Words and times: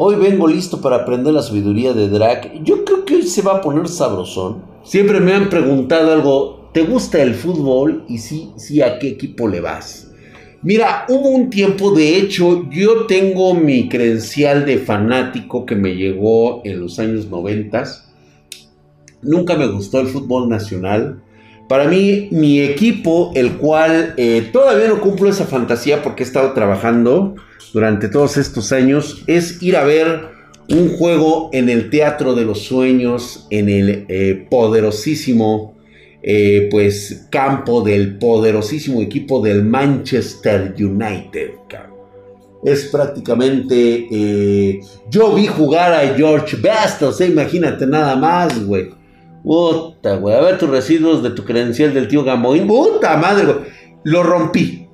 Hoy 0.00 0.14
vengo 0.14 0.46
listo 0.46 0.80
para 0.80 0.94
aprender 0.94 1.34
la 1.34 1.42
sabiduría 1.42 1.92
de 1.92 2.08
Drac. 2.08 2.62
Yo 2.62 2.84
creo 2.84 3.04
que 3.04 3.16
hoy 3.16 3.22
se 3.24 3.42
va 3.42 3.56
a 3.56 3.60
poner 3.60 3.88
sabrosón. 3.88 4.62
Siempre 4.84 5.18
me 5.18 5.32
han 5.32 5.50
preguntado 5.50 6.12
algo, 6.12 6.70
¿te 6.72 6.82
gusta 6.82 7.20
el 7.20 7.34
fútbol? 7.34 8.04
Y 8.06 8.18
sí, 8.18 8.52
sí, 8.54 8.80
¿a 8.80 9.00
qué 9.00 9.08
equipo 9.08 9.48
le 9.48 9.60
vas? 9.60 10.12
Mira, 10.62 11.04
hubo 11.08 11.30
un 11.30 11.50
tiempo, 11.50 11.90
de 11.90 12.16
hecho, 12.16 12.70
yo 12.70 13.06
tengo 13.06 13.54
mi 13.54 13.88
credencial 13.88 14.64
de 14.64 14.78
fanático 14.78 15.66
que 15.66 15.74
me 15.74 15.96
llegó 15.96 16.62
en 16.64 16.78
los 16.78 17.00
años 17.00 17.26
90. 17.26 17.82
Nunca 19.22 19.56
me 19.56 19.66
gustó 19.66 19.98
el 19.98 20.06
fútbol 20.06 20.48
nacional. 20.48 21.24
Para 21.68 21.88
mí, 21.88 22.28
mi 22.30 22.60
equipo, 22.60 23.32
el 23.34 23.56
cual 23.56 24.14
eh, 24.16 24.48
todavía 24.52 24.86
no 24.86 25.00
cumplo 25.00 25.28
esa 25.28 25.46
fantasía 25.46 26.04
porque 26.04 26.22
he 26.22 26.26
estado 26.26 26.52
trabajando 26.52 27.34
durante 27.72 28.08
todos 28.08 28.36
estos 28.36 28.72
años 28.72 29.22
es 29.26 29.62
ir 29.62 29.76
a 29.76 29.84
ver 29.84 30.38
un 30.70 30.96
juego 30.96 31.50
en 31.52 31.68
el 31.68 31.90
Teatro 31.90 32.34
de 32.34 32.44
los 32.44 32.64
Sueños, 32.64 33.46
en 33.50 33.68
el 33.68 34.06
eh, 34.08 34.46
poderosísimo 34.50 35.74
eh, 36.22 36.68
pues, 36.70 37.26
campo 37.30 37.82
del 37.82 38.18
poderosísimo 38.18 39.00
equipo 39.00 39.40
del 39.40 39.64
Manchester 39.64 40.74
United. 40.78 41.50
Es 42.64 42.86
prácticamente... 42.86 44.08
Eh, 44.10 44.80
yo 45.08 45.32
vi 45.34 45.46
jugar 45.46 45.92
a 45.92 46.14
George 46.16 46.56
sea, 47.12 47.26
imagínate 47.26 47.86
nada 47.86 48.16
más, 48.16 48.64
güey. 48.64 48.90
Puta, 49.44 50.16
güey. 50.16 50.34
A 50.34 50.40
ver 50.40 50.58
tus 50.58 50.68
residuos 50.68 51.22
de 51.22 51.30
tu 51.30 51.44
credencial 51.44 51.94
del 51.94 52.08
tío 52.08 52.24
Gamboín. 52.24 52.66
Puta 52.66 53.16
madre. 53.16 53.54
Lo 54.02 54.24
rompí 54.24 54.87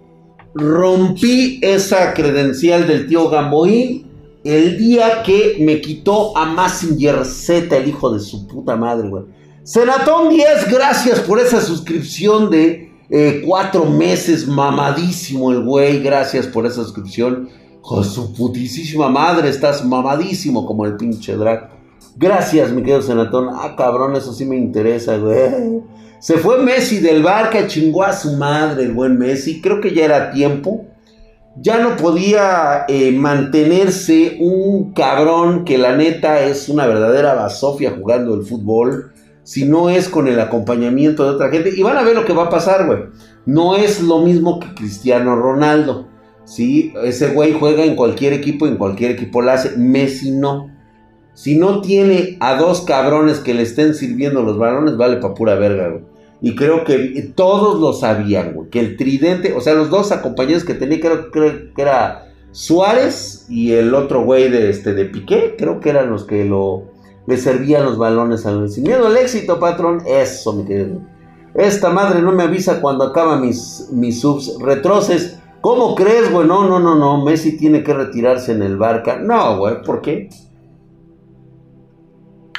rompí 0.55 1.59
esa 1.63 2.15
credencial 2.15 2.87
del 2.87 3.07
tío 3.07 3.29
Gamboí 3.29 4.07
el 4.45 4.77
día 4.77 5.23
que 5.23 5.57
me 5.61 5.81
quitó 5.81 6.37
a 6.37 6.45
Massinger 6.45 7.25
Z, 7.25 7.75
el 7.77 7.89
hijo 7.89 8.13
de 8.13 8.21
su 8.21 8.47
puta 8.47 8.77
madre, 8.77 9.09
güey. 9.09 9.25
Senatón 9.63 10.29
10, 10.29 10.71
gracias 10.71 11.21
por 11.21 11.41
esa 11.41 11.63
suscripción 11.63 12.51
de 12.51 12.93
eh, 13.09 13.43
cuatro 13.47 13.87
meses, 13.87 14.47
mamadísimo 14.47 15.51
el 15.51 15.65
güey, 15.65 16.03
gracias 16.03 16.47
por 16.47 16.67
esa 16.67 16.83
suscripción. 16.83 17.49
Con 17.81 18.03
su 18.03 18.33
putísima 18.33 19.11
madre, 19.11 19.51
estás 19.51 19.85
mamadísimo 19.85 20.65
como 20.67 20.87
el 20.87 20.97
pinche 20.97 21.37
drag. 21.37 21.71
Gracias, 22.17 22.71
mi 22.71 22.81
querido 22.81 23.03
Senatón. 23.03 23.49
Ah, 23.53 23.75
cabrón, 23.77 24.17
eso 24.17 24.33
sí 24.33 24.45
me 24.47 24.57
interesa, 24.57 25.19
güey. 25.19 25.83
Se 26.25 26.39
fue 26.39 26.57
Messi 26.63 27.01
del 27.01 27.23
Barca, 27.23 27.67
chingó 27.67 28.03
a 28.03 28.15
su 28.15 28.39
madre 28.39 28.85
el 28.85 28.93
buen 28.93 29.19
Messi. 29.19 29.61
Creo 29.61 29.83
que 29.83 29.93
ya 29.93 30.07
era 30.07 30.31
tiempo. 30.31 30.87
Ya 31.61 31.81
no 31.81 31.99
podía 31.99 32.87
eh, 32.89 33.13
mantenerse 33.13 34.39
un 34.41 34.95
cabrón 34.95 35.67
que 35.67 35.77
la 35.77 35.95
neta 35.95 36.41
es 36.41 36.71
una 36.71 36.87
verdadera 36.87 37.35
basofia 37.35 37.95
jugando 37.95 38.33
el 38.33 38.47
fútbol. 38.47 39.13
Si 39.43 39.67
no 39.67 39.91
es 39.91 40.09
con 40.09 40.27
el 40.27 40.41
acompañamiento 40.41 41.25
de 41.25 41.35
otra 41.35 41.51
gente. 41.51 41.75
Y 41.77 41.83
van 41.83 41.99
a 41.99 42.03
ver 42.03 42.15
lo 42.15 42.25
que 42.25 42.33
va 42.33 42.45
a 42.45 42.49
pasar, 42.49 42.87
güey. 42.87 43.01
No 43.45 43.77
es 43.77 44.01
lo 44.01 44.21
mismo 44.21 44.61
que 44.61 44.73
Cristiano 44.73 45.37
Ronaldo. 45.37 46.09
¿sí? 46.47 46.95
Ese 47.05 47.35
güey 47.35 47.53
juega 47.53 47.85
en 47.85 47.97
cualquier 47.97 48.33
equipo, 48.33 48.67
en 48.67 48.79
cualquier 48.79 49.11
equipo 49.11 49.43
lo 49.43 49.51
hace. 49.51 49.77
Messi 49.77 50.31
no. 50.31 50.71
Si 51.35 51.59
no 51.59 51.83
tiene 51.83 52.39
a 52.41 52.55
dos 52.55 52.81
cabrones 52.81 53.41
que 53.41 53.53
le 53.53 53.61
estén 53.61 53.95
sirviendo 53.95 54.43
los 54.43 54.57
balones, 54.57 54.97
vale 54.97 55.19
pa' 55.19 55.35
pura 55.35 55.57
verga, 55.57 55.89
güey. 55.91 56.14
Y 56.45 56.55
creo 56.57 56.85
que 56.85 57.33
todos 57.35 57.81
lo 57.81 57.95
sabían, 57.95 58.53
güey. 58.53 58.69
Que 58.69 58.79
el 58.79 58.99
tridente, 58.99 59.55
o 59.55 59.63
sea, 59.63 59.73
los 59.73 59.89
dos 59.89 60.13
acompañantes 60.13 60.63
que 60.63 60.75
tenía, 60.75 61.01
creo, 61.01 61.31
que 61.31 61.73
era 61.75 62.27
Suárez 62.53 63.47
y 63.49 63.73
el 63.73 63.95
otro 63.95 64.25
güey 64.25 64.51
de, 64.51 64.69
este, 64.69 64.93
de 64.93 65.07
Piqué, 65.07 65.55
creo 65.57 65.81
que 65.81 65.89
eran 65.89 66.11
los 66.11 66.25
que 66.25 66.45
lo, 66.45 66.93
le 67.27 67.39
servían 67.39 67.85
los 67.85 67.97
balones 67.97 68.45
al 68.45 68.69
Sin 68.69 68.85
miedo 68.85 69.07
al 69.07 69.17
éxito, 69.17 69.59
patrón. 69.59 70.03
Eso, 70.07 70.53
mi 70.53 70.67
querido. 70.67 71.01
Esta 71.55 71.89
madre 71.89 72.21
no 72.21 72.33
me 72.33 72.43
avisa 72.43 72.83
cuando 72.83 73.05
acaba 73.05 73.39
mis, 73.39 73.89
mis 73.91 74.21
subs. 74.21 74.59
Retroces. 74.61 75.39
¿Cómo 75.63 75.95
crees, 75.95 76.31
güey? 76.31 76.47
No, 76.47 76.69
no, 76.69 76.79
no, 76.79 76.95
no. 76.95 77.25
Messi 77.25 77.57
tiene 77.57 77.83
que 77.83 77.95
retirarse 77.95 78.53
en 78.53 78.63
el 78.63 78.77
Barca. 78.77 79.17
No, 79.17 79.57
güey. 79.57 79.81
¿Por 79.81 80.03
qué? 80.03 80.29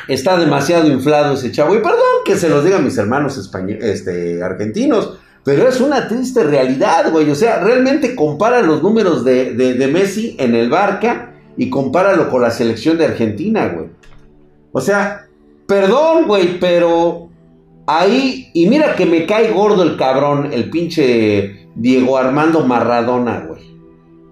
Está 0.07 0.37
demasiado 0.37 0.87
inflado 0.87 1.33
ese 1.33 1.51
chavo. 1.51 1.75
Y 1.75 1.79
perdón 1.79 1.99
que 2.25 2.35
se 2.35 2.49
los 2.49 2.63
diga 2.63 2.77
a 2.77 2.81
mis 2.81 2.97
hermanos 2.97 3.37
este, 3.81 4.43
argentinos. 4.43 5.19
Pero 5.43 5.67
es 5.67 5.79
una 5.79 6.07
triste 6.07 6.43
realidad, 6.43 7.11
güey. 7.11 7.29
O 7.29 7.35
sea, 7.35 7.59
realmente 7.59 8.15
compara 8.15 8.61
los 8.61 8.81
números 8.81 9.23
de, 9.23 9.53
de, 9.53 9.87
Messi 9.87 10.35
en 10.39 10.55
el 10.55 10.69
Barca 10.69 11.33
y 11.55 11.69
compáralo 11.69 12.29
con 12.29 12.41
la 12.41 12.49
selección 12.49 12.97
de 12.97 13.05
Argentina, 13.05 13.67
güey. 13.67 13.87
O 14.71 14.81
sea, 14.81 15.27
perdón, 15.67 16.25
güey, 16.27 16.59
pero 16.59 17.29
ahí, 17.85 18.49
y 18.53 18.67
mira 18.67 18.95
que 18.95 19.05
me 19.05 19.27
cae 19.27 19.51
gordo 19.51 19.83
el 19.83 19.97
cabrón, 19.97 20.49
el 20.51 20.71
pinche 20.71 21.67
Diego 21.75 22.17
Armando 22.17 22.61
Maradona, 22.61 23.45
güey. 23.47 23.74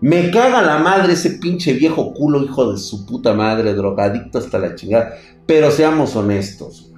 Me 0.03 0.31
caga 0.31 0.61
la 0.61 0.79
madre 0.79 1.13
ese 1.13 1.29
pinche 1.29 1.71
viejo 1.71 2.13
culo, 2.13 2.43
hijo 2.43 2.73
de 2.73 2.77
su 2.77 3.05
puta 3.05 3.33
madre, 3.33 3.73
drogadicto 3.73 4.37
hasta 4.37 4.59
la 4.59 4.75
chingada. 4.75 5.13
Pero 5.45 5.71
seamos 5.71 6.13
honestos. 6.17 6.91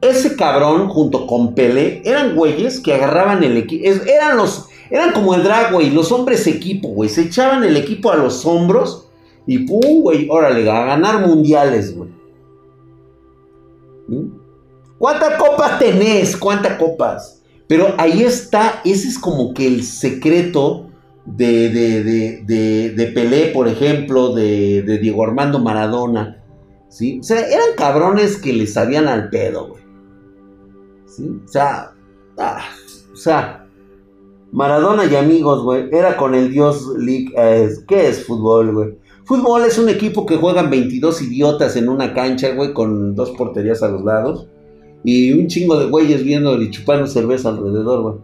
Ese 0.00 0.34
cabrón 0.34 0.88
junto 0.88 1.26
con 1.26 1.54
Pelé 1.54 2.00
eran 2.06 2.34
güeyes 2.34 2.80
que 2.80 2.94
agarraban 2.94 3.44
el 3.44 3.58
equipo. 3.58 3.84
Eran 3.84 4.38
los. 4.38 4.68
Eran 4.88 5.12
como 5.12 5.34
el 5.34 5.42
drag, 5.42 5.70
güey. 5.70 5.90
Los 5.90 6.10
hombres 6.10 6.46
equipo, 6.46 6.88
güey. 6.88 7.10
Se 7.10 7.24
echaban 7.24 7.62
el 7.62 7.76
equipo 7.76 8.10
a 8.10 8.16
los 8.16 8.46
hombros. 8.46 9.06
Y 9.46 9.66
pum, 9.66 10.00
güey. 10.00 10.28
Órale, 10.30 10.70
a 10.70 10.86
ganar 10.86 11.26
mundiales, 11.26 11.94
güey. 11.94 12.08
¿Mm? 14.08 14.30
¿Cuántas 14.96 15.34
copas 15.34 15.78
tenés? 15.78 16.38
¿Cuántas 16.38 16.78
copas? 16.78 17.42
Pero 17.66 17.94
ahí 17.98 18.22
está. 18.22 18.80
Ese 18.82 19.08
es 19.08 19.18
como 19.18 19.52
que 19.52 19.66
el 19.66 19.82
secreto 19.84 20.87
de, 21.36 21.68
de, 22.46 22.92
de, 22.94 23.06
Pelé, 23.08 23.50
por 23.52 23.68
ejemplo, 23.68 24.34
de, 24.34 24.98
Diego 25.00 25.24
Armando 25.24 25.58
Maradona, 25.58 26.42
¿sí? 26.88 27.18
O 27.20 27.22
sea, 27.22 27.40
eran 27.40 27.74
cabrones 27.76 28.36
que 28.38 28.52
le 28.52 28.66
sabían 28.66 29.08
al 29.08 29.28
pedo, 29.30 29.68
güey. 29.68 29.82
¿Sí? 31.06 31.40
O 31.44 31.48
sea, 31.48 31.92
ah, 32.38 32.64
o 33.12 33.16
sea, 33.16 33.66
Maradona 34.52 35.04
y 35.04 35.14
amigos, 35.16 35.62
güey, 35.62 35.88
era 35.92 36.16
con 36.16 36.34
el 36.34 36.50
Dios 36.50 36.86
League. 36.98 37.32
¿Qué 37.86 38.08
es 38.08 38.24
fútbol, 38.24 38.72
güey? 38.72 38.98
Fútbol 39.24 39.64
es 39.64 39.78
un 39.78 39.90
equipo 39.90 40.24
que 40.24 40.36
juegan 40.36 40.70
22 40.70 41.20
idiotas 41.20 41.76
en 41.76 41.90
una 41.90 42.14
cancha, 42.14 42.54
güey, 42.54 42.72
con 42.72 43.14
dos 43.14 43.32
porterías 43.32 43.82
a 43.82 43.88
los 43.88 44.02
lados. 44.02 44.48
Y 45.04 45.32
un 45.32 45.48
chingo 45.48 45.78
de 45.78 45.86
güeyes 45.86 46.24
viendo 46.24 46.60
y 46.60 46.70
chupando 46.70 47.06
cerveza 47.06 47.50
alrededor, 47.50 48.02
güey. 48.02 48.14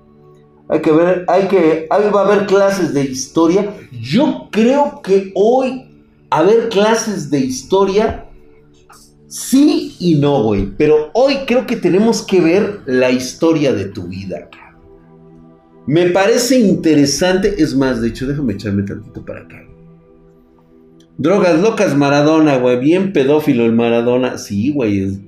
Hay 0.68 0.80
que 0.80 0.92
ver, 0.92 1.24
hay 1.28 1.46
que, 1.48 1.86
ahí 1.90 2.10
va 2.10 2.22
a 2.22 2.26
haber 2.26 2.46
clases 2.46 2.94
de 2.94 3.04
historia. 3.04 3.74
Yo 4.00 4.48
creo 4.50 5.02
que 5.02 5.30
hoy 5.34 5.84
haber 6.30 6.68
clases 6.68 7.30
de 7.30 7.40
historia, 7.40 8.26
sí 9.28 9.94
y 10.00 10.16
no, 10.16 10.42
güey. 10.42 10.70
Pero 10.76 11.10
hoy 11.12 11.38
creo 11.46 11.66
que 11.66 11.76
tenemos 11.76 12.22
que 12.22 12.40
ver 12.40 12.80
la 12.86 13.10
historia 13.10 13.72
de 13.72 13.86
tu 13.86 14.08
vida, 14.08 14.48
Me 15.86 16.10
parece 16.10 16.58
interesante, 16.58 17.62
es 17.62 17.76
más, 17.76 18.00
de 18.00 18.08
hecho, 18.08 18.26
déjame 18.26 18.54
echarme 18.54 18.84
tantito 18.84 19.24
para 19.24 19.40
acá. 19.42 19.64
Drogas 21.16 21.60
locas 21.60 21.96
Maradona, 21.96 22.56
güey. 22.56 22.80
Bien 22.80 23.12
pedófilo 23.12 23.64
el 23.64 23.72
Maradona. 23.72 24.38
Sí, 24.38 24.72
güey. 24.72 25.20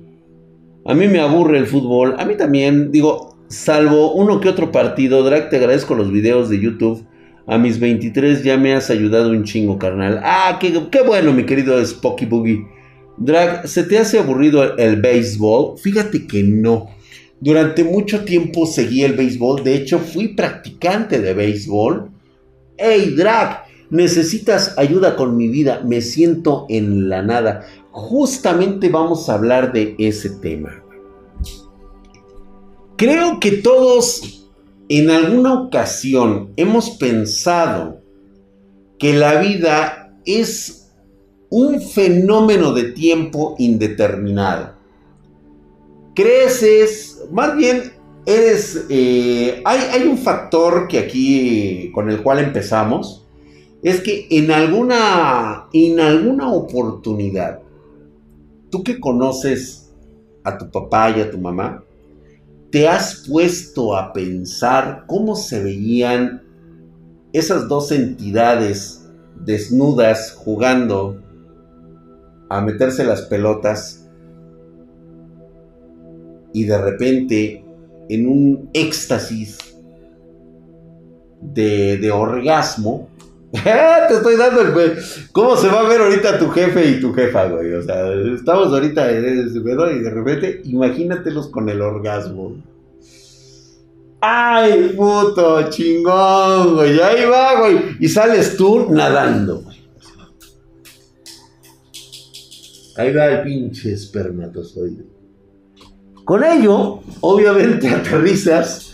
A 0.85 0.93
mí 0.93 1.07
me 1.07 1.19
aburre 1.19 1.59
el 1.59 1.67
fútbol. 1.67 2.15
A 2.17 2.25
mí 2.25 2.35
también, 2.35 2.91
digo, 2.91 3.36
Salvo 3.49 4.11
uno 4.11 4.41
que 4.41 4.49
otro 4.49 4.73
partido, 4.73 5.23
Drag, 5.23 5.49
te 5.49 5.55
agradezco 5.55 5.95
los 5.95 6.11
videos 6.11 6.49
de 6.49 6.59
YouTube. 6.59 7.05
A 7.45 7.57
mis 7.57 7.79
23 7.79 8.43
ya 8.43 8.57
me 8.57 8.73
has 8.73 8.89
ayudado 8.89 9.29
un 9.29 9.45
chingo, 9.45 9.79
carnal. 9.79 10.19
Ah, 10.21 10.59
qué, 10.59 11.01
bueno, 11.01 11.31
mi 11.31 11.45
querido 11.45 11.83
Spocky 11.83 12.25
Boogie. 12.25 12.67
Drag, 13.15 13.65
¿se 13.65 13.83
te 13.83 13.99
hace 13.99 14.19
aburrido 14.19 14.75
el, 14.75 14.97
béisbol? 14.97 15.77
Fíjate 15.77 16.27
que 16.27 16.43
no. 16.43 16.89
Durante 17.39 17.85
mucho 17.85 18.25
tiempo 18.25 18.65
seguí 18.65 19.03
el 19.03 19.13
béisbol. 19.13 19.63
De 19.63 19.75
hecho, 19.75 19.99
fui 19.99 20.29
practicante 20.29 21.21
de 21.21 21.33
béisbol. 21.33 22.09
Hey, 22.77 23.13
Drag, 23.15 23.63
necesitas 23.89 24.77
ayuda 24.77 25.15
con 25.15 25.37
mi 25.37 25.47
vida. 25.47 25.81
Me 25.85 26.01
siento 26.01 26.65
en 26.67 27.07
la 27.07 27.21
nada. 27.21 27.65
Justamente 27.91 28.89
vamos 28.89 29.29
a 29.29 29.35
hablar 29.35 29.71
de 29.71 29.95
ese 29.99 30.31
tema. 30.31 30.83
Creo 32.97 33.39
que 33.39 33.51
todos 33.51 34.49
en 34.89 35.11
alguna 35.11 35.53
ocasión 35.53 36.51
hemos 36.57 36.89
pensado 36.89 38.01
que 38.97 39.13
la 39.13 39.39
vida 39.39 40.19
es 40.25 40.89
un 41.51 41.79
fenómeno 41.79 42.73
de 42.73 42.93
tiempo 42.93 43.55
indeterminado. 43.59 44.73
Creces, 46.15 47.23
más 47.31 47.55
bien 47.55 47.83
eres, 48.25 48.87
eh, 48.89 49.61
hay, 49.63 49.79
hay, 49.91 50.07
un 50.07 50.17
factor 50.17 50.87
que 50.87 50.97
aquí 50.97 51.91
con 51.93 52.09
el 52.09 52.23
cual 52.23 52.39
empezamos, 52.39 53.27
es 53.83 54.01
que 54.01 54.25
en 54.31 54.49
alguna, 54.49 55.67
en 55.71 55.99
alguna 55.99 56.51
oportunidad, 56.51 57.59
tú 58.71 58.83
que 58.83 58.99
conoces 58.99 59.93
a 60.43 60.57
tu 60.57 60.71
papá 60.71 61.11
y 61.11 61.21
a 61.21 61.29
tu 61.29 61.37
mamá, 61.37 61.83
¿te 62.71 62.87
has 62.87 63.23
puesto 63.27 63.95
a 63.95 64.13
pensar 64.13 65.05
cómo 65.07 65.35
se 65.35 65.63
veían 65.63 66.43
esas 67.33 67.67
dos 67.67 67.91
entidades 67.91 69.07
desnudas 69.45 70.31
jugando 70.31 71.21
a 72.49 72.61
meterse 72.61 73.03
las 73.03 73.23
pelotas 73.23 74.07
y 76.53 76.63
de 76.63 76.77
repente 76.77 77.65
en 78.09 78.27
un 78.27 78.69
éxtasis 78.73 79.57
de, 81.41 82.11
orgasmo, 82.11 83.09
Te 83.63 84.13
estoy 84.13 84.35
dando 84.35 84.61
el. 84.61 84.97
¿Cómo 85.31 85.55
se 85.55 85.67
va 85.67 85.81
a 85.81 85.89
ver 85.89 86.01
ahorita 86.01 86.37
tu 86.37 86.49
jefe 86.49 86.89
y 86.89 86.99
tu 86.99 87.13
jefa, 87.13 87.45
güey? 87.45 87.73
O 87.73 87.81
sea, 87.81 88.11
estamos 88.35 88.67
ahorita 88.67 89.09
en 89.11 89.47
ese 89.47 89.61
pedo 89.61 89.89
y 89.89 89.99
de 89.99 90.09
repente, 90.09 90.61
imagínatelos 90.65 91.47
con 91.47 91.69
el 91.69 91.81
orgasmo. 91.81 92.57
¡Ay, 94.19 94.93
puto! 94.97 95.69
Chingón, 95.69 96.75
güey. 96.75 96.99
Ahí 96.99 97.25
va, 97.25 97.59
güey. 97.59 97.79
Y 97.99 98.09
sales 98.09 98.57
tú 98.57 98.87
nadando, 98.89 99.61
güey. 99.61 99.77
Ahí 102.97 103.13
va 103.13 103.27
el 103.27 103.43
pinche 103.43 103.93
espermatozoide. 103.93 105.05
Con 106.25 106.43
ello, 106.43 106.99
obviamente 107.21 107.87
aterrizas 107.95 108.93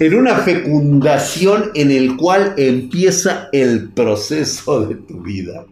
en 0.00 0.14
una 0.14 0.36
fecundación 0.36 1.70
en 1.74 1.90
el 1.90 2.16
cual 2.16 2.54
empieza 2.56 3.48
el 3.52 3.90
proceso 3.90 4.86
de 4.86 4.94
tu 4.96 5.22
vida. 5.22 5.64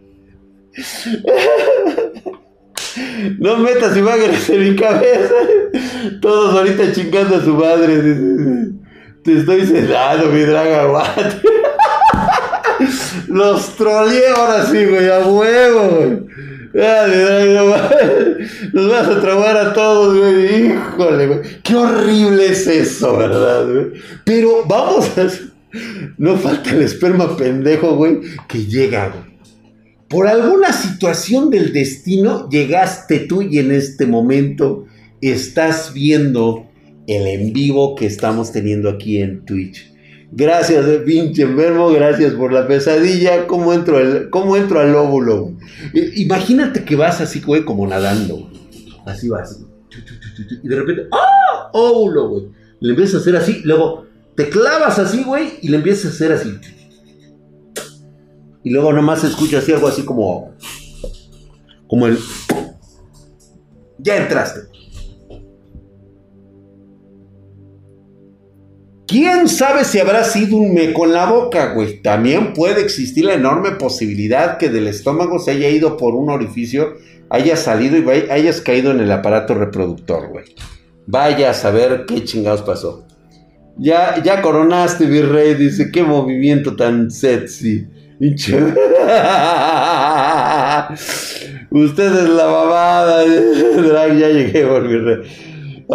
No 3.39 3.57
metas 3.57 3.97
imágenes 3.97 4.49
en 4.49 4.69
mi 4.69 4.75
cabeza. 4.75 5.33
Todos 6.21 6.55
ahorita 6.55 6.91
chingando 6.93 7.37
a 7.37 7.43
su 7.43 7.53
madre. 7.55 8.01
Te 9.23 9.37
estoy 9.39 9.65
cedando, 9.65 10.27
mi 10.27 10.41
draga 10.41 11.15
Los 13.27 13.75
troleé 13.75 14.29
ahora 14.29 14.65
sí, 14.65 14.85
güey, 14.85 15.09
a 15.09 15.19
huevo, 15.19 16.27
nos 18.73 18.89
vas 18.89 19.07
a 19.07 19.21
trabar 19.21 19.57
a 19.57 19.73
todos, 19.73 20.17
güey. 20.17 20.67
Híjole, 20.67 21.27
güey. 21.27 21.39
Qué 21.63 21.75
horrible 21.75 22.47
es 22.47 22.67
eso, 22.67 23.17
¿verdad? 23.17 23.67
Pero 24.23 24.65
vamos 24.65 25.17
a... 25.17 25.27
No 26.17 26.37
falta 26.37 26.71
el 26.71 26.83
esperma 26.83 27.35
pendejo, 27.35 27.95
güey, 27.95 28.19
que 28.47 28.65
llega. 28.65 29.13
Por 30.07 30.27
alguna 30.27 30.71
situación 30.71 31.49
del 31.49 31.73
destino 31.73 32.47
llegaste 32.49 33.19
tú 33.19 33.41
y 33.41 33.57
en 33.57 33.71
este 33.71 34.05
momento 34.05 34.85
estás 35.21 35.93
viendo 35.93 36.69
el 37.07 37.25
en 37.27 37.53
vivo 37.53 37.95
que 37.95 38.05
estamos 38.05 38.51
teniendo 38.51 38.89
aquí 38.89 39.19
en 39.19 39.43
Twitch. 39.45 39.92
Gracias, 40.35 40.87
eh, 40.87 40.99
pinche 41.05 41.43
enfermo, 41.43 41.91
gracias 41.91 42.33
por 42.33 42.51
la 42.51 42.67
pesadilla. 42.67 43.45
¿Cómo 43.45 43.71
entro, 43.71 43.99
el, 43.99 44.31
cómo 44.31 44.57
entro 44.57 44.79
al 44.79 44.95
óvulo? 44.95 45.53
Imagínate 45.93 46.83
que 46.83 46.95
vas 46.95 47.21
así, 47.21 47.39
güey, 47.41 47.63
como 47.63 47.85
nadando. 47.85 48.49
Así 49.05 49.29
vas. 49.29 49.59
Y 50.63 50.67
de 50.67 50.75
repente, 50.75 51.03
¡ah! 51.11 51.69
Óvulo, 51.73 52.29
güey. 52.29 52.47
Le 52.79 52.89
empiezas 52.89 53.15
a 53.15 53.17
hacer 53.19 53.35
así, 53.35 53.61
luego 53.63 54.07
te 54.35 54.49
clavas 54.49 54.97
así, 54.97 55.23
güey, 55.23 55.59
y 55.61 55.67
le 55.69 55.77
empiezas 55.77 56.05
a 56.05 56.15
hacer 56.15 56.31
así. 56.31 56.59
Y 58.63 58.71
luego 58.71 58.91
nomás 58.91 59.23
escuchas 59.23 59.61
así 59.61 59.71
algo 59.71 59.87
así 59.87 60.03
como. 60.03 60.55
Como 61.87 62.07
el. 62.07 62.17
Ya 63.99 64.17
entraste. 64.17 64.61
¿Quién 69.07 69.49
sabe 69.49 69.83
si 69.83 69.99
habrá 69.99 70.23
sido 70.23 70.57
un 70.57 70.73
meco 70.73 71.05
en 71.05 71.13
la 71.13 71.25
boca, 71.25 71.73
güey? 71.73 72.01
También 72.01 72.53
puede 72.53 72.81
existir 72.81 73.25
la 73.25 73.33
enorme 73.33 73.71
posibilidad 73.71 74.57
que 74.57 74.69
del 74.69 74.87
estómago 74.87 75.39
se 75.39 75.51
haya 75.51 75.69
ido 75.69 75.97
por 75.97 76.15
un 76.15 76.29
orificio, 76.29 76.95
haya 77.29 77.57
salido 77.57 77.97
y 77.97 78.31
hayas 78.31 78.61
caído 78.61 78.91
en 78.91 79.01
el 79.01 79.11
aparato 79.11 79.55
reproductor, 79.55 80.29
güey. 80.29 80.45
Vaya 81.05 81.49
a 81.49 81.53
saber 81.53 82.05
qué 82.07 82.23
chingados 82.23 82.61
pasó. 82.61 83.05
Ya, 83.77 84.21
ya 84.23 84.41
coronaste, 84.41 85.05
virrey, 85.05 85.55
dice, 85.55 85.91
qué 85.91 86.03
movimiento 86.03 86.75
tan 86.75 87.11
sexy. 87.11 87.87
Usted 91.71 92.15
es 92.23 92.29
la 92.29 92.45
babada. 92.45 93.25
ya 94.07 94.29
llegué, 94.29 94.63
virrey. 94.63 95.27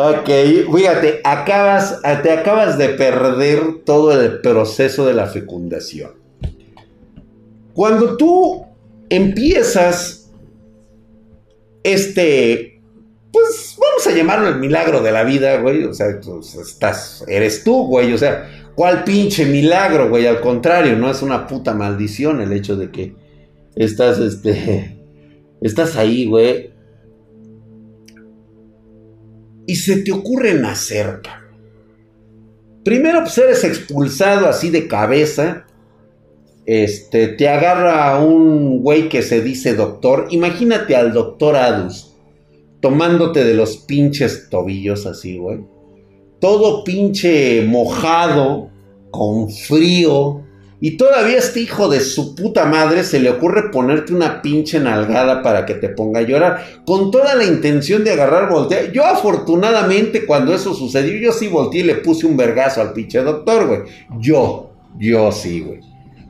Ok, 0.01 0.29
fíjate, 0.77 1.21
acabas, 1.25 2.01
te 2.23 2.31
acabas 2.31 2.79
de 2.79 2.91
perder 2.91 3.83
todo 3.85 4.13
el 4.21 4.41
proceso 4.41 5.05
de 5.05 5.15
la 5.15 5.27
fecundación. 5.27 6.13
Cuando 7.75 8.17
tú 8.17 8.65
empiezas 9.09 10.19
este, 11.83 12.81
pues 13.33 13.77
vamos 13.81 14.07
a 14.07 14.13
llamarlo 14.13 14.49
el 14.49 14.59
milagro 14.59 15.01
de 15.01 15.13
la 15.13 15.25
vida, 15.25 15.61
güey, 15.61 15.85
o 15.85 15.95
sea, 15.95 16.21
pues, 16.25 16.55
estás, 16.55 17.25
eres 17.27 17.65
tú, 17.65 17.87
güey, 17.87 18.13
o 18.13 18.19
sea, 18.19 18.71
¿cuál 18.75 19.05
pinche 19.05 19.47
milagro, 19.47 20.09
güey? 20.09 20.27
Al 20.27 20.41
contrario, 20.41 20.97
no 20.97 21.11
es 21.11 21.23
una 21.23 21.47
puta 21.47 21.75
maldición 21.75 22.41
el 22.41 22.53
hecho 22.53 22.77
de 22.77 22.91
que 22.91 23.15
estás, 23.75 24.19
este, 24.19 24.97
estás 25.61 25.97
ahí, 25.97 26.27
güey, 26.27 26.71
y 29.69 29.77
se 29.77 29.99
te 29.99 30.11
ocurre 30.11 30.55
nacer, 30.55 31.21
Primero, 32.85 33.21
pues 33.21 33.37
eres 33.37 33.65
expulsado 33.65 34.49
así 34.49 34.71
de 34.71 34.89
cabeza. 34.89 35.67
Este, 36.65 37.29
te 37.29 37.47
agarra 37.47 38.19
un 38.19 38.81
güey 38.83 39.11
que 39.11 39.21
se 39.21 39.43
dice 39.43 39.75
doctor. 39.75 40.29
Imagínate 40.31 40.97
al 40.97 41.13
doctor 41.13 41.57
Adus 41.57 42.17
tomándote 42.81 43.45
de 43.45 43.53
los 43.53 43.77
pinches 43.77 44.49
tobillos 44.49 45.05
así, 45.05 45.37
güey. 45.37 45.59
Todo 46.41 46.83
pinche 46.83 47.63
mojado, 47.67 48.71
con 49.11 49.51
frío, 49.51 50.47
y 50.81 50.97
todavía 50.97 51.39
este 51.39 51.61
hijo 51.61 51.89
de 51.89 52.01
su 52.01 52.37
puta 52.37 52.65
madre 52.65 53.03
se 53.03 53.19
le 53.19 53.31
ocurre 53.31 53.71
ponerte 53.71 54.15
una 54.15 54.43
pinche 54.43 54.79
nalgada 54.79 55.43
para 55.43 55.67
que 55.67 55.75
te 55.75 55.89
ponga 55.89 56.21
a 56.21 56.23
llorar. 56.23 56.65
Con 56.87 57.11
toda 57.11 57.35
la 57.35 57.45
intención 57.45 58.05
de 58.05 58.13
agarrar 58.13 58.49
voltea. 58.49 58.93
Yo 58.93 59.05
afortunadamente 59.05 60.25
cuando 60.25 60.55
eso 60.55 60.75
sucedió, 60.75 61.19
yo 61.19 61.33
sí 61.33 61.49
volteé 61.49 61.81
y 61.81 61.85
le 61.85 61.97
puse 61.97 62.27
un 62.27 62.37
vergazo 62.37 62.81
al 62.81 62.93
pinche 62.93 63.21
doctor, 63.23 63.67
güey. 63.67 63.81
Yo, 64.21 64.71
yo 64.97 65.33
sí, 65.33 65.61
güey. 65.61 65.81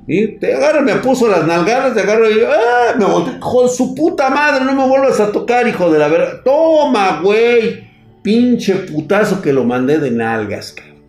Y 0.06 0.38
te 0.38 0.54
agarra, 0.54 0.80
me 0.80 0.94
puso 0.96 1.28
las 1.28 1.46
nalgadas, 1.46 1.92
te 1.92 2.00
agarro 2.00 2.30
y 2.30 2.40
¡ah! 2.40 2.94
me 2.98 3.04
volteé. 3.04 3.38
Con 3.38 3.68
su 3.68 3.94
puta 3.94 4.30
madre, 4.30 4.64
no 4.64 4.74
me 4.74 4.88
vuelvas 4.88 5.20
a 5.20 5.30
tocar, 5.30 5.68
hijo 5.68 5.90
de 5.90 5.98
la 5.98 6.08
verga. 6.08 6.42
Toma, 6.42 7.20
güey. 7.22 7.86
Pinche 8.22 8.74
putazo 8.76 9.42
que 9.42 9.52
lo 9.52 9.64
mandé 9.64 9.98
de 9.98 10.10
nalgas, 10.10 10.72
cabrón. 10.72 11.04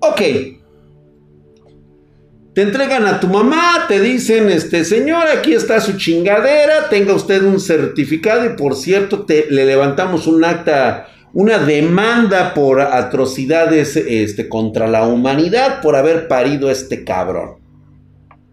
Ok. 0.00 0.63
Te 2.54 2.62
entregan 2.62 3.04
a 3.04 3.18
tu 3.18 3.26
mamá, 3.26 3.86
te 3.88 4.00
dicen, 4.00 4.48
este 4.48 4.84
señor, 4.84 5.26
aquí 5.26 5.54
está 5.54 5.80
su 5.80 5.96
chingadera, 5.96 6.88
tenga 6.88 7.12
usted 7.12 7.42
un 7.42 7.58
certificado 7.58 8.46
y 8.46 8.50
por 8.50 8.76
cierto, 8.76 9.24
te, 9.24 9.50
le 9.50 9.64
levantamos 9.66 10.28
un 10.28 10.44
acta, 10.44 11.08
una 11.32 11.58
demanda 11.58 12.54
por 12.54 12.80
atrocidades 12.80 13.96
este, 13.96 14.48
contra 14.48 14.86
la 14.86 15.04
humanidad 15.04 15.82
por 15.82 15.96
haber 15.96 16.28
parido 16.28 16.70
este 16.70 17.02
cabrón. 17.02 17.56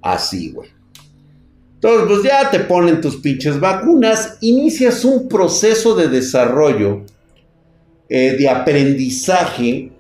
Así, 0.02 0.52
güey. 0.52 0.70
Entonces, 1.76 2.08
pues 2.08 2.24
ya 2.24 2.50
te 2.50 2.60
ponen 2.62 3.02
tus 3.02 3.18
pinches 3.18 3.60
vacunas, 3.60 4.40
inicias 4.42 5.06
un 5.06 5.28
proceso 5.30 5.96
de 5.96 6.08
desarrollo, 6.08 7.06
eh, 8.10 8.36
de 8.36 8.50
aprendizaje 8.50 9.92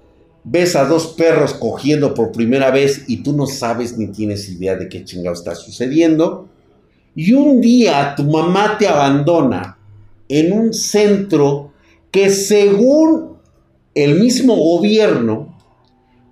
ves 0.43 0.75
a 0.75 0.86
dos 0.86 1.07
perros 1.07 1.53
cogiendo 1.53 2.13
por 2.13 2.31
primera 2.31 2.71
vez 2.71 3.03
y 3.07 3.17
tú 3.17 3.33
no 3.33 3.45
sabes 3.45 3.98
ni 3.98 4.07
tienes 4.07 4.50
idea 4.50 4.75
de 4.75 4.89
qué 4.89 5.03
chingado 5.03 5.36
está 5.36 5.55
sucediendo. 5.55 6.48
Y 7.15 7.33
un 7.33 7.62
día 7.62 8.15
tu 8.15 8.24
mamá 8.24 8.77
te 8.77 8.88
abandona 8.88 9.77
en 10.27 10.53
un 10.53 10.74
centro 10.74 11.71
que 12.10 12.29
según 12.29 13.38
el 13.93 14.19
mismo 14.19 14.55
gobierno, 14.55 15.57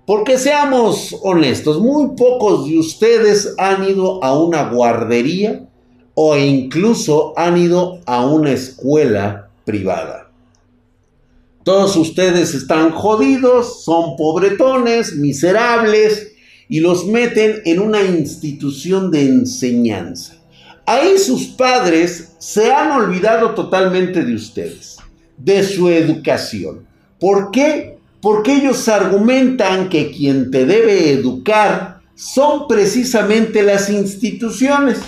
porque 0.06 0.38
seamos 0.38 1.16
honestos, 1.22 1.80
muy 1.80 2.16
pocos 2.16 2.66
de 2.66 2.78
ustedes 2.78 3.54
han 3.58 3.88
ido 3.88 4.22
a 4.24 4.36
una 4.38 4.70
guardería 4.70 5.68
o 6.14 6.36
incluso 6.36 7.32
han 7.36 7.56
ido 7.56 8.00
a 8.06 8.26
una 8.26 8.52
escuela 8.52 9.50
privada. 9.64 10.29
Todos 11.70 11.94
ustedes 11.94 12.52
están 12.52 12.90
jodidos, 12.90 13.84
son 13.84 14.16
pobretones, 14.16 15.14
miserables 15.14 16.32
y 16.68 16.80
los 16.80 17.06
meten 17.06 17.62
en 17.64 17.78
una 17.78 18.02
institución 18.02 19.12
de 19.12 19.22
enseñanza. 19.26 20.34
Ahí 20.84 21.16
sus 21.16 21.44
padres 21.44 22.32
se 22.40 22.72
han 22.72 22.90
olvidado 22.90 23.54
totalmente 23.54 24.24
de 24.24 24.34
ustedes, 24.34 24.96
de 25.38 25.62
su 25.62 25.88
educación. 25.88 26.88
¿Por 27.20 27.52
qué? 27.52 27.98
Porque 28.20 28.54
ellos 28.54 28.88
argumentan 28.88 29.88
que 29.88 30.10
quien 30.10 30.50
te 30.50 30.66
debe 30.66 31.12
educar 31.12 32.00
son 32.16 32.66
precisamente 32.66 33.62
las 33.62 33.88
instituciones. 33.88 34.98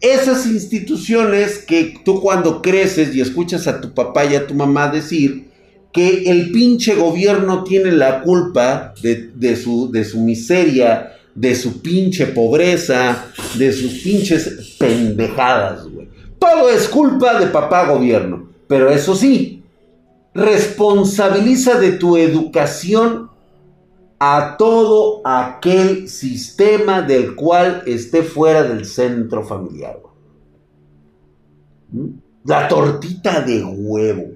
Esas 0.00 0.46
instituciones 0.46 1.58
que 1.58 1.96
tú 2.04 2.20
cuando 2.20 2.62
creces 2.62 3.12
y 3.16 3.20
escuchas 3.20 3.66
a 3.66 3.80
tu 3.80 3.92
papá 3.92 4.24
y 4.24 4.36
a 4.36 4.46
tu 4.46 4.54
mamá 4.54 4.86
decir 4.86 5.52
que 5.94 6.28
el 6.28 6.50
pinche 6.50 6.96
gobierno 6.96 7.62
tiene 7.62 7.92
la 7.92 8.20
culpa 8.20 8.94
de, 9.00 9.56
su, 9.56 9.92
de 9.92 10.04
su 10.04 10.18
miseria, 10.18 11.12
de 11.36 11.54
su 11.54 11.80
pinche 11.80 12.26
pobreza, 12.26 13.26
de 13.56 13.72
sus 13.72 14.00
pinches 14.02 14.74
pendejadas, 14.76 15.88
güey. 15.88 16.08
Todo 16.40 16.68
es 16.68 16.88
culpa 16.88 17.38
de 17.38 17.46
papá 17.46 17.86
gobierno. 17.86 18.48
Pero 18.66 18.90
eso 18.90 19.14
sí, 19.14 19.62
responsabiliza 20.34 21.78
de 21.78 21.92
tu 21.92 22.16
educación 22.16 23.30
a 24.18 24.56
todo 24.58 25.22
aquel 25.24 26.08
sistema 26.08 27.02
del 27.02 27.36
cual 27.36 27.84
esté 27.86 28.24
fuera 28.24 28.64
del 28.64 28.84
centro 28.84 29.44
familiar. 29.44 30.00
¿Mm? 31.92 32.06
La 32.46 32.66
tortita 32.66 33.42
de 33.42 33.62
huevo. 33.62 34.33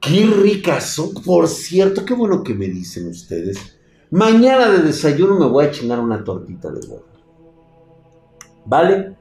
Qué 0.00 0.26
ricas 0.26 0.90
son. 0.90 1.14
Por 1.14 1.48
cierto, 1.48 2.04
qué 2.04 2.14
bueno 2.14 2.42
que 2.42 2.54
me 2.54 2.66
dicen 2.66 3.08
ustedes. 3.08 3.58
Mañana 4.10 4.70
de 4.70 4.78
desayuno 4.78 5.38
me 5.38 5.46
voy 5.46 5.66
a 5.66 5.70
chingar 5.70 6.00
una 6.00 6.24
tortita 6.24 6.70
de 6.70 6.86
huevo. 6.86 7.04
¿Vale? 8.64 9.16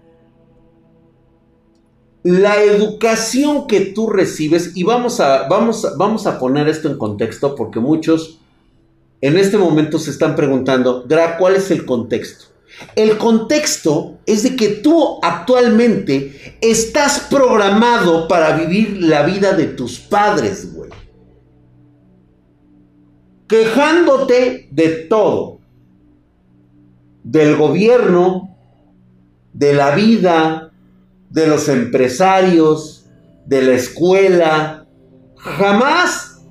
La 2.24 2.62
educación 2.62 3.68
que 3.68 3.82
tú 3.82 4.10
recibes, 4.10 4.76
y 4.76 4.84
vamos 4.84 5.20
a, 5.20 5.48
vamos, 5.48 5.88
vamos 5.98 6.28
a 6.28 6.40
poner 6.40 6.68
esto 6.68 6.90
en 6.90 6.98
contexto 6.98 7.56
porque 7.56 7.80
muchos 7.80 8.40
en 9.22 9.38
este 9.38 9.58
momento 9.58 9.98
se 9.98 10.12
están 10.12 10.36
preguntando, 10.36 11.04
Dra, 11.04 11.38
¿cuál 11.38 11.56
es 11.56 11.72
el 11.72 11.86
contexto? 11.86 12.46
El 12.96 13.18
contexto 13.18 14.20
es 14.26 14.44
de 14.44 14.56
que 14.56 14.70
tú 14.70 15.20
actualmente 15.22 16.58
estás 16.62 17.28
programado 17.30 18.28
para 18.28 18.56
vivir 18.56 19.02
la 19.02 19.24
vida 19.24 19.54
de 19.54 19.66
tus 19.66 20.00
padres, 20.00 20.74
güey. 20.74 20.90
Quejándote 23.48 24.68
de 24.72 24.90
todo. 24.90 25.60
Del 27.24 27.56
gobierno, 27.56 28.56
de 29.54 29.74
la 29.74 29.96
vida, 29.96 30.72
de 31.30 31.48
los 31.48 31.68
empresarios, 31.70 33.06
de 33.46 33.62
la 33.64 33.74
escuela. 33.74 34.88
Jamás 35.36 36.42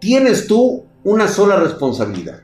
tienes 0.00 0.46
tú 0.46 0.84
una 1.02 1.28
sola 1.28 1.56
responsabilidad. 1.56 2.43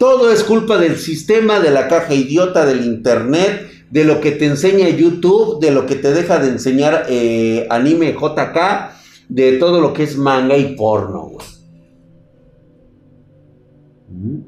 Todo 0.00 0.32
es 0.32 0.44
culpa 0.44 0.78
del 0.78 0.96
sistema, 0.96 1.60
de 1.60 1.70
la 1.70 1.86
caja 1.86 2.14
idiota, 2.14 2.64
del 2.64 2.86
internet, 2.86 3.70
de 3.90 4.04
lo 4.04 4.22
que 4.22 4.30
te 4.30 4.46
enseña 4.46 4.88
YouTube, 4.88 5.60
de 5.60 5.72
lo 5.72 5.84
que 5.84 5.94
te 5.94 6.10
deja 6.14 6.38
de 6.38 6.48
enseñar 6.48 7.04
eh, 7.10 7.66
anime 7.68 8.14
JK, 8.14 8.56
de 9.28 9.58
todo 9.58 9.78
lo 9.82 9.92
que 9.92 10.04
es 10.04 10.16
manga 10.16 10.56
y 10.56 10.74
porno, 10.74 11.32
mm. 14.08 14.38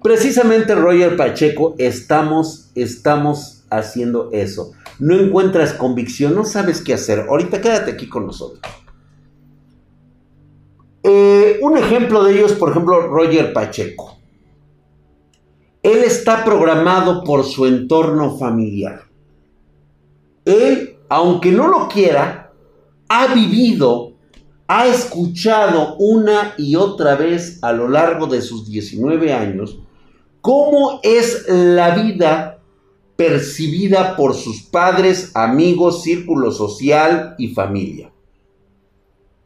Precisamente 0.00 0.76
Roger 0.76 1.16
Pacheco 1.16 1.74
estamos, 1.76 2.70
estamos 2.76 3.64
haciendo 3.68 4.30
eso. 4.30 4.74
No 5.00 5.16
encuentras 5.16 5.72
convicción, 5.72 6.36
no 6.36 6.44
sabes 6.44 6.80
qué 6.80 6.94
hacer. 6.94 7.26
Ahorita 7.28 7.60
quédate 7.60 7.90
aquí 7.90 8.08
con 8.08 8.26
nosotros. 8.26 8.62
Eh, 11.02 11.58
un 11.62 11.76
ejemplo 11.76 12.22
de 12.24 12.34
ello 12.34 12.46
es, 12.46 12.52
por 12.52 12.70
ejemplo, 12.70 13.08
Roger 13.08 13.52
Pacheco. 13.52 14.18
Él 15.82 16.04
está 16.04 16.44
programado 16.44 17.24
por 17.24 17.44
su 17.44 17.66
entorno 17.66 18.36
familiar. 18.36 19.02
Él, 20.44 20.96
aunque 21.08 21.50
no 21.50 21.68
lo 21.68 21.88
quiera, 21.88 22.52
ha 23.08 23.34
vivido, 23.34 24.12
ha 24.68 24.86
escuchado 24.86 25.96
una 25.98 26.54
y 26.56 26.76
otra 26.76 27.16
vez 27.16 27.58
a 27.62 27.72
lo 27.72 27.88
largo 27.88 28.26
de 28.26 28.40
sus 28.42 28.68
19 28.68 29.32
años 29.32 29.78
cómo 30.42 31.00
es 31.02 31.46
la 31.48 31.94
vida 31.94 32.58
percibida 33.16 34.16
por 34.16 34.34
sus 34.34 34.62
padres, 34.62 35.30
amigos, 35.34 36.02
círculo 36.02 36.50
social 36.50 37.34
y 37.38 37.48
familia. 37.48 38.11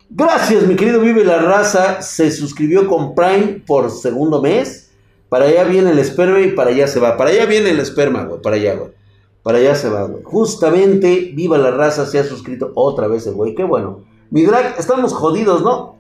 Gracias, 0.09 0.67
mi 0.67 0.77
querido 0.77 1.01
Vive 1.01 1.25
la 1.25 1.39
Raza. 1.39 2.01
Se 2.01 2.31
suscribió 2.31 2.87
con 2.87 3.15
Prime 3.15 3.63
por 3.67 3.91
segundo 3.91 4.41
mes. 4.41 4.93
Para 5.29 5.47
allá 5.47 5.65
viene 5.65 5.91
el 5.91 5.99
esperma 5.99 6.41
y 6.41 6.53
para 6.53 6.71
allá 6.71 6.87
se 6.87 7.01
va. 7.01 7.17
Para 7.17 7.31
allá 7.31 7.47
viene 7.47 7.71
el 7.71 7.81
esperma, 7.81 8.25
güey. 8.25 8.41
Para 8.41 8.57
allá, 8.57 8.77
güey. 8.77 8.91
Para 9.43 9.59
allá 9.59 9.75
se 9.75 9.89
va, 9.89 10.05
güey. 10.05 10.23
Justamente, 10.23 11.33
Viva 11.35 11.59
la 11.59 11.73
Raza 11.73 12.07
se 12.07 12.21
ha 12.21 12.25
suscrito 12.25 12.71
otra 12.77 13.09
vez 13.09 13.27
güey. 13.33 13.55
Qué 13.57 13.65
bueno. 13.65 14.05
Mi 14.31 14.45
drag, 14.45 14.77
estamos 14.79 15.13
jodidos, 15.13 15.63
¿no? 15.63 15.97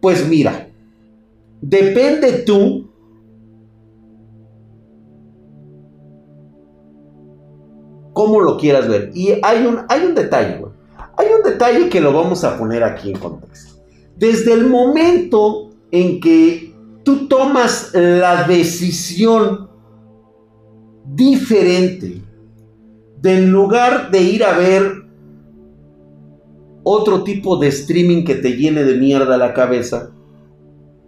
Pues 0.00 0.26
mira. 0.26 0.68
Depende 1.60 2.32
tú. 2.44 2.90
Cómo 8.14 8.40
lo 8.40 8.56
quieras 8.56 8.88
ver. 8.88 9.10
Y 9.14 9.34
hay 9.42 9.66
un, 9.66 9.80
hay 9.88 10.06
un 10.06 10.14
detalle, 10.14 10.58
güey. 10.58 10.79
Hay 11.20 11.26
un 11.36 11.42
detalle 11.42 11.90
que 11.90 12.00
lo 12.00 12.14
vamos 12.14 12.44
a 12.44 12.56
poner 12.56 12.82
aquí 12.82 13.10
en 13.10 13.18
contexto. 13.18 13.74
Desde 14.16 14.54
el 14.54 14.66
momento 14.66 15.68
en 15.90 16.18
que 16.18 16.74
tú 17.04 17.28
tomas 17.28 17.90
la 17.92 18.44
decisión 18.44 19.68
diferente, 21.04 22.22
del 23.20 23.50
lugar 23.50 24.10
de 24.10 24.22
ir 24.22 24.42
a 24.44 24.56
ver 24.56 25.04
otro 26.84 27.22
tipo 27.22 27.58
de 27.58 27.68
streaming 27.68 28.24
que 28.24 28.36
te 28.36 28.56
llene 28.56 28.82
de 28.82 28.96
mierda 28.96 29.36
la 29.36 29.52
cabeza, 29.52 30.12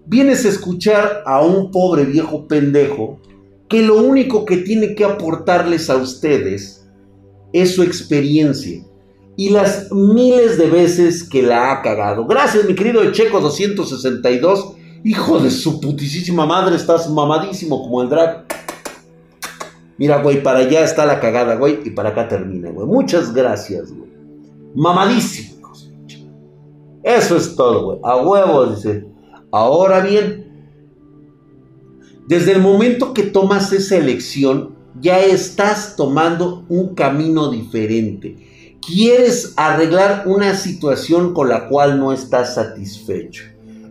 vienes 0.04 0.44
a 0.44 0.50
escuchar 0.50 1.22
a 1.24 1.40
un 1.40 1.70
pobre 1.70 2.04
viejo 2.04 2.46
pendejo 2.46 3.18
que 3.66 3.80
lo 3.80 4.02
único 4.02 4.44
que 4.44 4.58
tiene 4.58 4.94
que 4.94 5.06
aportarles 5.06 5.88
a 5.88 5.96
ustedes 5.96 6.86
es 7.54 7.74
su 7.74 7.82
experiencia 7.82 8.84
y 9.36 9.48
las 9.48 9.90
miles 9.90 10.58
de 10.58 10.68
veces 10.68 11.24
que 11.24 11.42
la 11.42 11.72
ha 11.72 11.82
cagado. 11.82 12.26
Gracias, 12.26 12.64
mi 12.66 12.74
querido 12.74 13.10
Checo 13.12 13.40
262. 13.40 14.76
Hijo 15.04 15.40
de 15.40 15.50
su 15.50 15.80
putísima 15.80 16.46
madre, 16.46 16.76
estás 16.76 17.10
mamadísimo 17.10 17.82
como 17.82 18.02
el 18.02 18.08
drag. 18.08 18.44
Mira, 19.98 20.22
güey, 20.22 20.42
para 20.42 20.60
allá 20.60 20.84
está 20.84 21.06
la 21.06 21.18
cagada, 21.18 21.56
güey, 21.56 21.80
y 21.84 21.90
para 21.90 22.10
acá 22.10 22.28
termina, 22.28 22.70
güey. 22.70 22.86
Muchas 22.86 23.32
gracias, 23.32 23.92
güey. 23.92 24.10
Mamadísimo. 24.74 25.72
Eso 27.02 27.36
es 27.36 27.56
todo, 27.56 27.84
güey. 27.84 27.98
A 28.04 28.16
huevo, 28.16 28.66
dice. 28.66 29.06
Ahora 29.50 30.00
bien, 30.00 30.46
desde 32.28 32.52
el 32.52 32.60
momento 32.60 33.12
que 33.12 33.24
tomas 33.24 33.72
esa 33.72 33.96
elección, 33.96 34.76
ya 35.00 35.20
estás 35.20 35.96
tomando 35.96 36.64
un 36.68 36.94
camino 36.94 37.50
diferente 37.50 38.51
quieres 38.86 39.54
arreglar 39.56 40.24
una 40.26 40.54
situación 40.54 41.32
con 41.32 41.48
la 41.48 41.68
cual 41.68 41.98
no 41.98 42.12
estás 42.12 42.54
satisfecho. 42.54 43.44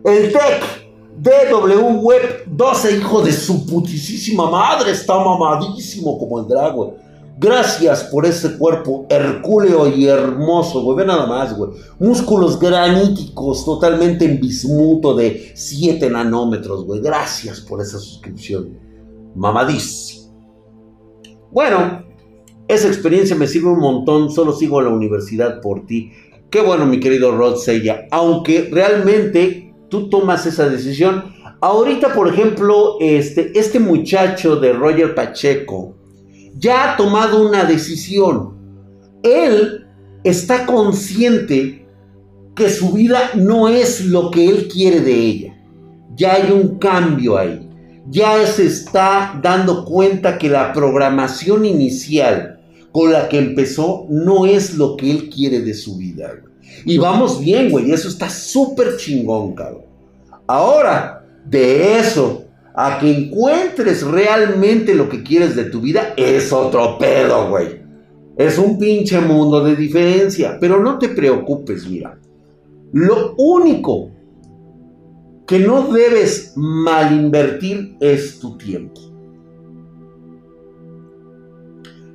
El 0.04 0.32
TEC 0.32 0.82
DW 1.18 2.02
Web 2.02 2.44
12, 2.48 2.98
hijo 2.98 3.22
de 3.22 3.32
su 3.32 3.66
putísima 3.66 4.50
madre, 4.50 4.92
está 4.92 5.16
mamadísimo 5.18 6.18
como 6.18 6.40
el 6.40 6.48
dragón. 6.48 6.94
Gracias 7.38 8.04
por 8.04 8.26
ese 8.26 8.58
cuerpo 8.58 9.08
hercúleo 9.10 9.88
y 9.88 10.06
hermoso, 10.06 10.84
güey. 10.84 10.98
Ve 10.98 11.06
nada 11.06 11.26
más, 11.26 11.58
güey. 11.58 11.72
Músculos 12.00 12.60
graníticos, 12.60 13.66
totalmente 13.66 14.26
en 14.26 14.40
bismuto 14.40 15.16
de 15.16 15.52
7 15.56 16.10
nanómetros, 16.10 16.86
güey. 16.86 17.02
Gracias 17.02 17.62
por 17.62 17.82
esa 17.82 17.98
suscripción. 17.98 18.78
Mamadísimo. 19.36 20.22
Bueno, 21.52 22.04
esa 22.72 22.88
experiencia 22.88 23.36
me 23.36 23.48
sirve 23.48 23.68
un 23.68 23.80
montón, 23.80 24.32
solo 24.32 24.54
sigo 24.54 24.80
a 24.80 24.84
la 24.84 24.90
universidad 24.90 25.60
por 25.60 25.86
ti. 25.86 26.14
Qué 26.50 26.62
bueno, 26.62 26.86
mi 26.86 27.02
querido 27.02 27.36
Rod 27.36 27.58
Sella. 27.58 28.08
Aunque 28.12 28.70
realmente 28.72 29.74
tú 29.90 30.10
tomas 30.10 30.46
esa 30.46 30.70
decisión. 30.70 31.34
Ahorita, 31.60 32.14
por 32.14 32.30
ejemplo, 32.30 32.96
este, 33.02 33.52
este 33.60 33.80
muchacho 33.80 34.56
de 34.56 34.72
Roger 34.72 35.14
Pacheco 35.14 35.98
ya 36.56 36.94
ha 36.94 36.98
tomado 36.98 37.46
una 37.46 37.66
decisión. 37.66 38.54
Él 39.22 39.86
está 40.24 40.66
consciente 40.66 41.86
que 42.56 42.70
su 42.70 42.94
vida 42.94 43.32
no 43.36 43.68
es 43.68 44.06
lo 44.06 44.32
que 44.32 44.48
él 44.48 44.70
quiere 44.70 45.02
de 45.02 45.14
ella. 45.14 45.58
Ya 46.16 46.36
hay 46.36 46.52
un 46.52 46.80
cambio 46.80 47.38
ahí. 47.38 47.68
Ya 48.08 48.46
se 48.48 48.66
está 48.66 49.38
dando 49.44 49.84
cuenta 49.84 50.38
que 50.38 50.50
la 50.50 50.72
programación 50.72 51.66
inicial 51.66 52.60
con 52.92 53.12
la 53.12 53.30
que 53.30 53.38
empezó 53.38 54.06
no 54.10 54.46
es 54.46 54.76
lo 54.76 54.98
que 54.98 55.12
él 55.12 55.30
quiere 55.30 55.62
de 55.62 55.74
su 55.74 55.98
vida. 55.98 56.34
Y 56.86 56.98
vamos 56.98 57.40
bien, 57.40 57.70
güey. 57.70 57.92
Eso 57.92 58.08
está 58.08 58.30
súper 58.30 58.98
chingón, 58.98 59.54
cabrón. 59.54 59.84
Ahora, 60.48 61.26
de 61.46 62.00
eso 62.00 62.46
a 62.74 63.00
que 63.00 63.12
encuentres 63.12 64.04
realmente 64.04 64.96
lo 64.96 65.10
que 65.10 65.24
quieres 65.24 65.56
de 65.56 65.66
tu 65.66 65.82
vida 65.82 66.14
es 66.18 66.52
otro 66.52 66.98
pedo, 66.98 67.50
güey. 67.50 67.82
Es 68.38 68.58
un 68.58 68.80
pinche 68.80 69.20
mundo 69.20 69.64
de 69.64 69.76
diferencia. 69.76 70.58
Pero 70.60 70.82
no 70.82 70.98
te 70.98 71.10
preocupes, 71.10 71.88
mira. 71.88 72.18
Lo 72.94 73.36
único 73.38 74.12
que 75.46 75.60
no 75.60 75.92
debes 75.92 76.54
mal 76.56 77.14
invertir 77.14 77.96
es 78.00 78.40
tu 78.40 78.58
tiempo. 78.58 79.11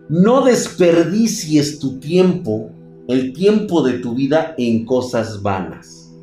No 0.08 0.44
desperdicies 0.44 1.80
tu 1.80 1.98
tiempo, 1.98 2.70
el 3.08 3.32
tiempo 3.32 3.82
de 3.82 3.94
tu 3.94 4.14
vida 4.14 4.54
en 4.56 4.84
cosas 4.84 5.42
vanas. 5.42 6.14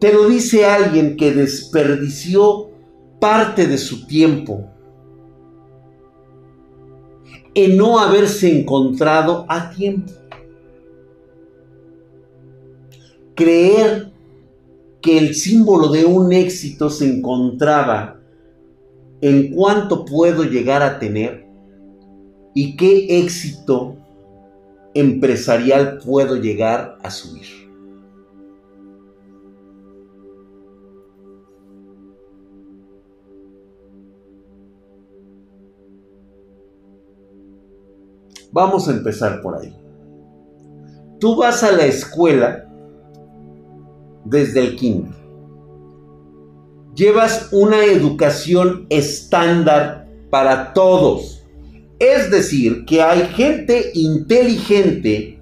Te 0.00 0.12
lo 0.12 0.28
dice 0.28 0.64
alguien 0.64 1.16
que 1.16 1.32
desperdició 1.32 2.70
parte 3.20 3.66
de 3.66 3.76
su 3.76 4.06
tiempo 4.06 4.66
en 7.54 7.76
no 7.76 7.98
haberse 7.98 8.58
encontrado 8.58 9.44
a 9.48 9.70
tiempo. 9.70 10.12
Creer 13.34 14.10
que 15.00 15.18
el 15.18 15.34
símbolo 15.34 15.88
de 15.88 16.04
un 16.06 16.32
éxito 16.32 16.90
se 16.90 17.08
encontraba 17.08 18.19
en 19.20 19.54
cuánto 19.54 20.04
puedo 20.04 20.44
llegar 20.44 20.82
a 20.82 20.98
tener 20.98 21.46
y 22.54 22.76
qué 22.76 23.20
éxito 23.20 23.96
empresarial 24.94 25.98
puedo 26.04 26.36
llegar 26.36 26.98
a 27.02 27.10
subir. 27.10 27.46
Vamos 38.52 38.88
a 38.88 38.92
empezar 38.92 39.40
por 39.42 39.56
ahí. 39.58 39.76
Tú 41.20 41.36
vas 41.36 41.62
a 41.62 41.70
la 41.70 41.84
escuela 41.84 42.66
desde 44.24 44.60
el 44.60 44.76
kinder. 44.76 45.19
Llevas 47.00 47.48
una 47.50 47.82
educación 47.86 48.84
estándar 48.90 50.06
para 50.28 50.74
todos. 50.74 51.42
Es 51.98 52.30
decir, 52.30 52.84
que 52.84 53.00
hay 53.00 53.20
gente 53.28 53.90
inteligente, 53.94 55.40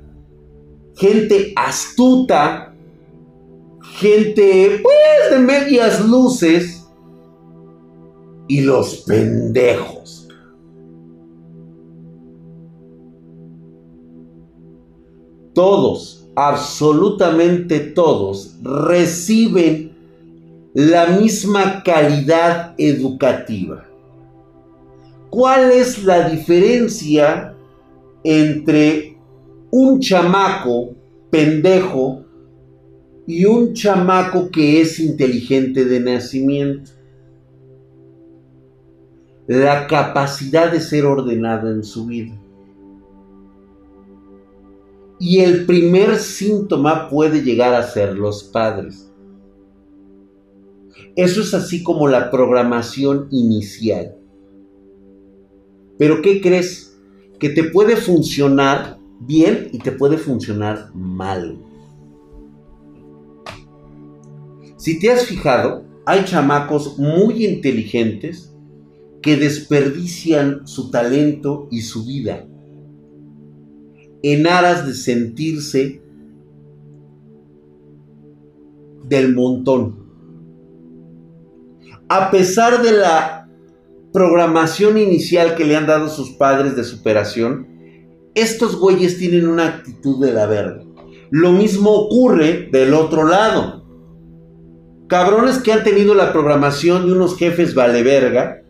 gente 0.95 1.53
astuta, 1.57 2.77
gente 3.97 4.81
pues 4.81 5.31
de 5.33 5.39
medias 5.41 6.07
luces 6.07 6.87
y 8.47 8.61
los 8.61 8.99
pendejos. 8.99 10.29
Todos 15.55 16.31
absolutamente 16.37 17.81
todos 17.81 18.55
reciben 18.63 19.88
la 20.75 21.07
misma 21.07 21.83
calidad 21.83 22.75
educativa. 22.77 23.87
¿Cuál 25.31 25.73
es 25.73 26.05
la 26.05 26.29
diferencia 26.29 27.55
entre 28.23 29.19
un 29.71 30.01
chamaco 30.01 30.95
pendejo 31.31 32.25
y 33.27 33.45
un 33.45 33.73
chamaco 33.75 34.51
que 34.51 34.81
es 34.81 35.01
inteligente 35.01 35.85
de 35.85 36.01
nacimiento? 36.01 36.93
La 39.47 39.87
capacidad 39.87 40.71
de 40.71 40.81
ser 40.81 41.07
ordenado 41.07 41.71
en 41.71 41.83
su 41.83 42.07
vida. 42.07 42.39
Y 45.19 45.41
el 45.41 45.67
primer 45.67 46.17
síntoma 46.17 47.09
puede 47.09 47.43
llegar 47.43 47.75
a 47.75 47.83
ser 47.83 48.17
los 48.17 48.45
padres. 48.45 49.08
Eso 51.19 51.41
es 51.41 51.53
así 51.53 51.83
como 51.83 52.07
la 52.07 52.31
programación 52.31 53.27
inicial. 53.33 54.15
Pero 55.99 56.23
¿qué 56.23 56.41
crees? 56.41 56.97
Que 57.41 57.49
te 57.49 57.65
puede 57.65 57.97
funcionar 57.97 59.01
bien 59.19 59.69
y 59.73 59.79
te 59.81 59.91
puede 59.91 60.17
funcionar 60.17 60.93
mal. 60.95 61.59
Si 64.77 65.01
te 65.01 65.11
has 65.11 65.25
fijado, 65.27 65.83
hay 66.07 66.25
chamacos 66.25 67.01
muy 67.01 67.45
inteligentes 67.45 68.55
que 69.21 69.37
desperdician 69.37 70.69
su 70.69 70.93
talento 70.93 71.67
y 71.73 71.81
su 71.81 72.07
vida 72.07 72.47
en 74.23 74.47
aras 74.47 74.87
de 74.87 74.95
sentirse 74.95 76.01
del 79.09 79.35
montón. 79.35 80.08
A 82.11 82.31
pesar 82.31 82.83
de 82.83 82.93
la 82.93 83.47
programación 84.15 84.97
inicial 84.97 85.55
que 85.55 85.65
le 85.65 85.77
han 85.77 85.87
dado 85.87 86.09
sus 86.09 86.31
padres 86.31 86.75
de 86.75 86.85
superación, 86.85 87.67
estos 88.35 88.77
güeyes 88.77 89.19
tienen 89.19 89.47
una 89.47 89.67
actitud 89.67 90.25
de 90.25 90.33
la 90.33 90.47
verga. 90.47 90.83
Lo 91.31 91.53
mismo 91.53 91.91
ocurre 91.91 92.71
del 92.73 92.95
otro 92.95 93.27
lado. 93.27 93.85
Cabrones 95.07 95.59
que 95.59 95.73
han 95.73 95.85
tenido 95.85 96.15
la 96.15 96.33
programación 96.33 97.07
de 97.07 97.13
unos 97.13 97.37
jefes 97.37 97.75
vale 97.75 98.03
verga 98.03 98.63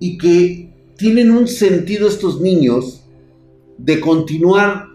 y 0.00 0.16
que 0.16 0.74
tienen 0.96 1.32
un 1.32 1.48
sentido 1.48 2.08
estos 2.08 2.40
niños 2.40 3.04
de 3.76 4.00
continuar 4.00 4.86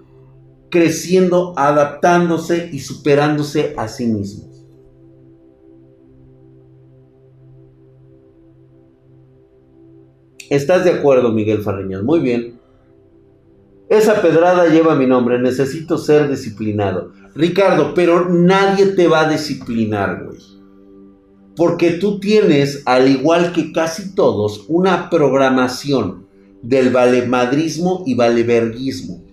creciendo, 0.72 1.54
adaptándose 1.56 2.70
y 2.72 2.80
superándose 2.80 3.76
a 3.78 3.88
sí 3.88 4.08
mismos. 4.08 4.49
¿Estás 10.50 10.84
de 10.84 10.92
acuerdo, 10.92 11.32
Miguel 11.32 11.62
Farreñas? 11.62 12.04
Muy 12.04 12.20
bien. 12.20 12.60
Esa 13.88 14.22
pedrada 14.22 14.68
lleva 14.68 14.96
mi 14.96 15.06
nombre, 15.06 15.40
necesito 15.40 15.98
ser 15.98 16.30
disciplinado. 16.30 17.12
Ricardo, 17.36 17.94
pero 17.94 18.30
nadie 18.30 18.88
te 18.88 19.08
va 19.08 19.22
a 19.22 19.30
disciplinar, 19.30 20.26
güey. 20.26 20.40
Porque 21.56 21.92
tú 21.92 22.20
tienes, 22.20 22.84
al 22.86 23.10
igual 23.10 23.52
que 23.52 23.72
casi 23.72 24.16
todos, 24.16 24.66
una 24.68 25.10
programación 25.10 26.28
del 26.62 26.92
valemadrismo 26.92 28.04
y 28.06 28.16
valeverguismo. 28.16 29.24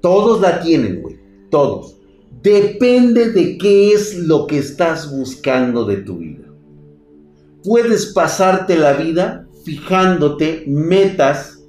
Todos 0.00 0.40
la 0.40 0.60
tienen, 0.60 1.02
güey. 1.02 1.18
Todos. 1.50 1.98
Depende 2.42 3.32
de 3.32 3.58
qué 3.58 3.92
es 3.92 4.18
lo 4.18 4.46
que 4.46 4.58
estás 4.58 5.10
buscando 5.10 5.84
de 5.84 5.98
tu 5.98 6.18
vida. 6.18 6.44
Puedes 7.62 8.06
pasarte 8.06 8.76
la 8.76 8.92
vida 8.92 9.43
fijándote 9.64 10.64
metas 10.66 11.64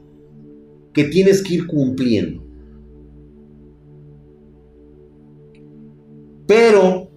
que 0.93 1.05
tienes 1.05 1.41
que 1.41 1.55
ir 1.55 1.67
cumpliendo. 1.67 2.43
Pero 6.47 7.09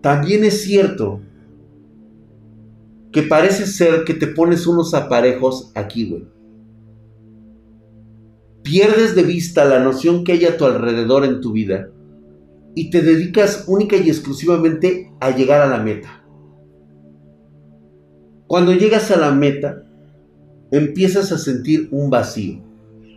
también 0.00 0.44
es 0.44 0.62
cierto 0.62 1.20
que 3.12 3.22
parece 3.22 3.66
ser 3.66 4.04
que 4.04 4.14
te 4.14 4.26
pones 4.26 4.66
unos 4.66 4.94
aparejos 4.94 5.70
aquí, 5.74 6.08
güey. 6.08 6.26
Pierdes 8.62 9.14
de 9.14 9.22
vista 9.22 9.64
la 9.64 9.80
noción 9.80 10.24
que 10.24 10.32
hay 10.32 10.44
a 10.44 10.56
tu 10.56 10.64
alrededor 10.64 11.24
en 11.24 11.40
tu 11.40 11.52
vida 11.52 11.90
y 12.74 12.90
te 12.90 13.02
dedicas 13.02 13.64
única 13.66 13.96
y 13.96 14.08
exclusivamente 14.08 15.12
a 15.20 15.30
llegar 15.30 15.60
a 15.60 15.66
la 15.66 15.82
meta. 15.82 16.24
Cuando 18.46 18.72
llegas 18.72 19.10
a 19.10 19.16
la 19.16 19.32
meta, 19.32 19.82
empiezas 20.72 21.30
a 21.30 21.38
sentir 21.38 21.88
un 21.92 22.10
vacío. 22.10 22.60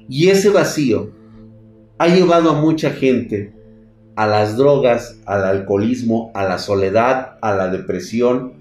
Y 0.08 0.28
ese 0.28 0.50
vacío 0.52 1.12
ha 1.98 2.08
llevado 2.08 2.52
a 2.52 2.62
mucha 2.62 2.91
gente 2.91 3.54
a 4.15 4.28
las 4.28 4.56
drogas, 4.56 5.20
al 5.26 5.44
alcoholismo, 5.44 6.32
a 6.36 6.44
la 6.44 6.60
soledad, 6.60 7.38
a 7.41 7.56
la 7.56 7.70
depresión, 7.70 8.54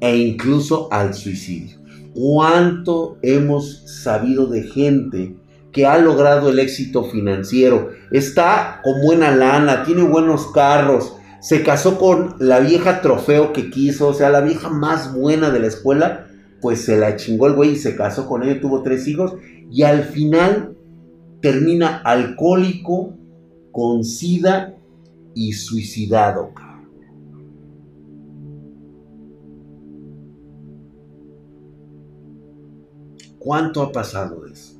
e 0.00 0.16
incluso 0.16 0.92
al 0.92 1.14
suicidio. 1.14 1.78
¿Cuánto 2.14 3.16
hemos 3.22 3.82
sabido 3.86 4.46
de 4.46 4.62
gente 4.64 5.34
que 5.72 5.86
ha 5.86 5.98
logrado 5.98 6.50
el 6.50 6.58
éxito 6.58 7.04
financiero. 7.04 7.90
Está 8.10 8.80
con 8.82 9.00
buena 9.02 9.30
lana, 9.30 9.84
tiene 9.84 10.02
buenos 10.02 10.48
carros, 10.48 11.14
se 11.40 11.62
casó 11.62 11.98
con 11.98 12.36
la 12.38 12.60
vieja 12.60 13.00
trofeo 13.00 13.52
que 13.52 13.70
quiso, 13.70 14.08
o 14.08 14.14
sea, 14.14 14.30
la 14.30 14.40
vieja 14.40 14.70
más 14.70 15.14
buena 15.14 15.50
de 15.50 15.60
la 15.60 15.66
escuela, 15.66 16.26
pues 16.60 16.84
se 16.84 16.98
la 16.98 17.16
chingó 17.16 17.46
el 17.46 17.54
güey 17.54 17.72
y 17.72 17.76
se 17.76 17.96
casó 17.96 18.26
con 18.26 18.42
ella, 18.42 18.60
tuvo 18.60 18.82
tres 18.82 19.06
hijos 19.06 19.34
y 19.70 19.82
al 19.82 20.04
final 20.04 20.76
termina 21.40 21.98
alcohólico, 21.98 23.14
con 23.70 24.02
sida 24.04 24.76
y 25.34 25.52
suicidado. 25.52 26.50
¿Cuánto 33.38 33.82
ha 33.82 33.92
pasado 33.92 34.42
de 34.42 34.52
eso? 34.52 34.77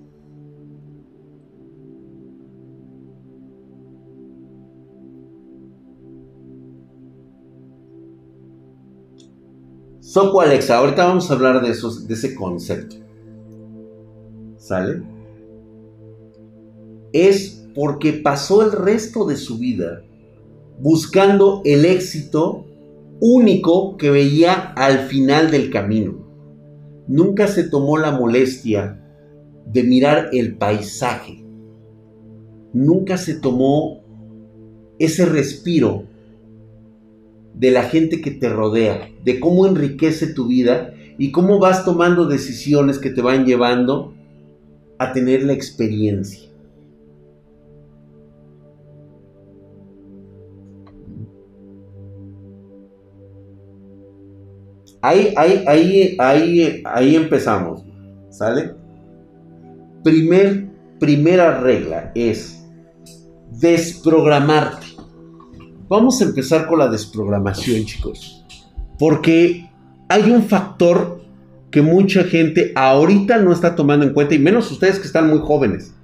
Soco 10.08 10.40
Alexa, 10.40 10.78
ahorita 10.78 11.04
vamos 11.04 11.30
a 11.30 11.34
hablar 11.34 11.60
de, 11.62 11.70
esos, 11.70 12.08
de 12.08 12.14
ese 12.14 12.34
concepto. 12.34 12.96
¿Sale? 14.56 15.02
Es 17.12 17.68
porque 17.74 18.14
pasó 18.14 18.62
el 18.62 18.72
resto 18.72 19.26
de 19.26 19.36
su 19.36 19.58
vida 19.58 20.02
buscando 20.80 21.60
el 21.66 21.84
éxito 21.84 22.64
único 23.20 23.98
que 23.98 24.08
veía 24.08 24.72
al 24.76 25.00
final 25.00 25.50
del 25.50 25.68
camino. 25.68 26.26
Nunca 27.06 27.46
se 27.46 27.64
tomó 27.64 27.98
la 27.98 28.10
molestia 28.10 29.04
de 29.66 29.82
mirar 29.82 30.30
el 30.32 30.56
paisaje. 30.56 31.44
Nunca 32.72 33.18
se 33.18 33.34
tomó 33.34 34.00
ese 34.98 35.26
respiro 35.26 36.04
de 37.54 37.70
la 37.70 37.82
gente 37.82 38.20
que 38.20 38.30
te 38.30 38.48
rodea, 38.48 39.08
de 39.24 39.40
cómo 39.40 39.66
enriquece 39.66 40.32
tu 40.32 40.46
vida 40.46 40.94
y 41.18 41.32
cómo 41.32 41.58
vas 41.58 41.84
tomando 41.84 42.26
decisiones 42.26 42.98
que 42.98 43.11
te 43.11 43.20
van 43.20 43.44
llevando 43.44 44.14
a 44.98 45.12
tener 45.12 45.42
la 45.42 45.52
experiencia. 45.52 46.48
Ahí, 55.00 55.32
ahí, 55.37 55.64
ahí, 55.66 56.16
ahí, 56.18 56.82
ahí 56.84 57.16
empezamos. 57.16 57.84
¿Sale? 58.30 58.74
Primer, 60.02 60.68
primera 60.98 61.61
regla 61.61 62.11
es 62.14 62.64
desprogramarte. 63.52 64.88
Vamos 65.88 66.20
a 66.20 66.24
empezar 66.24 66.66
con 66.66 66.79
la 66.79 66.88
desprogramación, 66.88 67.85
chicos. 67.85 68.44
Porque 68.98 69.70
hay 70.09 70.31
un 70.31 70.42
factor 70.42 71.22
que 71.70 71.83
mucha 71.83 72.24
gente 72.24 72.72
ahorita 72.74 73.38
no 73.38 73.53
está 73.53 73.74
tomando 73.74 74.07
en 74.07 74.12
cuenta, 74.12 74.35
y 74.35 74.38
menos 74.38 74.70
ustedes 74.70 74.98
que 74.98 75.07
están 75.07 75.29
muy 75.29 75.38
jóvenes. 75.38 75.94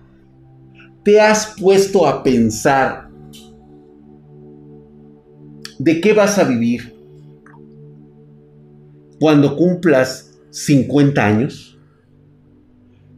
¿Te 1.02 1.20
has 1.20 1.54
puesto 1.60 2.06
a 2.06 2.22
pensar 2.22 3.10
de 5.78 6.00
qué 6.00 6.12
vas 6.12 6.38
a 6.38 6.44
vivir 6.44 6.94
cuando 9.20 9.56
cumplas 9.56 10.38
50 10.50 11.26
años? 11.26 11.73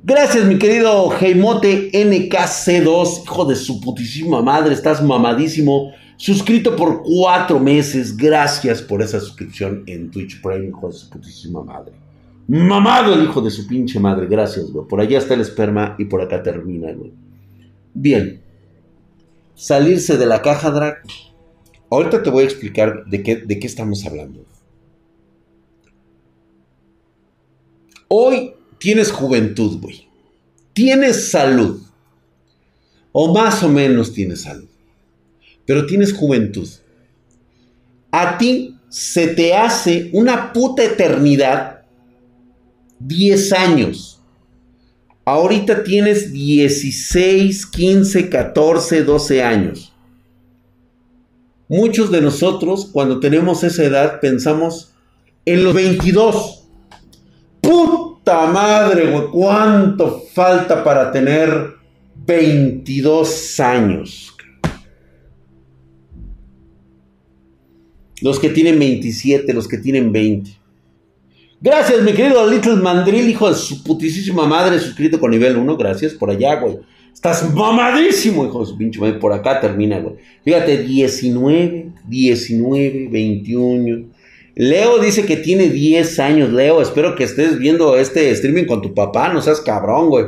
Gracias, 0.09 0.45
mi 0.45 0.57
querido 0.57 1.13
Heimote 1.21 1.91
NKC2, 1.91 3.25
hijo 3.25 3.45
de 3.45 3.57
su 3.57 3.81
putísima 3.81 4.41
madre, 4.41 4.73
estás 4.73 5.03
mamadísimo. 5.03 5.91
Suscrito 6.17 6.77
por 6.77 7.03
cuatro 7.03 7.59
meses. 7.59 8.17
Gracias 8.17 8.81
por 8.83 9.03
esa 9.03 9.19
suscripción 9.19 9.83
en 9.89 10.13
Twitch 10.13 10.41
Prime, 10.41 10.69
hijo 10.69 10.87
de 10.87 10.93
su 10.93 11.11
putísima 11.11 11.65
madre. 11.65 11.93
Mamado 12.47 13.15
el 13.15 13.25
hijo 13.25 13.41
de 13.41 13.51
su 13.51 13.67
pinche 13.67 13.99
madre. 13.99 14.29
Gracias, 14.29 14.71
güey. 14.71 14.87
Por 14.87 15.01
allá 15.01 15.19
está 15.19 15.35
el 15.35 15.41
esperma 15.41 15.97
y 15.99 16.05
por 16.05 16.23
acá 16.23 16.41
termina, 16.41 16.93
güey. 16.93 17.13
Bien. 17.93 18.41
Salirse 19.57 20.17
de 20.17 20.27
la 20.27 20.41
caja, 20.41 20.71
drag. 20.71 20.99
Ahorita 21.91 22.23
te 22.23 22.31
voy 22.31 22.45
a 22.45 22.47
explicar 22.47 23.07
de 23.07 23.25
qué, 23.25 23.37
de 23.39 23.59
qué 23.59 23.67
estamos 23.67 24.07
hablando. 24.07 24.45
Hoy 28.07 28.53
tienes 28.79 29.11
juventud, 29.11 29.81
güey. 29.81 30.09
Tienes 30.73 31.31
salud. 31.31 31.83
O 33.13 33.33
más 33.33 33.63
o 33.63 33.69
menos 33.69 34.13
tienes 34.13 34.43
salud 34.43 34.69
pero 35.67 35.85
tienes 35.85 36.13
juventud. 36.13 36.69
A 38.11 38.39
ti 38.39 38.77
se 38.89 39.27
te 39.29 39.53
hace 39.53 40.09
una 40.13 40.53
puta 40.53 40.85
eternidad 40.85 41.83
10 43.01 43.53
años. 43.53 44.23
Ahorita 45.25 45.83
tienes 45.83 46.33
16, 46.33 47.67
15, 47.67 48.31
14, 48.31 49.03
12 49.03 49.43
años. 49.43 49.93
Muchos 51.69 52.13
de 52.13 52.21
nosotros 52.21 52.89
cuando 52.93 53.19
tenemos 53.19 53.65
esa 53.65 53.83
edad 53.83 54.21
pensamos 54.21 54.93
en 55.45 55.65
los 55.65 55.75
22. 55.75 56.63
Puta 57.61 58.06
madre, 58.35 59.11
güey, 59.11 59.27
¿cuánto 59.31 60.23
falta 60.33 60.83
para 60.83 61.13
tener 61.13 61.75
22 62.27 63.61
años? 63.61 64.37
Los 68.21 68.41
que 68.41 68.49
tienen 68.49 68.79
27, 68.79 69.53
los 69.53 69.69
que 69.69 69.79
tienen 69.79 70.11
20. 70.11 70.51
Gracias, 71.61 72.03
mi 72.03 72.13
querido 72.13 72.49
Little 72.51 72.77
Mandrill, 72.77 73.29
hijo 73.29 73.49
de 73.49 73.55
su 73.55 73.83
putísima 73.83 74.47
madre, 74.47 74.79
suscrito 74.79 75.21
con 75.21 75.31
nivel 75.31 75.57
1. 75.57 75.77
Gracias 75.77 76.15
por 76.15 76.31
allá, 76.31 76.57
güey. 76.61 76.79
Estás 77.13 77.55
mamadísimo, 77.55 78.45
hijo 78.45 78.61
de 78.61 78.67
su 78.67 78.77
pinche 78.77 79.01
madre. 79.01 79.19
Por 79.19 79.33
acá 79.33 79.61
termina, 79.61 79.99
güey. 80.01 80.17
Fíjate, 80.45 80.83
19, 80.83 81.93
19, 82.07 83.09
21. 83.11 84.16
Leo 84.59 84.99
dice 84.99 85.27
que 85.27 85.37
tiene 85.37 85.69
10 85.69 86.19
años. 86.19 86.51
Leo, 86.51 86.81
espero 86.81 87.15
que 87.15 87.25
estés 87.25 87.59
viendo 87.59 87.95
este 87.97 88.31
streaming 88.31 88.65
con 88.65 88.81
tu 88.81 88.95
papá. 88.95 89.29
No 89.29 89.43
seas 89.43 89.61
cabrón, 89.61 90.09
güey. 90.09 90.25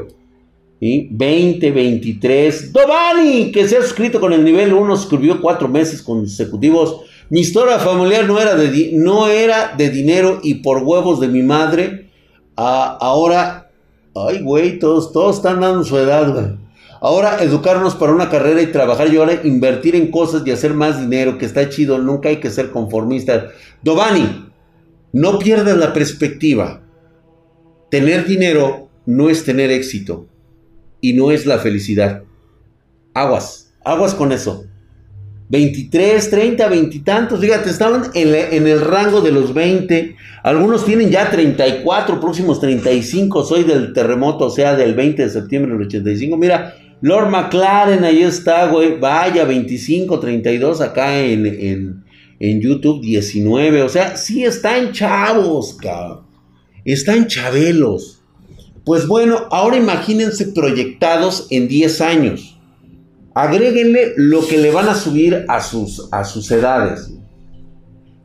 ¿Y? 0.81 1.09
20, 1.11 1.71
23. 1.73 2.73
Dovani, 2.73 3.51
que 3.51 3.67
se 3.67 3.79
ha 3.79 3.83
suscrito 3.83 4.21
con 4.21 4.35
el 4.35 4.45
nivel 4.45 4.75
1, 4.75 4.97
suscribió 4.99 5.41
4 5.41 5.67
meses 5.69 6.03
consecutivos. 6.03 7.01
Mi 7.31 7.41
historia 7.41 7.79
familiar 7.79 8.27
no 8.27 8.39
era 8.39 8.55
de, 8.55 8.91
no 8.93 9.29
era 9.29 9.75
de 9.77 9.89
dinero 9.89 10.41
y 10.43 10.57
por 10.57 10.83
huevos 10.83 11.21
de 11.21 11.29
mi 11.29 11.43
madre. 11.43 12.11
ahora, 12.55 13.71
ay, 14.15 14.43
güey, 14.43 14.79
todos, 14.79 15.11
todos 15.11 15.37
están 15.37 15.61
dando 15.61 15.85
su 15.85 15.97
edad, 15.97 16.33
güey. 16.33 16.68
Ahora 17.01 17.43
educarnos 17.43 17.95
para 17.95 18.13
una 18.13 18.29
carrera 18.29 18.61
y 18.61 18.67
trabajar 18.67 19.13
y 19.13 19.17
ahora 19.17 19.41
invertir 19.45 19.95
en 19.95 20.11
cosas 20.11 20.43
y 20.45 20.51
hacer 20.51 20.75
más 20.75 21.01
dinero, 21.01 21.39
que 21.39 21.47
está 21.47 21.69
chido, 21.69 21.99
nunca 21.99 22.29
hay 22.29 22.37
que 22.39 22.51
ser 22.51 22.71
conformistas. 22.71 23.53
Dovani, 23.83 24.51
no 25.13 25.39
pierdas 25.39 25.77
la 25.77 25.93
perspectiva. 25.93 26.83
Tener 27.91 28.27
dinero 28.27 28.89
no 29.07 29.31
es 29.31 29.45
tener 29.45 29.71
éxito 29.71 30.27
y 31.01 31.13
no 31.13 31.31
es 31.31 31.47
la 31.47 31.59
felicidad. 31.59 32.23
Aguas, 33.15 33.73
aguas 33.85 34.15
con 34.15 34.33
eso. 34.33 34.65
23, 35.51 36.29
30, 36.29 36.69
20 36.69 36.97
y 36.97 37.01
tantos. 37.01 37.41
Fíjate, 37.41 37.71
estaban 37.71 38.11
en, 38.15 38.67
el 38.67 38.81
rango 38.83 39.21
de 39.21 39.33
los 39.33 39.55
20. 39.55 40.15
Algunos 40.43 40.85
tienen 40.85 41.11
ya 41.11 41.31
34, 41.31 42.21
próximos 42.21 42.61
35. 42.61 43.45
Soy 43.45 43.65
del 43.65 43.93
terremoto, 43.93 44.47
o 44.47 44.51
sea, 44.51 44.77
del 44.77 44.95
20 44.95 45.23
de 45.23 45.31
septiembre 45.31 45.73
del 45.73 45.87
85. 45.87 46.37
Mira, 46.37 46.75
Lord 47.01 47.31
McLaren, 47.31 48.05
ahí 48.05 48.23
está, 48.23 48.67
güey. 48.69 48.99
Vaya, 48.99 49.45
25, 49.45 50.19
32 50.19 50.81
acá 50.81 51.19
en, 51.21 51.47
en, 51.47 52.05
en 52.41 52.61
YouTube, 52.61 53.01
19. 53.01 53.83
O 53.83 53.89
sea, 53.89 54.17
sí 54.17 54.45
están 54.45 54.93
chavos, 54.93 55.75
cabrón. 55.75 56.27
Están 56.85 57.27
chabelos. 57.27 58.23
Pues 58.85 59.07
bueno, 59.07 59.47
ahora 59.51 59.77
imagínense 59.77 60.47
proyectados 60.47 61.47
en 61.51 61.69
10 61.69 62.01
años. 62.01 62.59
Agréguenle 63.35 64.15
lo 64.17 64.47
que 64.47 64.59
le 64.59 64.71
van 64.71 64.89
a 64.89 64.95
subir 64.95 65.45
a 65.47 65.61
sus, 65.61 66.09
a 66.11 66.25
sus 66.25 66.51
edades. 66.51 67.13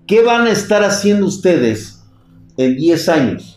¿Qué 0.07 0.23
van 0.23 0.47
a 0.47 0.51
estar 0.51 0.83
haciendo 0.83 1.27
ustedes 1.27 2.01
en 2.57 2.77
10 2.77 3.09
años? 3.09 3.52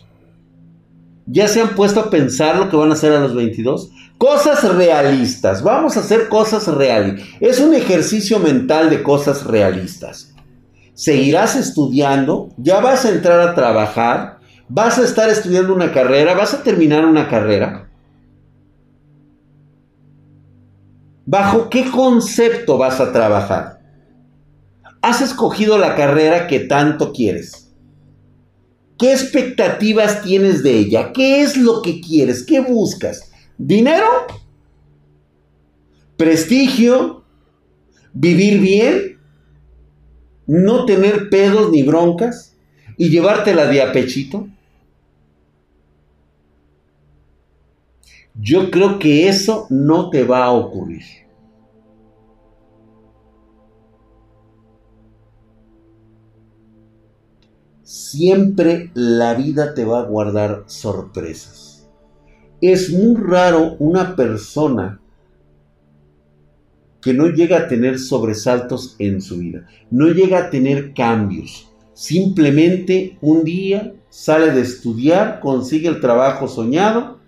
¿Ya 1.29 1.49
se 1.49 1.59
han 1.59 1.75
puesto 1.75 1.99
a 1.99 2.09
pensar 2.09 2.55
lo 2.55 2.69
que 2.69 2.77
van 2.77 2.89
a 2.89 2.93
hacer 2.93 3.11
a 3.11 3.19
los 3.19 3.35
22? 3.35 3.91
Cosas 4.17 4.63
realistas. 4.75 5.61
Vamos 5.61 5.97
a 5.97 5.99
hacer 5.99 6.29
cosas 6.29 6.67
reales. 6.67 7.21
Es 7.41 7.59
un 7.59 7.75
ejercicio 7.75 8.39
mental 8.39 8.89
de 8.89 9.03
cosas 9.03 9.45
realistas. 9.45 10.33
Seguirás 10.93 11.57
estudiando, 11.57 12.49
ya 12.57 12.79
vas 12.79 13.05
a 13.05 13.09
entrar 13.09 13.41
a 13.41 13.53
trabajar, 13.53 14.39
vas 14.69 14.97
a 14.97 15.03
estar 15.03 15.29
estudiando 15.29 15.75
una 15.75 15.91
carrera, 15.91 16.33
vas 16.33 16.53
a 16.53 16.63
terminar 16.63 17.05
una 17.05 17.27
carrera. 17.27 17.89
¿Bajo 21.25 21.69
qué 21.69 21.91
concepto 21.91 22.77
vas 22.77 23.01
a 23.01 23.11
trabajar? 23.11 23.81
Has 25.01 25.21
escogido 25.21 25.77
la 25.77 25.95
carrera 25.95 26.47
que 26.47 26.61
tanto 26.61 27.11
quieres. 27.11 27.66
¿Qué 28.97 29.11
expectativas 29.11 30.23
tienes 30.23 30.63
de 30.63 30.79
ella? 30.79 31.11
¿Qué 31.13 31.41
es 31.41 31.55
lo 31.55 31.81
que 31.81 32.01
quieres? 32.01 32.43
¿Qué 32.43 32.59
buscas? 32.59 33.31
¿Dinero? 33.57 34.07
¿Prestigio? 36.15 37.23
¿Vivir 38.13 38.59
bien? 38.59 39.19
¿No 40.47 40.85
tener 40.85 41.29
pedos 41.29 41.71
ni 41.71 41.83
broncas? 41.83 42.55
¿Y 42.97 43.09
llevártela 43.09 43.67
de 43.67 43.81
apechito? 43.81 44.47
Yo 48.33 48.71
creo 48.71 48.97
que 48.97 49.27
eso 49.27 49.67
no 49.69 50.09
te 50.09 50.23
va 50.23 50.45
a 50.45 50.51
ocurrir. 50.51 51.26
Siempre 57.87 58.91
la 58.95 59.33
vida 59.33 59.73
te 59.73 59.85
va 59.85 60.01
a 60.01 60.03
guardar 60.03 60.65
sorpresas. 60.65 61.87
Es 62.59 62.91
muy 62.91 63.15
raro 63.15 63.77
una 63.79 64.17
persona 64.17 64.99
que 67.01 67.13
no 67.13 67.27
llega 67.27 67.59
a 67.59 67.67
tener 67.69 67.97
sobresaltos 67.97 68.97
en 68.99 69.21
su 69.21 69.37
vida, 69.37 69.67
no 69.89 70.07
llega 70.09 70.37
a 70.37 70.49
tener 70.49 70.93
cambios. 70.93 71.71
Simplemente 71.93 73.17
un 73.21 73.45
día 73.45 73.93
sale 74.09 74.51
de 74.51 74.63
estudiar, 74.63 75.39
consigue 75.39 75.87
el 75.87 76.01
trabajo 76.01 76.49
soñado 76.49 77.19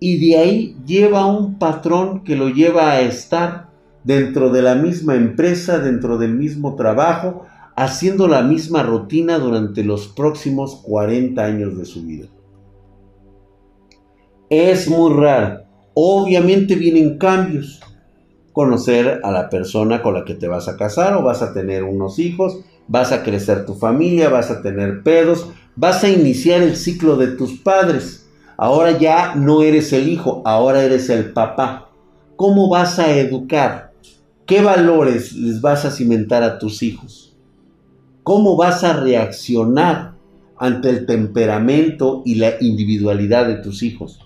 y 0.00 0.26
de 0.26 0.38
ahí 0.38 0.76
lleva 0.86 1.26
un 1.26 1.58
patrón 1.58 2.24
que 2.24 2.34
lo 2.34 2.48
lleva 2.48 2.92
a 2.92 3.02
estar 3.02 3.68
dentro 4.04 4.48
de 4.48 4.62
la 4.62 4.74
misma 4.74 5.16
empresa, 5.16 5.80
dentro 5.80 6.16
del 6.16 6.32
mismo 6.32 6.76
trabajo, 6.76 7.44
haciendo 7.76 8.26
la 8.26 8.42
misma 8.42 8.82
rutina 8.82 9.38
durante 9.38 9.84
los 9.84 10.08
próximos 10.08 10.76
40 10.82 11.44
años 11.44 11.78
de 11.78 11.84
su 11.84 12.02
vida. 12.02 12.26
Es 14.50 14.88
muy 14.88 15.12
raro. 15.12 15.64
Obviamente 15.94 16.74
vienen 16.74 17.18
cambios. 17.18 17.80
Conocer 18.52 19.20
a 19.22 19.30
la 19.30 19.50
persona 19.50 20.02
con 20.02 20.14
la 20.14 20.24
que 20.24 20.34
te 20.34 20.48
vas 20.48 20.66
a 20.66 20.76
casar 20.76 21.14
o 21.14 21.22
vas 21.22 21.42
a 21.42 21.52
tener 21.52 21.84
unos 21.84 22.18
hijos, 22.18 22.60
vas 22.88 23.12
a 23.12 23.22
crecer 23.22 23.66
tu 23.66 23.74
familia, 23.74 24.30
vas 24.30 24.50
a 24.50 24.62
tener 24.62 25.02
pedos, 25.02 25.50
vas 25.76 26.02
a 26.02 26.08
iniciar 26.08 26.62
el 26.62 26.74
ciclo 26.76 27.16
de 27.16 27.28
tus 27.28 27.58
padres 27.60 28.26
Ahora 28.58 28.96
ya 28.96 29.34
no 29.34 29.62
eres 29.62 29.92
el 29.92 30.08
hijo, 30.08 30.40
ahora 30.46 30.82
eres 30.82 31.10
el 31.10 31.32
papá. 31.32 31.90
¿Cómo 32.36 32.70
vas 32.70 32.98
a 32.98 33.14
educar? 33.14 33.92
¿Qué 34.46 34.62
valores 34.62 35.34
les 35.34 35.60
vas 35.60 35.84
a 35.84 35.90
cimentar 35.90 36.42
a 36.42 36.58
tus 36.58 36.82
hijos? 36.82 37.35
¿Cómo 38.26 38.56
vas 38.56 38.82
a 38.82 38.92
reaccionar 38.92 40.16
ante 40.56 40.90
el 40.90 41.06
temperamento 41.06 42.22
y 42.24 42.34
la 42.34 42.54
individualidad 42.60 43.46
de 43.46 43.58
tus 43.58 43.84
hijos? 43.84 44.18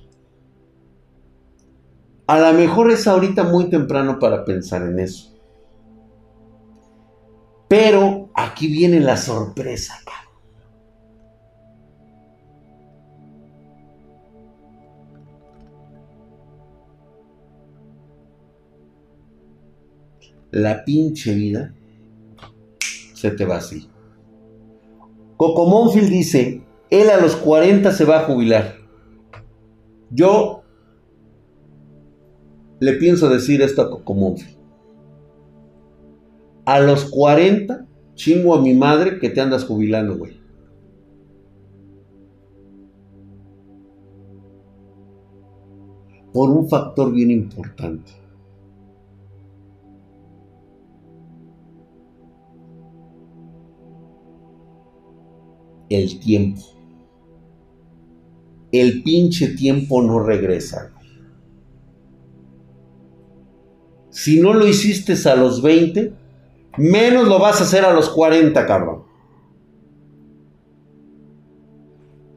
A 2.26 2.40
lo 2.40 2.58
mejor 2.58 2.90
es 2.90 3.06
ahorita 3.06 3.44
muy 3.44 3.68
temprano 3.68 4.18
para 4.18 4.46
pensar 4.46 4.84
en 4.84 5.00
eso. 5.00 5.36
Pero 7.68 8.30
aquí 8.34 8.68
viene 8.68 9.00
la 9.00 9.18
sorpresa, 9.18 9.98
la 20.52 20.86
pinche 20.86 21.34
vida 21.34 21.74
se 23.12 23.30
te 23.32 23.44
va 23.44 23.56
así. 23.56 23.89
Coco 25.40 25.64
Monfield 25.64 26.10
dice, 26.10 26.60
él 26.90 27.08
a 27.08 27.18
los 27.18 27.34
40 27.34 27.92
se 27.92 28.04
va 28.04 28.18
a 28.18 28.24
jubilar. 28.24 28.74
Yo 30.10 30.64
le 32.78 32.92
pienso 32.92 33.30
decir 33.30 33.62
esto 33.62 33.80
a 33.80 33.90
Coco 33.90 34.12
Monfield. 34.12 34.58
A 36.66 36.78
los 36.80 37.06
40 37.06 37.86
chingo 38.12 38.54
a 38.54 38.60
mi 38.60 38.74
madre 38.74 39.18
que 39.18 39.30
te 39.30 39.40
andas 39.40 39.64
jubilando, 39.64 40.18
güey. 40.18 40.38
Por 46.34 46.50
un 46.50 46.68
factor 46.68 47.12
bien 47.12 47.30
importante. 47.30 48.12
El 55.90 56.20
tiempo. 56.20 56.62
El 58.72 59.02
pinche 59.02 59.48
tiempo 59.48 60.00
no 60.00 60.20
regresa. 60.20 60.92
Si 64.10 64.40
no 64.40 64.54
lo 64.54 64.66
hiciste 64.66 65.16
a 65.28 65.34
los 65.34 65.60
20, 65.60 66.12
menos 66.78 67.28
lo 67.28 67.38
vas 67.38 67.60
a 67.60 67.64
hacer 67.64 67.84
a 67.84 67.92
los 67.92 68.08
40, 68.08 68.66
cabrón. 68.66 69.02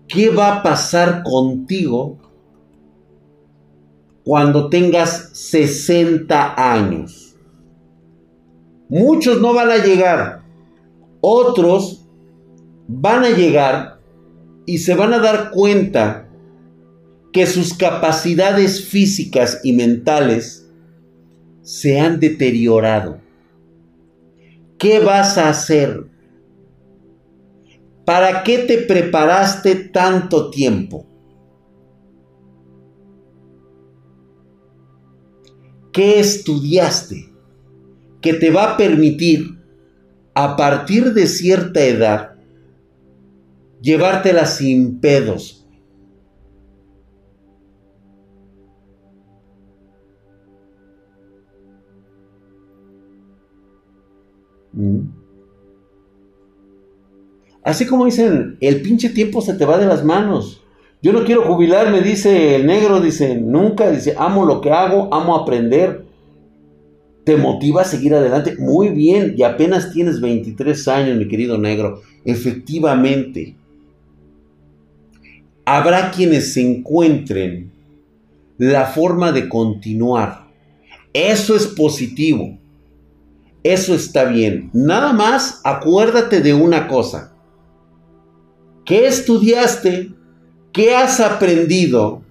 ¿Qué 0.08 0.30
va 0.30 0.58
a 0.58 0.64
pasar 0.64 1.24
contigo 1.24 2.18
cuando 4.24 4.70
tengas 4.70 5.30
60 5.34 6.74
años? 6.74 7.36
Muchos 8.90 9.42
no 9.42 9.54
van 9.54 9.72
a 9.72 9.78
llegar. 9.78 10.44
Otros 11.22 12.03
van 12.96 13.24
a 13.24 13.30
llegar 13.30 14.00
y 14.66 14.78
se 14.78 14.96
van 14.96 15.14
a 15.14 15.20
dar 15.20 15.52
cuenta 15.52 16.30
que 17.32 17.48
sus 17.48 17.74
capacidades 17.74 18.86
físicas 18.86 19.60
y 19.64 19.74
mentales 19.74 20.70
se 21.64 22.00
han 22.00 22.20
deteriorado. 22.20 23.20
¿Qué 24.78 25.00
vas 25.00 25.38
a 25.38 25.50
hacer? 25.50 26.06
¿Para 28.06 28.44
qué 28.44 28.60
te 28.60 28.80
preparaste 28.80 29.76
tanto 29.76 30.50
tiempo? 30.50 31.06
¿Qué 35.92 36.20
estudiaste 36.20 37.32
que 38.22 38.34
te 38.34 38.52
va 38.52 38.74
a 38.74 38.78
permitir 38.78 39.60
a 40.34 40.56
partir 40.56 41.14
de 41.14 41.28
cierta 41.28 41.82
edad 41.82 42.33
llevártela 43.84 44.46
sin 44.46 45.00
pedos. 45.00 45.68
Mm. 54.72 55.02
Así 57.64 57.86
como 57.86 58.06
dicen, 58.06 58.58
el 58.62 58.82
pinche 58.82 59.10
tiempo 59.10 59.42
se 59.42 59.54
te 59.54 59.66
va 59.66 59.78
de 59.78 59.86
las 59.86 60.04
manos. 60.04 60.62
Yo 61.02 61.12
no 61.12 61.26
quiero 61.26 61.44
jubilarme, 61.44 62.02
dice 62.02 62.56
el 62.56 62.66
negro, 62.66 63.02
dice, 63.02 63.36
nunca, 63.36 63.92
dice, 63.92 64.16
amo 64.18 64.46
lo 64.46 64.62
que 64.62 64.72
hago, 64.72 65.14
amo 65.14 65.36
aprender. 65.36 66.06
¿Te 67.26 67.36
motiva 67.36 67.82
a 67.82 67.86
seguir 67.86 68.16
adelante? 68.16 68.56
Muy 68.58 68.90
bien, 68.90 69.34
y 69.38 69.44
apenas 69.44 69.92
tienes 69.92 70.22
23 70.22 70.88
años, 70.88 71.18
mi 71.18 71.28
querido 71.28 71.58
negro. 71.58 72.02
Efectivamente, 72.26 73.58
habrá 75.66 76.12
quienes 76.12 76.56
encuentren 76.58 77.72
la 78.58 78.86
forma 78.86 79.32
de 79.32 79.50
continuar. 79.50 80.48
Eso 81.14 81.56
es 81.56 81.68
positivo. 81.68 82.58
Eso 83.64 83.94
está 83.96 84.26
bien. 84.26 84.70
Nada 84.74 85.14
más 85.14 85.62
acuérdate 85.64 86.42
de 86.42 86.54
una 86.54 86.88
cosa. 86.88 87.34
¿Qué 88.86 89.08
estudiaste? 89.08 90.12
¿Qué 90.74 90.96
has 90.96 91.20
aprendido? 91.20 92.24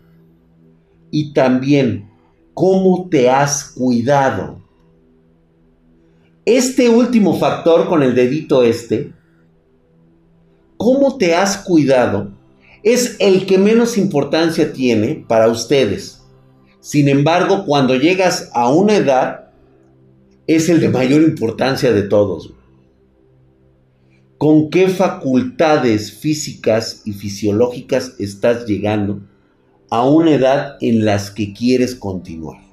Y 1.10 1.32
también, 1.32 2.10
¿cómo 2.52 3.08
te 3.08 3.30
has 3.30 3.64
cuidado? 3.64 4.60
Este 6.44 6.88
último 6.88 7.38
factor 7.38 7.88
con 7.88 8.02
el 8.02 8.14
dedito 8.14 8.64
este, 8.64 9.12
¿cómo 10.76 11.16
te 11.16 11.36
has 11.36 11.56
cuidado? 11.56 12.32
Es 12.82 13.16
el 13.20 13.46
que 13.46 13.58
menos 13.58 13.96
importancia 13.96 14.72
tiene 14.72 15.24
para 15.28 15.48
ustedes. 15.48 16.22
Sin 16.80 17.08
embargo, 17.08 17.64
cuando 17.64 17.94
llegas 17.94 18.50
a 18.54 18.70
una 18.70 18.96
edad, 18.96 19.50
es 20.46 20.68
el 20.68 20.80
de 20.80 20.88
mayor 20.88 21.22
importancia 21.22 21.92
de 21.92 22.02
todos. 22.02 22.52
¿Con 24.38 24.70
qué 24.70 24.88
facultades 24.88 26.12
físicas 26.12 27.02
y 27.04 27.12
fisiológicas 27.12 28.14
estás 28.18 28.66
llegando 28.66 29.20
a 29.88 30.04
una 30.04 30.34
edad 30.34 30.76
en 30.80 31.04
las 31.04 31.30
que 31.30 31.52
quieres 31.52 31.94
continuar? 31.94 32.72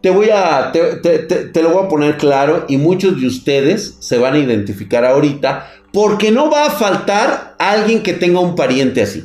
te 0.00 0.10
voy 0.10 0.30
a, 0.32 0.72
te, 0.72 1.62
lo 1.62 1.70
voy 1.70 1.84
a 1.84 1.88
poner 1.88 2.16
claro 2.16 2.64
y 2.68 2.76
muchos 2.78 3.20
de 3.20 3.26
ustedes 3.26 3.96
se 4.00 4.18
van 4.18 4.34
a 4.34 4.38
identificar 4.38 5.04
ahorita 5.04 5.70
porque 5.92 6.30
no 6.30 6.50
va 6.50 6.66
a 6.66 6.70
faltar 6.70 7.56
alguien 7.58 8.02
que 8.02 8.12
tenga 8.12 8.40
un 8.40 8.54
pariente 8.54 9.02
así. 9.02 9.24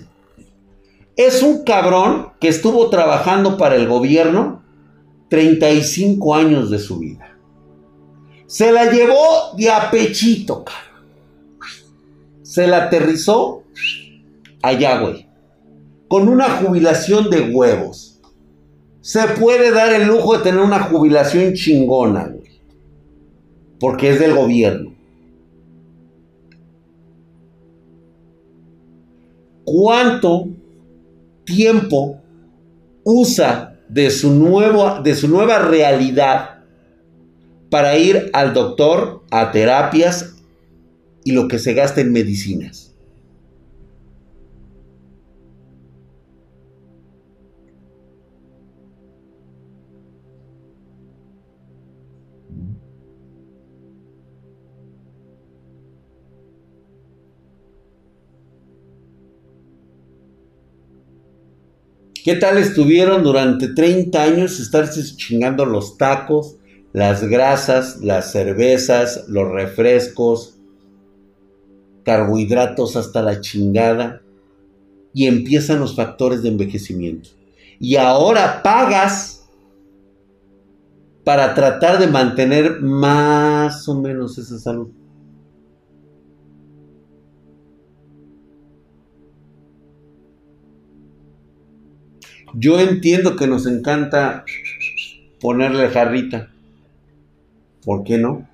Es 1.15 1.43
un 1.43 1.63
cabrón 1.63 2.33
que 2.39 2.47
estuvo 2.47 2.89
trabajando 2.89 3.57
para 3.57 3.75
el 3.75 3.87
gobierno 3.87 4.63
35 5.29 6.35
años 6.35 6.69
de 6.69 6.79
su 6.79 6.99
vida. 6.99 7.37
Se 8.47 8.71
la 8.71 8.91
llevó 8.91 9.55
de 9.57 9.71
apechito, 9.71 10.63
cabrón. 10.63 10.85
Se 12.43 12.67
la 12.67 12.85
aterrizó 12.85 13.63
allá, 14.61 14.99
güey. 14.99 15.27
Con 16.07 16.27
una 16.27 16.49
jubilación 16.49 17.29
de 17.29 17.41
huevos 17.41 18.15
se 19.05 19.27
puede 19.39 19.71
dar 19.71 19.93
el 19.93 20.07
lujo 20.07 20.35
de 20.35 20.43
tener 20.43 20.61
una 20.61 20.79
jubilación 20.79 21.53
chingona, 21.53 22.25
güey. 22.25 22.59
Porque 23.79 24.09
es 24.09 24.19
del 24.19 24.33
gobierno. 24.33 24.94
¿Cuánto 29.65 30.47
tiempo 31.43 32.21
usa 33.03 33.77
de 33.89 34.09
su, 34.09 34.31
nuevo, 34.31 35.01
de 35.01 35.15
su 35.15 35.27
nueva 35.27 35.59
realidad 35.59 36.59
para 37.69 37.97
ir 37.97 38.29
al 38.33 38.53
doctor, 38.53 39.23
a 39.31 39.51
terapias 39.51 40.35
y 41.23 41.31
lo 41.31 41.47
que 41.47 41.59
se 41.59 41.73
gasta 41.73 42.01
en 42.01 42.13
medicinas? 42.13 42.94
¿Qué 62.25 62.33
tal 62.33 62.57
estuvieron 62.57 63.21
durante 63.21 63.67
30 63.67 64.23
años 64.23 64.59
estarse 64.59 65.03
chingando 65.15 65.63
los 65.63 65.95
tacos, 65.95 66.55
las 66.91 67.23
grasas, 67.23 68.01
las 68.01 68.31
cervezas, 68.31 69.25
los 69.27 69.47
refrescos, 69.47 70.57
carbohidratos 72.03 72.95
hasta 72.95 73.21
la 73.21 73.41
chingada? 73.41 74.23
Y 75.13 75.27
empiezan 75.27 75.79
los 75.79 75.95
factores 75.95 76.41
de 76.41 76.49
envejecimiento. 76.49 77.29
Y 77.79 77.97
ahora 77.97 78.63
pagas 78.63 79.47
para 81.23 81.53
tratar 81.53 81.99
de 81.99 82.07
mantener 82.07 82.81
más 82.81 83.87
o 83.87 84.01
menos 84.01 84.39
esa 84.39 84.57
salud. 84.57 84.89
Yo 92.57 92.79
entiendo 92.79 93.35
que 93.35 93.47
nos 93.47 93.67
encanta 93.67 94.45
ponerle 95.41 95.89
jarrita. 95.89 96.51
¿Por 97.83 98.03
qué 98.03 98.17
no? 98.17 98.47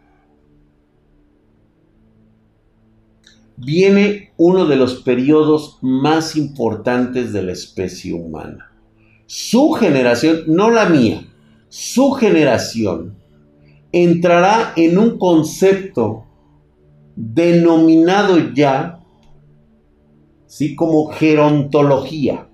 Viene 3.57 4.33
uno 4.37 4.65
de 4.65 4.75
los 4.75 5.03
periodos 5.03 5.77
más 5.81 6.35
importantes 6.35 7.31
de 7.31 7.43
la 7.43 7.51
especie 7.51 8.13
humana. 8.13 8.71
Su 9.27 9.73
generación, 9.73 10.45
no 10.47 10.71
la 10.71 10.89
mía, 10.89 11.27
su 11.69 12.11
generación 12.11 13.15
entrará 13.91 14.73
en 14.75 14.97
un 14.97 15.19
concepto 15.19 16.25
denominado 17.15 18.51
ya, 18.53 18.99
¿sí? 20.47 20.75
Como 20.75 21.05
gerontología. 21.11 22.47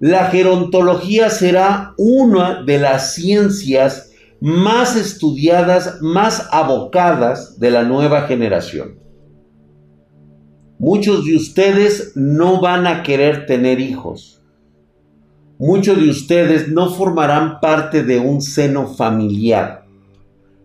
La 0.00 0.26
gerontología 0.26 1.28
será 1.28 1.94
una 1.96 2.62
de 2.62 2.78
las 2.78 3.14
ciencias 3.14 4.12
más 4.40 4.94
estudiadas, 4.94 5.98
más 6.00 6.48
abocadas 6.52 7.58
de 7.58 7.72
la 7.72 7.82
nueva 7.82 8.22
generación. 8.22 9.00
Muchos 10.78 11.24
de 11.24 11.34
ustedes 11.34 12.12
no 12.14 12.60
van 12.60 12.86
a 12.86 13.02
querer 13.02 13.46
tener 13.46 13.80
hijos. 13.80 14.40
Muchos 15.58 16.00
de 16.00 16.08
ustedes 16.08 16.68
no 16.68 16.90
formarán 16.94 17.58
parte 17.58 18.04
de 18.04 18.20
un 18.20 18.40
seno 18.40 18.86
familiar. 18.86 19.84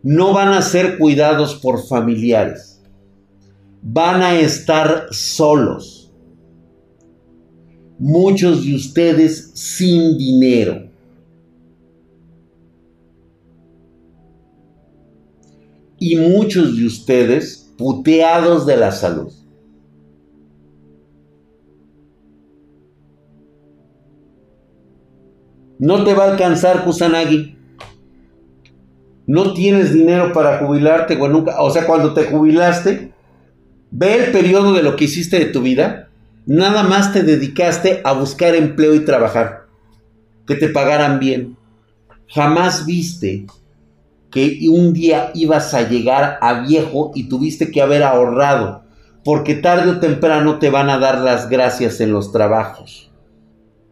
No 0.03 0.33
van 0.33 0.49
a 0.49 0.61
ser 0.61 0.99
cuidados 0.99 1.55
por 1.55 1.83
familiares. 1.87 2.83
Van 3.81 4.21
a 4.21 4.35
estar 4.35 5.07
solos 5.09 6.02
muchos 8.03 8.65
de 8.65 8.75
ustedes 8.75 9.51
sin 9.53 10.17
dinero. 10.17 10.89
Y 15.97 16.17
muchos 16.17 16.75
de 16.75 16.85
ustedes 16.85 17.73
puteados 17.77 18.65
de 18.65 18.75
la 18.75 18.91
salud. 18.91 19.31
No 25.79 26.03
te 26.03 26.13
va 26.13 26.25
a 26.25 26.31
alcanzar 26.31 26.83
Kusanagi. 26.83 27.57
No 29.25 29.53
tienes 29.53 29.93
dinero 29.93 30.33
para 30.33 30.59
jubilarte, 30.59 31.15
o, 31.15 31.29
nunca, 31.29 31.61
o 31.61 31.71
sea, 31.71 31.87
cuando 31.87 32.13
te 32.13 32.25
jubilaste, 32.25 33.13
ve 33.91 34.25
el 34.25 34.31
periodo 34.33 34.73
de 34.73 34.83
lo 34.83 34.97
que 34.97 35.05
hiciste 35.05 35.39
de 35.39 35.45
tu 35.45 35.61
vida 35.61 36.09
Nada 36.45 36.83
más 36.83 37.13
te 37.13 37.23
dedicaste 37.23 38.01
a 38.03 38.13
buscar 38.13 38.55
empleo 38.55 38.93
y 38.95 39.05
trabajar. 39.05 39.67
Que 40.45 40.55
te 40.55 40.67
pagaran 40.67 41.19
bien. 41.19 41.57
Jamás 42.27 42.85
viste 42.85 43.45
que 44.29 44.59
un 44.69 44.93
día 44.93 45.31
ibas 45.35 45.73
a 45.73 45.87
llegar 45.87 46.37
a 46.41 46.61
viejo 46.61 47.11
y 47.15 47.29
tuviste 47.29 47.71
que 47.71 47.81
haber 47.81 48.03
ahorrado. 48.03 48.83
Porque 49.23 49.55
tarde 49.55 49.89
o 49.91 49.99
temprano 49.99 50.59
te 50.59 50.69
van 50.69 50.89
a 50.89 50.99
dar 50.99 51.19
las 51.19 51.49
gracias 51.49 52.01
en 52.01 52.11
los 52.11 52.33
trabajos. 52.33 53.09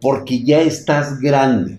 Porque 0.00 0.44
ya 0.44 0.60
estás 0.60 1.20
grande. 1.20 1.78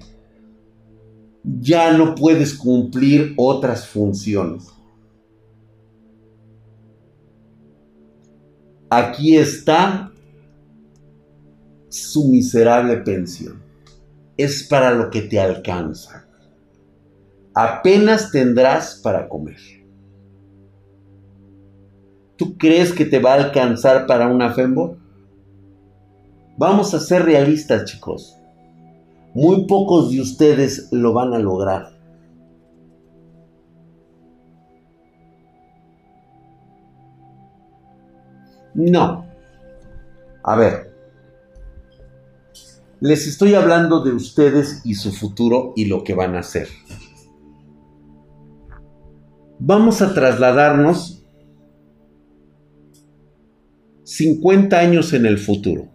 Ya 1.43 1.91
no 1.91 2.15
puedes 2.15 2.55
cumplir 2.55 3.33
otras 3.37 3.87
funciones. 3.87 4.69
Aquí 8.89 9.37
está 9.37 10.12
su 11.93 12.27
miserable 12.27 12.97
pensión. 12.97 13.61
Es 14.37 14.63
para 14.63 14.91
lo 14.91 15.09
que 15.09 15.21
te 15.21 15.39
alcanza. 15.39 16.25
Apenas 17.53 18.31
tendrás 18.31 18.99
para 19.03 19.29
comer. 19.29 19.59
¿Tú 22.35 22.57
crees 22.57 22.91
que 22.93 23.05
te 23.05 23.19
va 23.19 23.33
a 23.33 23.43
alcanzar 23.43 24.07
para 24.07 24.27
una 24.27 24.53
Fembo? 24.53 24.97
Vamos 26.57 26.93
a 26.93 26.99
ser 26.99 27.23
realistas, 27.23 27.85
chicos. 27.85 28.37
Muy 29.35 29.65
pocos 29.67 30.11
de 30.11 30.21
ustedes 30.21 30.89
lo 30.91 31.13
van 31.13 31.33
a 31.33 31.39
lograr. 31.39 31.93
No. 38.73 39.25
A 40.43 40.55
ver, 40.55 40.92
les 43.03 43.27
estoy 43.27 43.53
hablando 43.53 44.01
de 44.01 44.13
ustedes 44.13 44.79
y 44.85 44.95
su 44.95 45.11
futuro 45.11 45.73
y 45.75 45.85
lo 45.85 46.05
que 46.05 46.13
van 46.13 46.35
a 46.35 46.39
hacer. 46.39 46.69
Vamos 49.59 50.01
a 50.01 50.13
trasladarnos 50.13 51.25
50 54.05 54.79
años 54.79 55.11
en 55.11 55.25
el 55.25 55.37
futuro. 55.37 55.89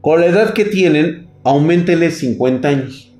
Con 0.00 0.22
la 0.22 0.28
edad 0.28 0.54
que 0.54 0.64
tienen, 0.64 1.28
aumentenle 1.44 2.10
50 2.10 2.66
años. 2.66 3.14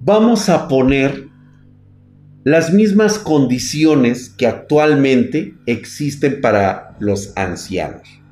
Vamos 0.00 0.48
a 0.48 0.66
poner 0.66 1.28
las 2.42 2.72
mismas 2.72 3.20
condiciones 3.20 4.30
que 4.30 4.48
actualmente 4.48 5.54
existen 5.64 6.40
para 6.40 6.96
los 6.98 7.32
ancianos. 7.36 8.23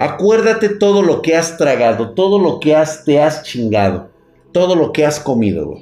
Acuérdate 0.00 0.70
todo 0.70 1.02
lo 1.02 1.22
que 1.22 1.36
has 1.36 1.58
tragado, 1.58 2.14
todo 2.14 2.38
lo 2.38 2.58
que 2.58 2.74
te 3.04 3.20
has 3.20 3.42
chingado, 3.44 4.10
todo 4.50 4.74
lo 4.74 4.92
que 4.92 5.04
has 5.04 5.20
comido, 5.20 5.76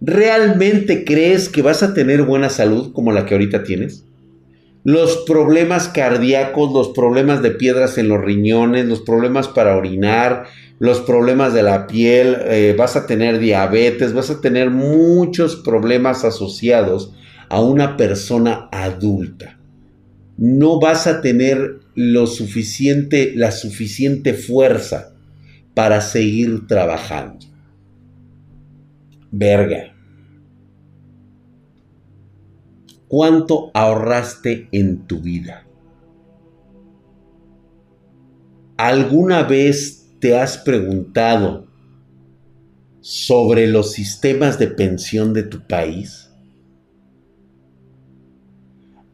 ¿Realmente 0.00 1.06
crees 1.06 1.48
que 1.48 1.62
vas 1.62 1.82
a 1.82 1.94
tener 1.94 2.22
buena 2.22 2.50
salud 2.50 2.92
como 2.92 3.12
la 3.12 3.24
que 3.24 3.32
ahorita 3.32 3.62
tienes? 3.62 4.04
Los 4.84 5.24
problemas 5.26 5.88
cardíacos, 5.88 6.70
los 6.72 6.90
problemas 6.90 7.40
de 7.40 7.52
piedras 7.52 7.96
en 7.96 8.08
los 8.08 8.20
riñones, 8.20 8.84
los 8.84 9.00
problemas 9.00 9.48
para 9.48 9.74
orinar, 9.74 10.44
los 10.78 11.00
problemas 11.00 11.54
de 11.54 11.62
la 11.62 11.86
piel, 11.86 12.36
eh, 12.42 12.74
vas 12.78 12.94
a 12.94 13.06
tener 13.06 13.38
diabetes, 13.38 14.12
vas 14.12 14.28
a 14.28 14.42
tener 14.42 14.70
muchos 14.70 15.56
problemas 15.56 16.24
asociados 16.24 17.14
a 17.48 17.62
una 17.62 17.96
persona 17.96 18.68
adulta. 18.70 19.55
No 20.38 20.78
vas 20.80 21.06
a 21.06 21.20
tener 21.20 21.80
lo 21.94 22.26
suficiente, 22.26 23.32
la 23.34 23.52
suficiente 23.52 24.34
fuerza 24.34 25.14
para 25.74 26.00
seguir 26.00 26.66
trabajando. 26.66 27.46
Verga. 29.30 29.94
¿Cuánto 33.08 33.70
ahorraste 33.72 34.68
en 34.72 35.06
tu 35.06 35.20
vida? 35.20 35.66
¿Alguna 38.76 39.42
vez 39.44 40.10
te 40.18 40.36
has 40.36 40.58
preguntado 40.58 41.66
sobre 43.00 43.68
los 43.68 43.92
sistemas 43.92 44.58
de 44.58 44.66
pensión 44.66 45.32
de 45.32 45.44
tu 45.44 45.66
país? 45.66 46.25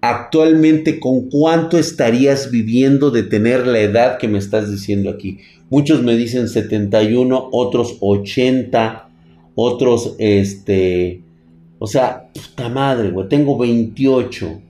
Actualmente, 0.03 1.01
¿con 1.01 1.31
cuánto 1.31 1.79
estarías 1.79 2.51
viviendo 2.51 3.11
de 3.11 3.23
tener 3.23 3.67
la 3.67 3.81
edad 3.81 4.19
que 4.19 4.29
me 4.29 4.39
estás 4.39 4.71
diciendo 4.71 5.09
aquí? 5.09 5.39
Muchos 5.71 6.03
me 6.03 6.17
dicen 6.17 6.49
71, 6.49 7.49
otros 7.51 7.97
80, 8.01 9.09
otros 9.55 10.15
este 10.19 11.23
o 11.85 11.89
sea, 11.89 12.31
puta 12.33 12.69
madre, 12.69 13.11
güey, 13.11 13.29
tengo 13.29 13.59
28. 13.59 14.63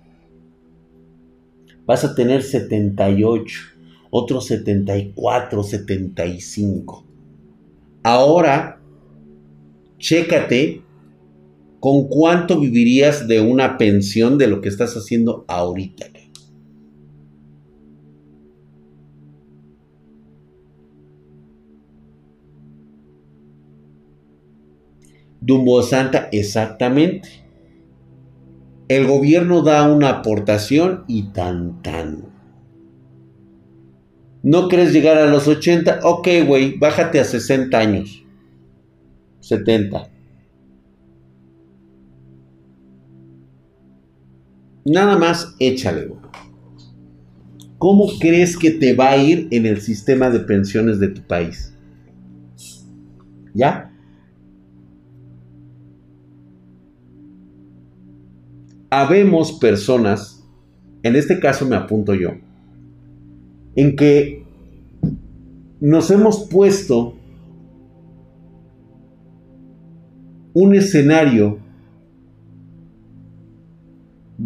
Vas 1.84 2.04
a 2.04 2.14
tener 2.14 2.42
78, 2.42 3.60
otros 4.08 4.46
74, 4.46 5.62
75. 5.62 7.04
Ahora, 8.02 8.80
chécate 9.98 10.81
con 11.82 12.06
cuánto 12.06 12.60
vivirías 12.60 13.26
de 13.26 13.40
una 13.40 13.76
pensión 13.76 14.38
de 14.38 14.46
lo 14.46 14.60
que 14.60 14.68
estás 14.68 14.96
haciendo 14.96 15.44
ahorita. 15.48 16.06
Dumbo 25.40 25.82
Santa, 25.82 26.28
exactamente. 26.30 27.28
El 28.86 29.08
gobierno 29.08 29.62
da 29.62 29.92
una 29.92 30.10
aportación 30.10 31.02
y 31.08 31.32
tan 31.32 31.82
tan. 31.82 32.26
¿No 34.44 34.68
crees 34.68 34.92
llegar 34.92 35.18
a 35.18 35.26
los 35.26 35.48
80? 35.48 35.98
Ok, 36.04 36.28
güey, 36.46 36.78
bájate 36.78 37.18
a 37.18 37.24
60 37.24 37.76
años. 37.76 38.24
70. 39.40 40.11
Nada 44.84 45.18
más 45.18 45.54
échale. 45.58 46.12
¿Cómo 47.78 48.08
crees 48.20 48.56
que 48.56 48.70
te 48.70 48.94
va 48.94 49.10
a 49.10 49.16
ir 49.16 49.48
en 49.50 49.66
el 49.66 49.80
sistema 49.80 50.30
de 50.30 50.40
pensiones 50.40 50.98
de 50.98 51.08
tu 51.08 51.22
país? 51.22 51.74
¿Ya? 53.54 53.92
habemos 58.92 59.52
personas, 59.52 60.44
en 61.02 61.16
este 61.16 61.40
caso 61.40 61.64
me 61.64 61.76
apunto 61.76 62.12
yo, 62.12 62.32
en 63.74 63.96
que 63.96 64.44
nos 65.80 66.10
hemos 66.10 66.46
puesto 66.50 67.14
un 70.52 70.74
escenario 70.74 71.58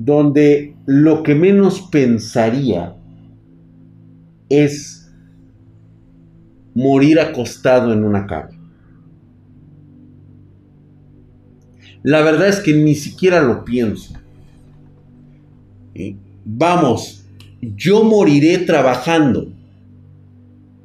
donde 0.04 0.76
lo 0.84 1.22
que 1.22 1.34
menos 1.34 1.80
pensaría 1.90 2.94
es 4.50 5.10
morir 6.74 7.18
acostado 7.18 7.92
en 7.92 8.04
una 8.04 8.26
cama. 8.26 8.50
La 12.02 12.20
verdad 12.20 12.48
es 12.48 12.60
que 12.60 12.74
ni 12.74 12.94
siquiera 12.94 13.42
lo 13.42 13.64
pienso. 13.64 14.14
Vamos, 16.44 17.24
yo 17.60 18.04
moriré 18.04 18.58
trabajando. 18.58 19.50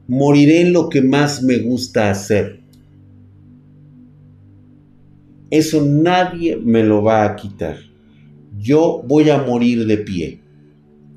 Moriré 0.08 0.62
en 0.62 0.74
lo 0.74 0.90
que 0.90 1.02
más 1.02 1.44
me 1.44 1.58
gusta 1.58 2.10
hacer. 2.10 2.62
Eso 5.50 5.86
nadie 5.86 6.56
me 6.56 6.82
lo 6.82 7.04
va 7.04 7.26
a 7.26 7.36
quitar. 7.36 7.91
Yo 8.62 9.04
voy 9.08 9.30
a 9.30 9.42
morir 9.42 9.86
de 9.88 9.98
pie. 9.98 10.42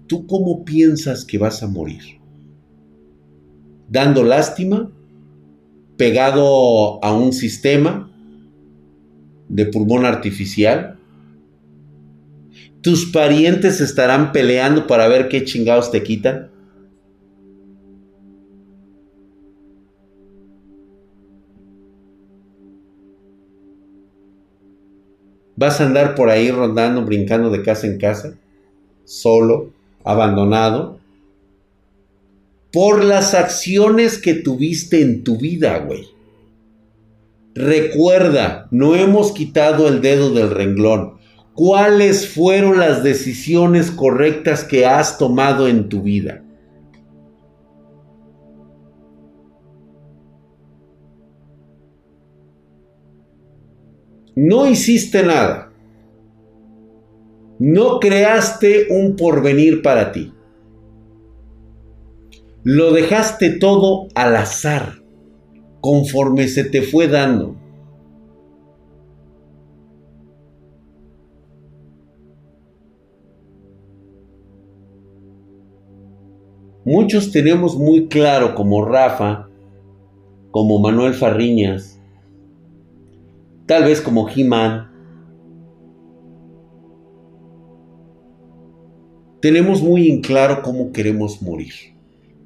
¿Tú 0.06 0.26
cómo 0.26 0.64
piensas 0.64 1.24
que 1.24 1.38
vas 1.38 1.62
a 1.62 1.68
morir? 1.68 2.20
¿Dando 3.88 4.24
lástima? 4.24 4.90
¿Pegado 5.96 7.04
a 7.04 7.14
un 7.14 7.32
sistema 7.32 8.10
de 9.48 9.66
pulmón 9.66 10.04
artificial? 10.04 10.98
tus 12.84 13.06
parientes 13.06 13.80
estarán 13.80 14.30
peleando 14.30 14.86
para 14.86 15.08
ver 15.08 15.28
qué 15.28 15.42
chingados 15.42 15.90
te 15.90 16.02
quitan. 16.02 16.50
Vas 25.56 25.80
a 25.80 25.86
andar 25.86 26.14
por 26.14 26.30
ahí 26.30 26.50
rondando, 26.50 27.04
brincando 27.04 27.50
de 27.50 27.62
casa 27.62 27.86
en 27.86 27.98
casa, 27.98 28.34
solo, 29.04 29.70
abandonado, 30.04 30.98
por 32.72 33.04
las 33.04 33.34
acciones 33.34 34.18
que 34.18 34.34
tuviste 34.34 35.00
en 35.00 35.22
tu 35.22 35.38
vida, 35.38 35.78
güey. 35.78 36.08
Recuerda, 37.54 38.66
no 38.72 38.96
hemos 38.96 39.30
quitado 39.32 39.86
el 39.86 40.00
dedo 40.00 40.30
del 40.30 40.50
renglón. 40.50 41.14
¿Cuáles 41.54 42.26
fueron 42.28 42.80
las 42.80 43.04
decisiones 43.04 43.92
correctas 43.92 44.64
que 44.64 44.86
has 44.86 45.18
tomado 45.18 45.68
en 45.68 45.88
tu 45.88 46.02
vida? 46.02 46.43
No 54.36 54.66
hiciste 54.66 55.22
nada. 55.22 55.72
No 57.60 58.00
creaste 58.00 58.88
un 58.90 59.14
porvenir 59.14 59.80
para 59.80 60.10
ti. 60.10 60.32
Lo 62.64 62.92
dejaste 62.92 63.50
todo 63.50 64.08
al 64.14 64.34
azar, 64.34 65.02
conforme 65.80 66.48
se 66.48 66.64
te 66.64 66.82
fue 66.82 67.06
dando. 67.06 67.54
Muchos 76.84 77.30
tenemos 77.30 77.76
muy 77.78 78.08
claro 78.08 78.54
como 78.54 78.84
Rafa, 78.84 79.48
como 80.50 80.78
Manuel 80.80 81.14
Farriñas, 81.14 81.93
tal 83.66 83.84
vez 83.84 84.00
como 84.00 84.28
He-Man. 84.28 84.90
Tenemos 89.40 89.82
muy 89.82 90.10
en 90.10 90.22
claro 90.22 90.62
cómo 90.62 90.92
queremos 90.92 91.42
morir. 91.42 91.74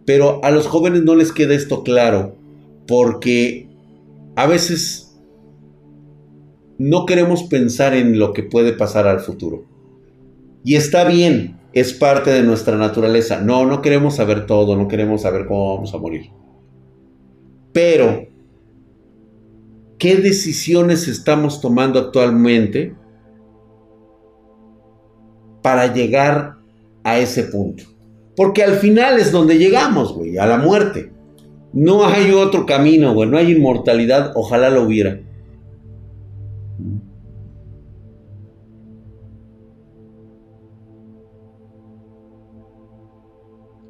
Pero 0.05 0.43
a 0.43 0.51
los 0.51 0.67
jóvenes 0.67 1.03
no 1.03 1.15
les 1.15 1.33
queda 1.33 1.55
esto 1.55 1.83
claro 1.83 2.37
porque 2.87 3.69
a 4.35 4.47
veces 4.47 5.21
no 6.79 7.07
queremos 7.07 7.43
pensar 7.45 7.95
en 7.95 8.19
lo 8.19 8.33
que 8.33 8.43
puede 8.43 8.73
pasar 8.73 9.07
al 9.07 9.21
futuro. 9.21 9.67
Y 10.65 10.77
está 10.77 11.05
bien, 11.05 11.59
es 11.73 11.93
parte 11.93 12.31
de 12.31 12.43
nuestra 12.43 12.77
naturaleza. 12.77 13.41
No, 13.41 13.67
no 13.67 13.83
queremos 13.83 14.17
saber 14.17 14.47
todo, 14.47 14.77
no 14.77 14.89
queremos 14.89 15.23
saber 15.23 15.47
cómo 15.47 15.75
vamos 15.75 15.93
a 15.93 15.99
morir. 15.99 16.31
Pero, 17.73 18.27
¿qué 19.99 20.17
decisiones 20.17 21.09
estamos 21.09 21.61
tomando 21.61 21.99
actualmente 21.99 22.95
para 25.63 25.93
llegar 25.93 26.57
a 27.05 27.19
ese 27.19 27.45
punto? 27.45 27.85
Porque 28.37 28.63
al 28.63 28.75
final 28.75 29.19
es 29.19 29.33
donde 29.33 29.59
llegamos, 29.59 30.15
güey, 30.15 30.39
a 30.39 30.47
la 30.47 30.59
muerte. 30.59 31.13
No 31.73 32.07
hay 32.07 32.31
otro 32.31 32.65
camino, 32.65 33.13
güey, 33.13 33.29
no 33.29 33.37
hay 33.37 33.53
inmortalidad, 33.53 34.33
ojalá 34.35 34.71
lo 34.71 34.83
hubiera. 34.83 35.21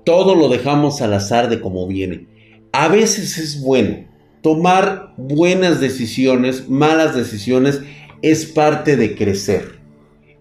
todo 0.08 0.34
lo 0.34 0.48
dejamos 0.48 1.02
al 1.02 1.12
azar 1.12 1.50
de 1.50 1.60
cómo 1.60 1.86
viene. 1.86 2.28
a 2.72 2.88
veces 2.88 3.36
es 3.36 3.60
bueno. 3.60 4.07
Tomar 4.48 5.12
buenas 5.18 5.78
decisiones, 5.78 6.70
malas 6.70 7.14
decisiones, 7.14 7.82
es 8.22 8.46
parte 8.46 8.96
de 8.96 9.14
crecer. 9.14 9.78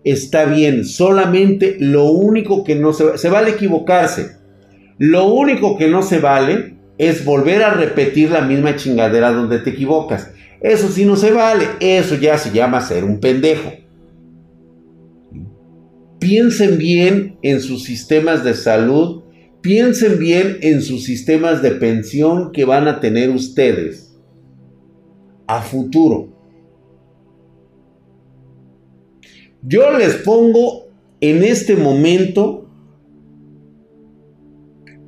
Está 0.06 0.46
bien, 0.46 0.86
solamente 0.86 1.76
lo 1.78 2.06
único 2.06 2.64
que 2.64 2.76
no 2.76 2.94
se, 2.94 3.18
se 3.18 3.30
vale 3.30 3.50
equivocarse. 3.50 4.38
Lo 4.98 5.26
único 5.26 5.78
que 5.78 5.90
no 5.90 6.04
se 6.04 6.20
vale 6.20 6.78
es 6.98 7.26
volver 7.26 7.64
a 7.64 7.74
repetir 7.74 8.32
la 8.32 8.40
misma 8.40 8.78
chingadera 8.78 9.34
donde 9.34 9.60
te 9.60 9.72
equivocas. 9.72 10.32
Eso 10.62 10.88
sí 10.88 11.04
no 11.04 11.18
se 11.18 11.32
vale, 11.32 11.66
eso 11.82 12.16
ya 12.16 12.38
se 12.38 12.54
llama 12.54 12.80
ser 12.80 13.04
un 13.04 13.20
pendejo. 13.20 13.74
Piensen 16.18 16.78
bien 16.78 17.40
en 17.42 17.60
sus 17.60 17.84
sistemas 17.84 18.46
de 18.46 18.54
salud, 18.54 19.24
piensen 19.68 20.18
bien 20.18 20.60
en 20.62 20.82
sus 20.82 21.04
sistemas 21.04 21.62
de 21.62 21.72
pensión 21.72 22.54
que 22.54 22.64
van 22.64 22.88
a 22.88 23.02
tener 23.02 23.32
ustedes 23.32 24.18
a 25.46 25.62
futuro. 25.62 26.30
Yo 29.62 29.92
les 29.98 30.16
pongo 30.16 30.88
en 31.20 31.44
este 31.44 31.76
momento 31.76 32.70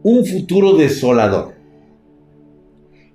un 0.04 0.26
futuro 0.26 0.76
desolador. 0.76 1.54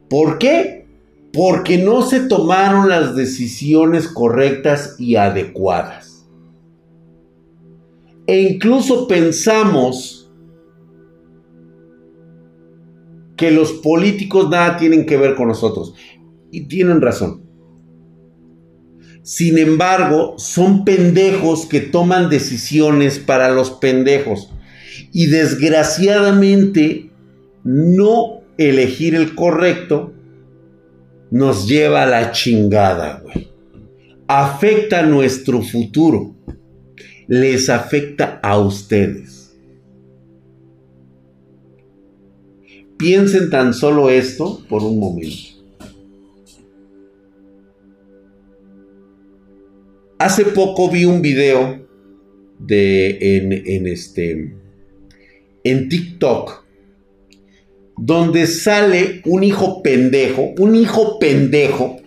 ¿Por 0.09 0.39
qué? 0.39 0.87
Porque 1.31 1.77
no 1.77 2.01
se 2.01 2.21
tomaron 2.21 2.89
las 2.89 3.15
decisiones 3.15 4.09
correctas 4.09 4.97
y 4.99 5.17
adecuadas. 5.17 6.27
E 8.27 8.41
incluso 8.41 9.07
pensamos 9.07 10.24
que 13.37 13.51
los 13.51 13.73
políticos 13.73 14.49
nada 14.51 14.77
tienen 14.77 15.07
que 15.07 15.17
ver 15.17 15.35
con 15.35 15.49
nosotros. 15.49 15.95
Y 16.51 16.63
tienen 16.63 17.01
razón. 17.01 17.43
Sin 19.23 19.59
embargo, 19.59 20.35
son 20.37 20.85
pendejos 20.85 21.67
que 21.67 21.81
toman 21.81 22.29
decisiones 22.29 23.19
para 23.19 23.51
los 23.51 23.71
pendejos. 23.71 24.51
Y 25.13 25.27
desgraciadamente 25.27 27.11
no 27.65 28.43
elegir 28.59 29.15
el 29.15 29.35
correcto 29.35 30.13
nos 31.31 31.67
lleva 31.67 32.03
a 32.03 32.07
la 32.07 32.31
chingada, 32.33 33.23
güey. 33.25 33.51
Afecta 34.29 35.03
nuestro 35.03 35.63
futuro. 35.63 36.37
Les 37.27 37.71
afecta 37.71 38.39
a 38.43 38.59
ustedes. 38.59 39.34
Piensen 43.05 43.51
tan 43.51 43.75
solo 43.75 44.09
esto 44.09 44.63
por 44.67 44.83
un 44.83 44.99
momento. 44.99 45.37
Hace 50.19 50.47
poco 50.47 50.89
vi 50.89 51.05
un 51.05 51.21
video 51.21 51.87
de 52.59 53.19
en, 53.21 53.87
este 53.87 54.55
en 55.65 55.89
TikTok 55.91 56.65
donde 57.99 58.47
sale 58.47 59.21
un 59.27 59.45
hijo 59.45 59.83
pendejo, 59.83 60.55
un 60.57 60.75
hijo 60.75 61.19
pendejo, 61.19 61.99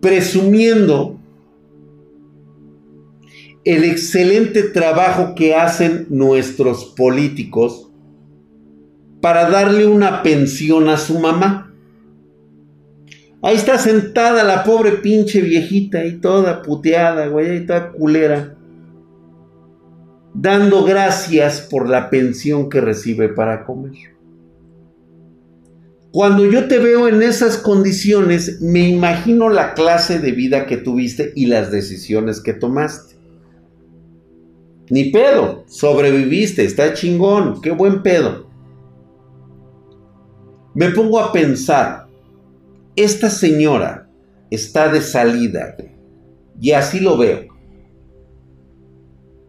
presumiendo 0.00 1.18
el 3.64 3.82
excelente 3.82 4.62
trabajo 4.62 5.34
que 5.34 5.56
hacen 5.56 6.06
nuestros 6.10 6.94
políticos 6.96 7.86
para 9.26 9.50
darle 9.50 9.88
una 9.88 10.22
pensión 10.22 10.88
a 10.88 10.96
su 10.96 11.18
mamá. 11.18 11.74
Ahí 13.42 13.56
está 13.56 13.76
sentada 13.76 14.44
la 14.44 14.62
pobre 14.62 14.92
pinche 14.92 15.40
viejita 15.40 16.04
y 16.04 16.20
toda 16.20 16.62
puteada, 16.62 17.26
güey, 17.26 17.56
y 17.56 17.66
toda 17.66 17.90
culera 17.90 18.56
dando 20.32 20.84
gracias 20.84 21.60
por 21.60 21.88
la 21.88 22.08
pensión 22.08 22.68
que 22.68 22.80
recibe 22.80 23.28
para 23.28 23.64
comer. 23.64 24.14
Cuando 26.12 26.46
yo 26.46 26.68
te 26.68 26.78
veo 26.78 27.08
en 27.08 27.20
esas 27.20 27.56
condiciones, 27.56 28.60
me 28.60 28.88
imagino 28.88 29.48
la 29.48 29.74
clase 29.74 30.20
de 30.20 30.30
vida 30.30 30.66
que 30.66 30.76
tuviste 30.76 31.32
y 31.34 31.46
las 31.46 31.72
decisiones 31.72 32.40
que 32.40 32.52
tomaste. 32.52 33.16
Ni 34.88 35.10
pedo, 35.10 35.64
sobreviviste, 35.66 36.64
está 36.64 36.94
chingón, 36.94 37.60
qué 37.60 37.72
buen 37.72 38.04
pedo. 38.04 38.45
Me 40.76 40.90
pongo 40.90 41.18
a 41.18 41.32
pensar, 41.32 42.06
esta 42.94 43.28
señora 43.30 44.08
está 44.50 44.88
de 44.92 45.00
salida 45.00 45.76
y 46.60 46.70
así 46.70 47.00
lo 47.00 47.18
veo 47.18 47.56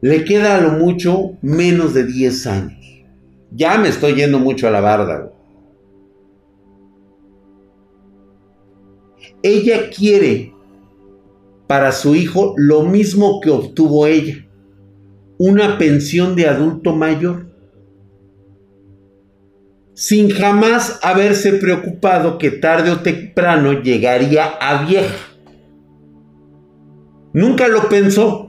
le 0.01 0.23
queda 0.25 0.55
a 0.55 0.61
lo 0.61 0.71
mucho 0.71 1.37
menos 1.41 1.93
de 1.93 2.05
10 2.05 2.47
años. 2.47 3.05
Ya 3.51 3.77
me 3.77 3.89
estoy 3.89 4.13
yendo 4.13 4.39
mucho 4.39 4.67
a 4.67 4.71
la 4.71 4.81
barda. 4.81 5.31
Ella 9.41 9.89
quiere 9.89 10.53
para 11.67 11.91
su 11.91 12.15
hijo 12.15 12.53
lo 12.57 12.83
mismo 12.83 13.39
que 13.41 13.49
obtuvo 13.49 14.07
ella, 14.07 14.47
una 15.37 15.77
pensión 15.77 16.35
de 16.35 16.47
adulto 16.47 16.95
mayor, 16.95 17.46
sin 19.97 20.29
jamás 20.29 20.99
haberse 21.01 21.53
preocupado 21.53 22.37
que 22.37 22.51
tarde 22.51 22.91
o 22.91 22.99
temprano 22.99 23.81
llegaría 23.81 24.45
a 24.45 24.85
vieja. 24.85 25.17
Nunca 27.33 27.67
lo 27.67 27.89
pensó 27.89 28.47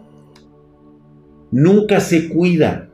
nunca 1.50 2.00
se 2.00 2.28
cuida. 2.28 2.90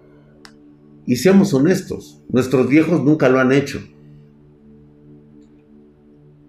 Y 1.07 1.17
seamos 1.17 1.53
honestos, 1.53 2.23
nuestros 2.31 2.69
viejos 2.69 3.03
nunca 3.05 3.29
lo 3.29 3.39
han 3.39 3.53
hecho. 3.53 3.81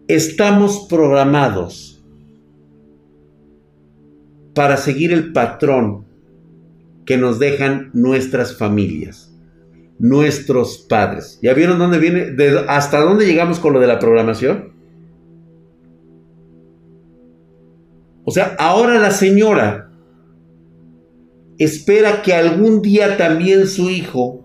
Estamos 0.07 0.87
programados 0.89 2.03
para 4.53 4.77
seguir 4.77 5.11
el 5.11 5.33
patrón 5.33 6.05
que 7.05 7.17
nos 7.17 7.39
dejan 7.39 7.91
nuestras 7.93 8.57
familias, 8.57 9.34
nuestros 9.99 10.79
padres. 10.89 11.39
¿Ya 11.41 11.53
vieron 11.53 11.79
dónde 11.79 11.99
viene? 11.99 12.35
¿Hasta 12.67 12.99
dónde 12.99 13.25
llegamos 13.25 13.59
con 13.59 13.73
lo 13.73 13.79
de 13.79 13.87
la 13.87 13.99
programación? 13.99 14.73
O 18.23 18.31
sea, 18.31 18.55
ahora 18.57 18.99
la 18.99 19.11
señora 19.11 19.91
espera 21.57 22.21
que 22.21 22.33
algún 22.33 22.81
día 22.81 23.17
también 23.17 23.67
su 23.67 23.89
hijo 23.89 24.43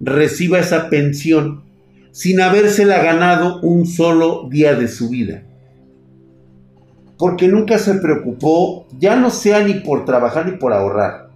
reciba 0.00 0.58
esa 0.58 0.88
pensión 0.88 1.62
sin 2.12 2.40
habérsela 2.40 3.02
ganado 3.02 3.60
un 3.60 3.86
solo 3.86 4.48
día 4.48 4.74
de 4.74 4.88
su 4.88 5.10
vida. 5.10 5.44
Porque 7.18 7.48
nunca 7.48 7.78
se 7.78 7.94
preocupó, 7.94 8.88
ya 8.98 9.16
no 9.16 9.30
sea 9.30 9.62
ni 9.62 9.74
por 9.74 10.04
trabajar 10.04 10.46
ni 10.46 10.56
por 10.56 10.72
ahorrar, 10.72 11.29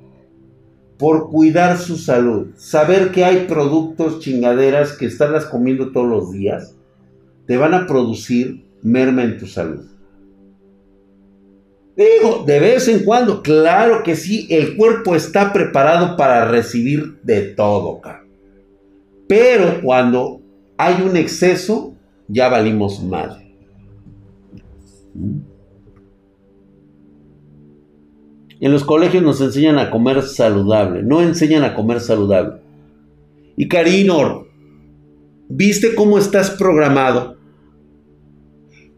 por 1.05 1.29
cuidar 1.29 1.77
su 1.77 1.99
salud, 1.99 2.55
saber 2.57 3.11
que 3.11 3.27
hay 3.27 3.45
productos 3.47 4.21
chingaderas 4.21 4.95
que 4.95 5.05
estarlas 5.05 5.45
comiendo 5.45 5.93
todos 5.93 6.09
los 6.09 6.33
días, 6.33 6.77
te 7.47 7.59
van 7.59 7.75
a 7.75 7.87
producir 7.87 8.65
merma 8.81 9.23
en 9.23 9.37
tu 9.37 9.47
salud. 9.47 9.85
Digo, 11.95 12.45
de 12.47 12.59
vez 12.59 12.89
en 12.89 13.05
cuando, 13.05 13.43
claro 13.43 14.03
que 14.03 14.17
sí, 14.17 14.47
el 14.49 14.77
cuerpo 14.77 15.15
está 15.15 15.53
preparado 15.53 16.17
para 16.17 16.47
recibir 16.47 17.21
de 17.23 17.49
todo, 17.49 18.01
Pero 19.29 19.83
cuando 19.83 20.41
hay 20.79 21.03
un 21.03 21.19
exceso, 21.19 21.93
ya 22.29 22.49
valimos 22.49 23.03
mal. 23.03 23.45
En 28.65 28.73
los 28.73 28.83
colegios 28.83 29.23
nos 29.23 29.43
enseñan 29.43 29.79
a 29.79 29.91
comer 29.91 30.23
saludable, 30.23 31.03
no 31.03 31.21
enseñan 31.21 31.65
a 31.65 31.75
comer 31.75 32.01
saludable. 32.01 32.63
Y 33.59 33.69
Karinor, 33.69 34.49
¿viste 35.51 35.95
cómo 35.95 36.17
estás 36.17 36.49
programado? 36.49 37.37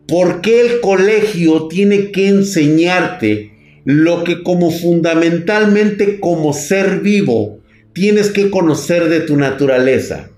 ¿Por 0.07 0.41
qué 0.41 0.61
el 0.61 0.81
colegio 0.81 1.67
tiene 1.67 2.12
que 2.12 2.29
enseñarte 2.29 3.81
lo 3.85 4.23
que 4.23 4.45
como 4.45 4.71
fundamentalmente 4.71 6.21
como 6.21 6.53
ser 6.53 7.01
vivo 7.01 7.59
tienes 7.93 8.31
que 8.31 8.53
conocer 8.53 9.09
de 9.09 9.19
tu 9.19 9.37
naturaleza? 9.37 10.31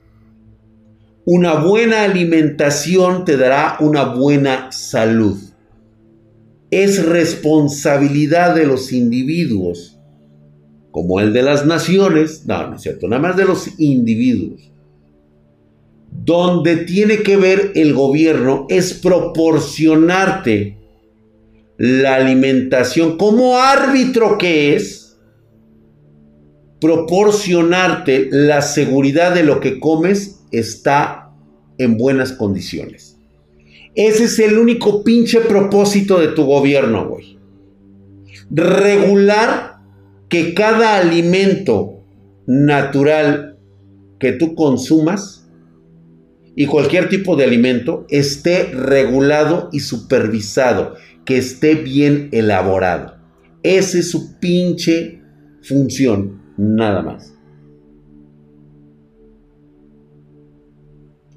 Una 1.26 1.52
buena 1.56 2.04
alimentación 2.04 3.26
te 3.26 3.36
dará 3.36 3.76
una 3.80 4.04
buena 4.04 4.72
salud. 4.72 5.47
Es 6.70 7.04
responsabilidad 7.04 8.54
de 8.54 8.66
los 8.66 8.92
individuos, 8.92 9.98
como 10.90 11.20
el 11.20 11.32
de 11.32 11.42
las 11.42 11.64
naciones, 11.64 12.44
no, 12.46 12.68
no 12.68 12.76
es 12.76 12.82
cierto, 12.82 13.08
nada 13.08 13.22
más 13.22 13.36
de 13.36 13.44
los 13.44 13.78
individuos, 13.78 14.70
donde 16.10 16.76
tiene 16.78 17.22
que 17.22 17.36
ver 17.36 17.72
el 17.74 17.94
gobierno 17.94 18.66
es 18.68 18.94
proporcionarte 18.94 20.78
la 21.76 22.16
alimentación 22.16 23.16
como 23.16 23.58
árbitro 23.58 24.36
que 24.36 24.74
es, 24.74 25.16
proporcionarte 26.80 28.28
la 28.30 28.62
seguridad 28.62 29.34
de 29.34 29.44
lo 29.44 29.60
que 29.60 29.78
comes 29.78 30.40
está 30.50 31.30
en 31.78 31.96
buenas 31.96 32.32
condiciones. 32.32 33.17
Ese 33.98 34.26
es 34.26 34.38
el 34.38 34.56
único 34.56 35.02
pinche 35.02 35.40
propósito 35.40 36.20
de 36.20 36.28
tu 36.28 36.44
gobierno, 36.44 37.08
güey. 37.08 37.36
Regular 38.48 39.80
que 40.28 40.54
cada 40.54 40.98
alimento 40.98 42.04
natural 42.46 43.58
que 44.20 44.30
tú 44.30 44.54
consumas 44.54 45.50
y 46.54 46.66
cualquier 46.66 47.08
tipo 47.08 47.34
de 47.34 47.42
alimento 47.42 48.06
esté 48.08 48.66
regulado 48.72 49.68
y 49.72 49.80
supervisado, 49.80 50.94
que 51.24 51.38
esté 51.38 51.74
bien 51.74 52.28
elaborado. 52.30 53.16
Esa 53.64 53.98
es 53.98 54.12
su 54.12 54.38
pinche 54.38 55.22
función, 55.60 56.40
nada 56.56 57.02
más. 57.02 57.34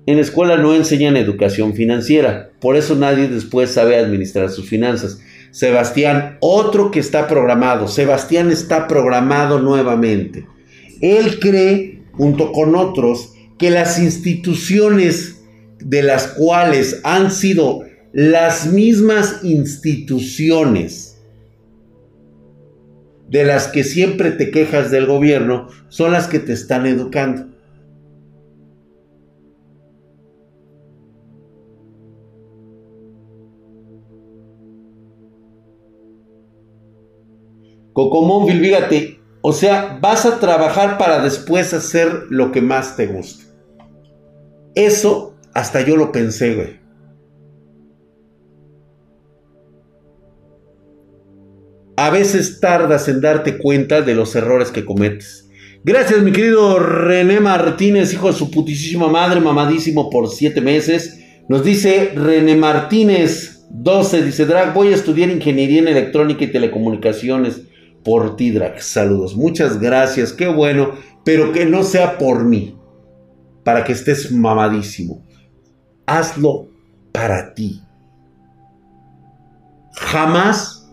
En 0.06 0.16
la 0.16 0.22
escuela 0.22 0.58
no 0.58 0.74
enseñan 0.74 1.16
educación 1.16 1.74
financiera, 1.74 2.52
por 2.60 2.76
eso 2.76 2.96
nadie 2.96 3.28
después 3.28 3.72
sabe 3.72 3.98
administrar 3.98 4.50
sus 4.50 4.68
finanzas. 4.68 5.20
Sebastián, 5.52 6.38
otro 6.40 6.90
que 6.90 7.00
está 7.00 7.28
programado, 7.28 7.88
Sebastián 7.88 8.52
está 8.52 8.88
programado 8.88 9.60
nuevamente. 9.60 10.48
Él 11.02 11.40
cree, 11.40 12.04
junto 12.14 12.52
con 12.52 12.76
otros, 12.76 13.34
que 13.60 13.70
las 13.70 14.00
instituciones 14.00 15.44
de 15.80 16.02
las 16.04 16.28
cuales 16.28 17.00
han 17.04 17.32
sido 17.32 17.82
las 18.14 18.66
mismas 18.66 19.40
instituciones 19.44 21.22
de 23.30 23.46
las 23.46 23.68
que 23.68 23.84
siempre 23.84 24.32
te 24.32 24.52
quejas 24.52 24.92
del 24.92 25.06
gobierno 25.06 25.70
son 25.90 26.12
las 26.12 26.28
que 26.28 26.40
te 26.40 26.54
están 26.54 26.86
educando. 26.86 27.51
Cocomóvil, 37.94 38.60
fíjate, 38.60 39.20
o 39.42 39.54
sea, 39.54 39.98
vas 40.02 40.26
a 40.26 40.40
trabajar 40.40 40.98
para 40.98 41.22
después 41.22 41.74
hacer 41.74 42.26
lo 42.30 42.52
que 42.52 42.62
más 42.62 42.96
te 42.96 43.08
gusta. 43.08 43.44
Eso 44.76 45.36
hasta 45.54 45.82
yo 45.82 45.98
lo 45.98 46.12
pensé, 46.12 46.56
güey. 46.56 46.80
A 51.98 52.10
veces 52.10 52.60
tardas 52.60 53.08
en 53.10 53.22
darte 53.22 53.58
cuenta 53.58 54.02
de 54.02 54.16
los 54.16 54.36
errores 54.36 54.72
que 54.72 54.86
cometes. 54.86 55.50
Gracias, 55.84 56.22
mi 56.22 56.32
querido 56.32 56.80
René 56.80 57.40
Martínez, 57.40 58.14
hijo 58.14 58.28
de 58.28 58.38
su 58.38 58.50
putísima 58.50 59.08
madre, 59.08 59.42
mamadísimo 59.42 60.10
por 60.10 60.30
siete 60.30 60.62
meses. 60.62 61.20
Nos 61.50 61.64
dice 61.64 62.14
René 62.16 62.56
Martínez 62.56 63.66
12, 63.72 64.24
dice 64.24 64.46
Drag, 64.46 64.74
voy 64.74 64.90
a 64.90 64.96
estudiar 64.96 65.30
ingeniería 65.30 65.80
en 65.80 65.88
electrónica 65.88 66.44
y 66.44 66.52
telecomunicaciones 66.52 67.64
por 68.04 68.36
ti, 68.36 68.52
Drag. 68.52 68.82
Saludos, 68.82 69.36
muchas 69.36 69.80
gracias, 69.80 70.34
qué 70.34 70.48
bueno, 70.48 70.94
pero 71.24 71.52
que 71.52 71.66
no 71.66 71.84
sea 71.84 72.18
por 72.18 72.44
mí 72.44 72.78
para 73.64 73.84
que 73.84 73.94
estés 73.94 74.32
mamadísimo. 74.32 75.26
Hazlo 76.06 76.68
para 77.12 77.54
ti. 77.54 77.82
Jamás 79.94 80.90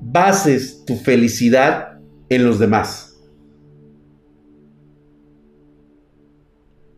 bases 0.00 0.84
tu 0.84 0.96
felicidad 0.96 1.98
en 2.28 2.44
los 2.44 2.58
demás. 2.58 3.14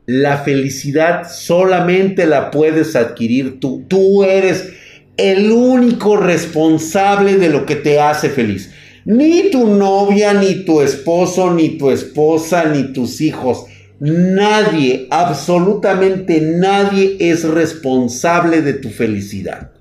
La 0.07 0.39
felicidad 0.39 1.29
solamente 1.29 2.27
la 2.27 2.51
puedes 2.51 2.95
adquirir 2.95 3.59
tú. 3.59 3.85
Tú 3.89 4.23
eres 4.23 4.73
el 5.17 5.51
único 5.51 6.17
responsable 6.17 7.37
de 7.37 7.49
lo 7.49 7.67
que 7.67 7.77
te 7.77 8.01
hace 8.01 8.29
feliz. 8.29 8.73
Ni 9.07 9.51
tu 9.51 9.67
novia, 9.67 10.35
ni 10.35 10.65
tu 10.65 10.83
esposo, 10.83 11.55
ni 11.55 11.79
tu 11.79 11.91
esposa, 11.91 12.65
ni 12.67 12.93
tus 12.93 13.21
hijos 13.21 13.67
Nadie, 13.99 15.07
absolutamente 15.11 16.41
nadie 16.41 17.17
es 17.19 17.45
responsable 17.45 18.61
de 18.61 18.75
tu 18.75 18.91
felicidad. 18.91 19.73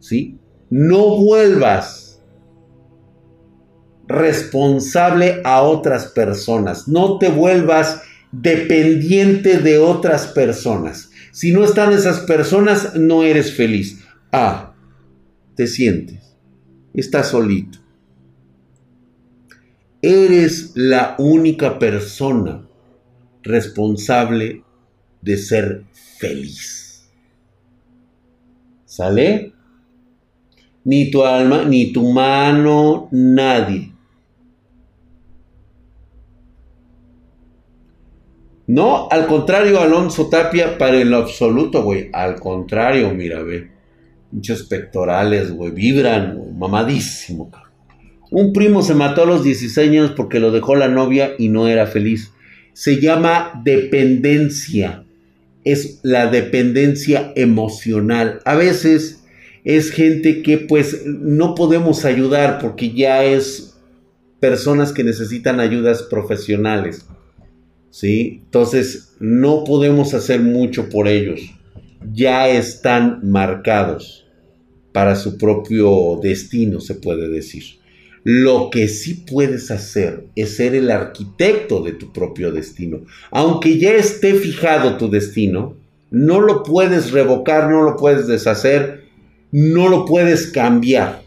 ¿Sí? 0.00 0.38
No 0.68 1.16
vuelvas 1.16 2.20
responsable 4.08 5.40
a 5.44 5.62
otras 5.62 6.06
personas. 6.06 6.88
No 6.88 7.18
te 7.18 7.28
vuelvas 7.28 8.02
dependiente 8.32 9.58
de 9.58 9.78
otras 9.78 10.26
personas. 10.26 11.10
Si 11.30 11.52
no 11.52 11.64
están 11.64 11.92
esas 11.92 12.20
personas, 12.20 12.96
no 12.96 13.22
eres 13.22 13.52
feliz. 13.52 14.00
Ah, 14.32 14.74
te 15.54 15.68
sientes. 15.68 16.36
Estás 16.94 17.28
solito. 17.28 17.78
Eres 20.06 20.70
la 20.76 21.16
única 21.18 21.80
persona 21.80 22.64
responsable 23.42 24.62
de 25.20 25.36
ser 25.36 25.82
feliz. 26.16 27.10
¿Sale? 28.84 29.52
Ni 30.84 31.10
tu 31.10 31.24
alma, 31.24 31.64
ni 31.64 31.92
tu 31.92 32.08
mano, 32.12 33.08
nadie. 33.10 33.92
No, 38.68 39.08
al 39.10 39.26
contrario, 39.26 39.80
Alonso 39.80 40.28
Tapia, 40.28 40.78
para 40.78 40.98
el 40.98 41.12
absoluto, 41.14 41.82
güey. 41.82 42.10
Al 42.12 42.38
contrario, 42.38 43.10
mira, 43.12 43.42
ve. 43.42 43.72
Muchos 44.30 44.62
pectorales, 44.68 45.50
güey. 45.50 45.72
Vibran, 45.72 46.56
mamadísimo, 46.56 47.50
Un 48.36 48.52
primo 48.52 48.82
se 48.82 48.94
mató 48.94 49.22
a 49.22 49.26
los 49.26 49.44
16 49.44 49.88
años 49.88 50.12
porque 50.14 50.40
lo 50.40 50.50
dejó 50.50 50.76
la 50.76 50.88
novia 50.88 51.30
y 51.38 51.48
no 51.48 51.68
era 51.68 51.86
feliz 51.86 52.32
se 52.76 53.00
llama 53.00 53.58
dependencia. 53.64 55.06
Es 55.64 55.98
la 56.02 56.26
dependencia 56.26 57.32
emocional. 57.34 58.40
A 58.44 58.54
veces 58.54 59.24
es 59.64 59.90
gente 59.90 60.42
que 60.42 60.58
pues 60.58 61.06
no 61.06 61.54
podemos 61.54 62.04
ayudar 62.04 62.58
porque 62.58 62.92
ya 62.92 63.24
es 63.24 63.78
personas 64.40 64.92
que 64.92 65.04
necesitan 65.04 65.58
ayudas 65.58 66.02
profesionales. 66.02 67.06
¿Sí? 67.88 68.42
Entonces 68.44 69.14
no 69.20 69.64
podemos 69.64 70.12
hacer 70.12 70.42
mucho 70.42 70.90
por 70.90 71.08
ellos. 71.08 71.40
Ya 72.12 72.50
están 72.50 73.20
marcados 73.22 74.26
para 74.92 75.16
su 75.16 75.38
propio 75.38 76.20
destino, 76.22 76.78
se 76.78 76.94
puede 76.94 77.30
decir. 77.30 77.64
Lo 78.28 78.70
que 78.70 78.88
sí 78.88 79.14
puedes 79.14 79.70
hacer 79.70 80.26
es 80.34 80.56
ser 80.56 80.74
el 80.74 80.90
arquitecto 80.90 81.80
de 81.80 81.92
tu 81.92 82.12
propio 82.12 82.50
destino. 82.50 83.02
Aunque 83.30 83.78
ya 83.78 83.92
esté 83.92 84.34
fijado 84.34 84.96
tu 84.96 85.08
destino, 85.08 85.76
no 86.10 86.40
lo 86.40 86.64
puedes 86.64 87.12
revocar, 87.12 87.70
no 87.70 87.82
lo 87.82 87.94
puedes 87.94 88.26
deshacer, 88.26 89.04
no 89.52 89.88
lo 89.88 90.06
puedes 90.06 90.48
cambiar. 90.48 91.22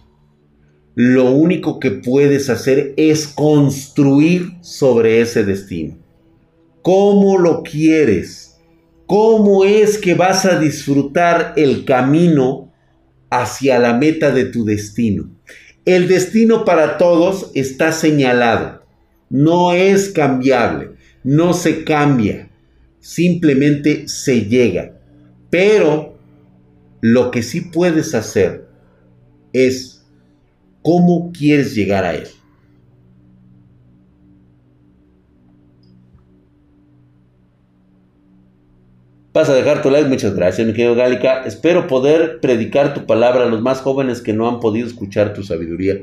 Lo 0.94 1.32
único 1.32 1.80
que 1.80 1.92
puedes 1.92 2.50
hacer 2.50 2.96
es 2.98 3.28
construir 3.28 4.58
sobre 4.60 5.22
ese 5.22 5.46
destino. 5.46 5.98
¿Cómo 6.82 7.38
lo 7.38 7.64
quieres? 7.64 8.60
¿Cómo 9.06 9.64
es 9.64 9.98
que 10.00 10.16
vas 10.16 10.46
a 10.46 10.60
disfrutar 10.60 11.54
el 11.56 11.86
camino 11.86 12.74
hacia 13.30 13.80
la 13.80 13.94
meta 13.94 14.32
de 14.32 14.44
tu 14.44 14.66
destino? 14.66 15.39
El 15.86 16.08
destino 16.08 16.66
para 16.66 16.98
todos 16.98 17.52
está 17.56 17.92
señalado, 17.92 18.84
no 19.30 19.74
es 19.74 20.10
cambiable, 20.10 20.92
no 21.24 21.54
se 21.54 21.84
cambia, 21.84 22.50
simplemente 23.00 24.08
se 24.08 24.46
llega. 24.46 24.94
Pero 25.50 26.18
lo 27.02 27.32
que 27.32 27.44
sí 27.44 27.62
puedes 27.62 28.14
hacer 28.14 28.68
es 29.54 30.06
cómo 30.82 31.32
quieres 31.32 31.74
llegar 31.74 32.04
a 32.06 32.14
él. 32.14 32.28
Vas 39.40 39.48
a 39.48 39.56
dejar 39.56 39.82
tu 39.82 39.90
like, 39.90 40.10
muchas 40.10 40.36
gracias, 40.36 40.68
mi 40.68 40.74
querido 40.74 40.96
Gálica. 40.96 41.44
Espero 41.46 41.88
poder 41.88 42.42
predicar 42.42 42.94
tu 42.94 43.06
palabra 43.06 43.46
a 43.46 43.48
los 43.48 43.62
más 43.62 43.80
jóvenes 43.80 44.20
que 44.20 44.34
no 44.34 44.50
han 44.50 44.60
podido 44.60 44.86
escuchar 44.86 45.34
tu 45.34 45.44
sabiduría. 45.44 46.02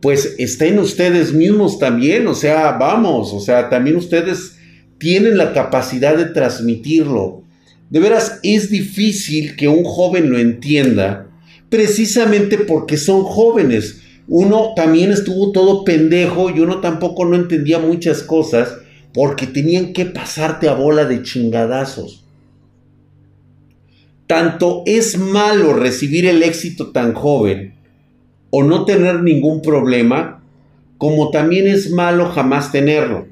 Pues 0.00 0.34
estén 0.38 0.80
ustedes 0.80 1.32
mismos 1.32 1.78
también, 1.78 2.26
o 2.26 2.34
sea, 2.34 2.72
vamos, 2.72 3.32
o 3.32 3.38
sea, 3.38 3.70
también 3.70 3.94
ustedes 3.94 4.58
tienen 4.98 5.38
la 5.38 5.52
capacidad 5.52 6.16
de 6.16 6.24
transmitirlo. 6.24 7.44
De 7.88 8.00
veras, 8.00 8.40
es 8.42 8.68
difícil 8.68 9.54
que 9.54 9.68
un 9.68 9.84
joven 9.84 10.28
lo 10.28 10.40
entienda, 10.40 11.28
precisamente 11.68 12.58
porque 12.58 12.96
son 12.96 13.22
jóvenes. 13.22 14.02
Uno 14.26 14.72
también 14.74 15.12
estuvo 15.12 15.52
todo 15.52 15.84
pendejo 15.84 16.50
y 16.50 16.58
uno 16.58 16.80
tampoco 16.80 17.26
no 17.26 17.36
entendía 17.36 17.78
muchas 17.78 18.24
cosas 18.24 18.74
porque 19.14 19.46
tenían 19.46 19.92
que 19.92 20.04
pasarte 20.04 20.68
a 20.68 20.74
bola 20.74 21.04
de 21.04 21.22
chingadazos. 21.22 22.21
Tanto 24.32 24.82
es 24.86 25.18
malo 25.18 25.74
recibir 25.74 26.24
el 26.24 26.42
éxito 26.42 26.90
tan 26.90 27.12
joven 27.12 27.74
o 28.48 28.62
no 28.62 28.86
tener 28.86 29.22
ningún 29.22 29.60
problema, 29.60 30.42
como 30.96 31.30
también 31.30 31.66
es 31.66 31.90
malo 31.90 32.30
jamás 32.30 32.72
tenerlo. 32.72 33.26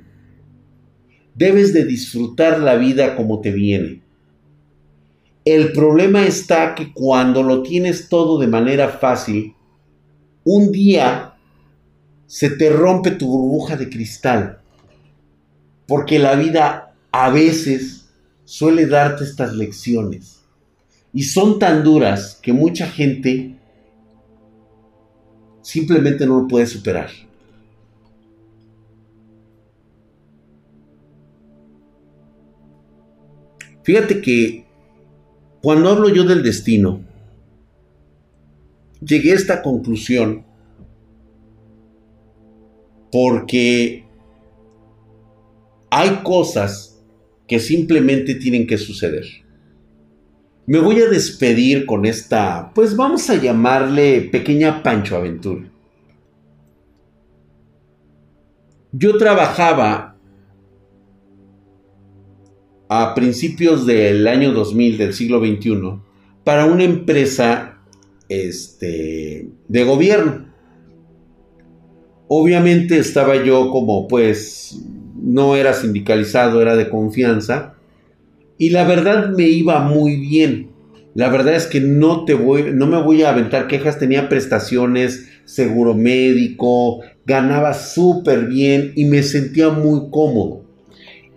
Debes 1.35 1.73
de 1.73 1.87
disfrutar 1.87 2.61
la 2.61 2.75
vida 2.75 3.17
como 3.17 3.41
te 3.41 3.51
viene. 3.51 4.03
El 5.47 5.73
problema 5.73 6.27
está 6.27 6.75
que 6.75 6.93
cuando 6.93 7.43
lo 7.43 7.63
tienes 7.63 8.11
todo 8.11 8.39
de 8.39 8.49
manera 8.49 8.91
fácil, 8.91 9.55
un 10.45 10.71
día 10.71 11.33
se 12.27 12.51
te 12.51 12.69
rompe 12.69 13.13
tu 13.13 13.27
burbuja 13.27 13.75
de 13.79 13.89
cristal. 13.89 14.59
Porque 15.87 16.19
la 16.19 16.35
vida 16.35 16.95
a 17.11 17.31
veces 17.31 18.11
suele 18.45 18.85
darte 18.85 19.25
estas 19.25 19.55
lecciones. 19.55 20.40
Y 21.13 21.23
son 21.25 21.59
tan 21.59 21.83
duras 21.83 22.39
que 22.41 22.53
mucha 22.53 22.87
gente 22.87 23.57
simplemente 25.63 26.27
no 26.27 26.41
lo 26.41 26.49
puede 26.49 26.67
superar. 26.67 27.11
Fíjate 33.83 34.21
que 34.21 34.67
cuando 35.63 35.89
hablo 35.89 36.09
yo 36.09 36.25
del 36.25 36.43
destino, 36.43 37.01
llegué 39.01 39.33
a 39.33 39.37
esta 39.37 39.63
conclusión 39.63 40.45
porque 43.11 44.05
hay 45.91 46.23
cosas 46.23 47.03
que 47.49 47.59
simplemente 47.59 48.37
tienen 48.37 48.67
que 48.67 48.79
suceder. 48.79 49.25
Me 50.71 50.79
voy 50.79 51.01
a 51.01 51.09
despedir 51.09 51.85
con 51.85 52.07
esta, 52.07 52.71
pues 52.77 52.95
vamos 52.95 53.29
a 53.29 53.35
llamarle 53.35 54.21
pequeña 54.21 54.85
Pancho 54.85 55.17
Aventura. 55.17 55.69
Yo 58.93 59.19
trabajaba 59.19 60.17
a 62.89 63.15
principios 63.17 63.85
del 63.85 64.29
año 64.29 64.53
2000 64.53 64.97
del 64.97 65.13
siglo 65.13 65.41
XXI 65.41 66.03
para 66.45 66.67
una 66.67 66.85
empresa 66.85 67.81
este, 68.29 69.49
de 69.67 69.83
gobierno. 69.83 70.53
Obviamente 72.29 72.97
estaba 72.97 73.43
yo 73.43 73.73
como 73.73 74.07
pues 74.07 74.81
no 75.21 75.57
era 75.57 75.75
sindicalizado, 75.75 76.63
era 76.63 76.77
de 76.77 76.89
confianza 76.89 77.75
y 78.61 78.71
la 78.71 78.85
verdad 78.85 79.31
me 79.31 79.49
iba 79.49 79.81
muy 79.81 80.17
bien. 80.17 80.71
La 81.15 81.29
verdad 81.29 81.57
es 81.57 81.67
que 81.67 81.81
no 81.81 82.25
te 82.25 82.35
voy 82.35 82.73
no 82.73 82.87
me 82.87 83.03
voy 83.03 83.25
a 83.25 83.31
aventar 83.31 83.67
quejas, 83.67 83.99
tenía 83.99 84.29
prestaciones, 84.29 85.29
seguro 85.45 85.95
médico, 85.95 87.01
ganaba 87.27 87.75
súper 87.75 88.47
bien 88.47 88.93
y 88.95 89.07
me 89.07 89.25
sentía 89.25 89.71
muy 89.71 90.11
cómodo 90.11 90.71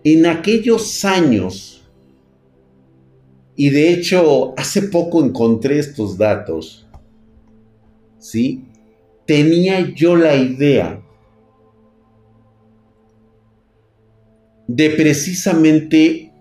en 0.04 0.26
aquellos 0.26 1.06
años, 1.06 1.90
y 3.56 3.70
de 3.70 3.94
hecho 3.94 4.54
hace 4.58 4.84
poco 4.84 5.24
encontré 5.24 5.80
estos 5.80 6.18
datos, 6.18 6.86
¿sí? 8.20 8.66
Tenía 9.26 9.94
yo 9.94 10.18
la 10.18 10.36
idea 10.36 11.02
de 14.68 14.90
precisamente 14.90 16.33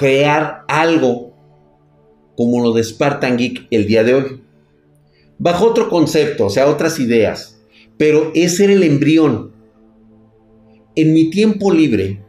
crear 0.00 0.64
algo 0.66 1.36
como 2.34 2.62
lo 2.62 2.72
de 2.72 2.82
Spartan 2.82 3.36
Geek 3.36 3.68
el 3.70 3.86
día 3.86 4.02
de 4.02 4.14
hoy. 4.14 4.42
Bajo 5.38 5.66
otro 5.66 5.90
concepto, 5.90 6.46
o 6.46 6.50
sea, 6.50 6.66
otras 6.66 6.98
ideas. 6.98 7.60
Pero 7.98 8.32
ese 8.34 8.64
era 8.64 8.72
el 8.72 8.82
embrión 8.82 9.50
en 10.96 11.12
mi 11.14 11.30
tiempo 11.30 11.72
libre 11.72 12.22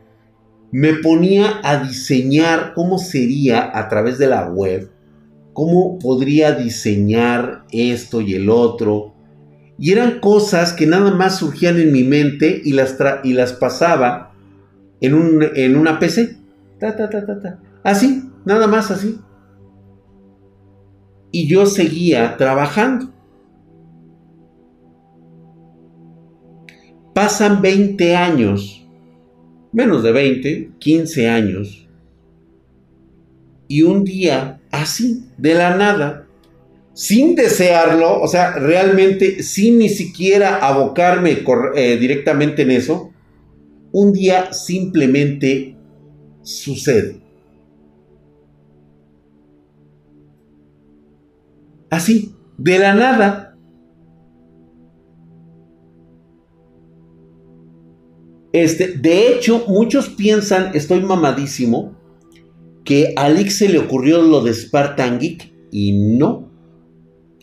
me 0.71 0.93
ponía 0.95 1.59
a 1.63 1.83
diseñar 1.83 2.73
cómo 2.73 2.97
sería 2.97 3.77
a 3.77 3.89
través 3.89 4.17
de 4.17 4.27
la 4.27 4.47
web, 4.47 4.89
cómo 5.53 5.99
podría 5.99 6.53
diseñar 6.53 7.65
esto 7.71 8.21
y 8.21 8.35
el 8.35 8.49
otro. 8.49 9.13
Y 9.77 9.91
eran 9.91 10.19
cosas 10.19 10.73
que 10.73 10.85
nada 10.85 11.11
más 11.11 11.39
surgían 11.39 11.79
en 11.79 11.91
mi 11.91 12.03
mente 12.03 12.61
y 12.63 12.73
las, 12.73 12.97
y 13.23 13.33
las 13.33 13.53
pasaba 13.53 14.33
en, 15.01 15.41
en 15.55 15.75
una 15.75 15.99
PC. 15.99 16.37
Así, 17.83 18.29
nada 18.45 18.67
más 18.67 18.91
así. 18.91 19.19
Y 21.31 21.47
yo 21.47 21.65
seguía 21.65 22.35
trabajando. 22.37 23.11
Pasan 27.13 27.61
20 27.61 28.15
años, 28.15 28.87
menos 29.71 30.03
de 30.03 30.11
20, 30.11 30.71
15 30.79 31.29
años, 31.29 31.87
y 33.67 33.83
un 33.83 34.03
día, 34.03 34.59
así, 34.69 35.25
de 35.37 35.53
la 35.53 35.77
nada, 35.77 36.27
sin 36.93 37.35
desearlo, 37.35 38.19
o 38.19 38.27
sea, 38.27 38.51
realmente 38.53 39.43
sin 39.43 39.79
ni 39.79 39.87
siquiera 39.87 40.57
abocarme 40.57 41.37
eh, 41.75 41.97
directamente 41.97 42.63
en 42.63 42.71
eso, 42.71 43.13
un 43.93 44.11
día 44.11 44.51
simplemente 44.51 45.77
sucede. 46.43 47.21
Así, 51.89 52.33
de 52.57 52.79
la 52.79 52.93
nada, 52.93 53.51
Este, 58.53 58.97
de 58.97 59.29
hecho, 59.29 59.63
muchos 59.67 60.09
piensan, 60.09 60.71
estoy 60.73 61.01
mamadísimo, 61.01 61.95
que 62.83 63.13
a 63.15 63.25
Alix 63.25 63.59
se 63.59 63.69
le 63.69 63.79
ocurrió 63.79 64.21
lo 64.21 64.41
de 64.41 64.53
Spartan 64.53 65.19
Geek 65.19 65.53
y 65.71 65.93
no. 65.93 66.49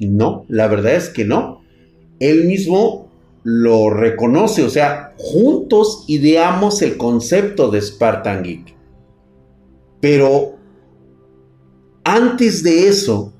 No, 0.01 0.45
la 0.49 0.69
verdad 0.69 0.95
es 0.95 1.09
que 1.09 1.25
no. 1.25 1.63
Él 2.21 2.45
mismo 2.45 3.11
lo 3.43 3.89
reconoce, 3.89 4.63
o 4.63 4.69
sea, 4.69 5.15
juntos 5.17 6.05
ideamos 6.09 6.83
el 6.83 6.97
concepto 6.97 7.71
de 7.71 7.81
Spartan 7.81 8.43
Geek. 8.43 8.78
Pero 10.01 10.57
antes 12.05 12.63
de 12.63 12.89
eso, 12.89 13.33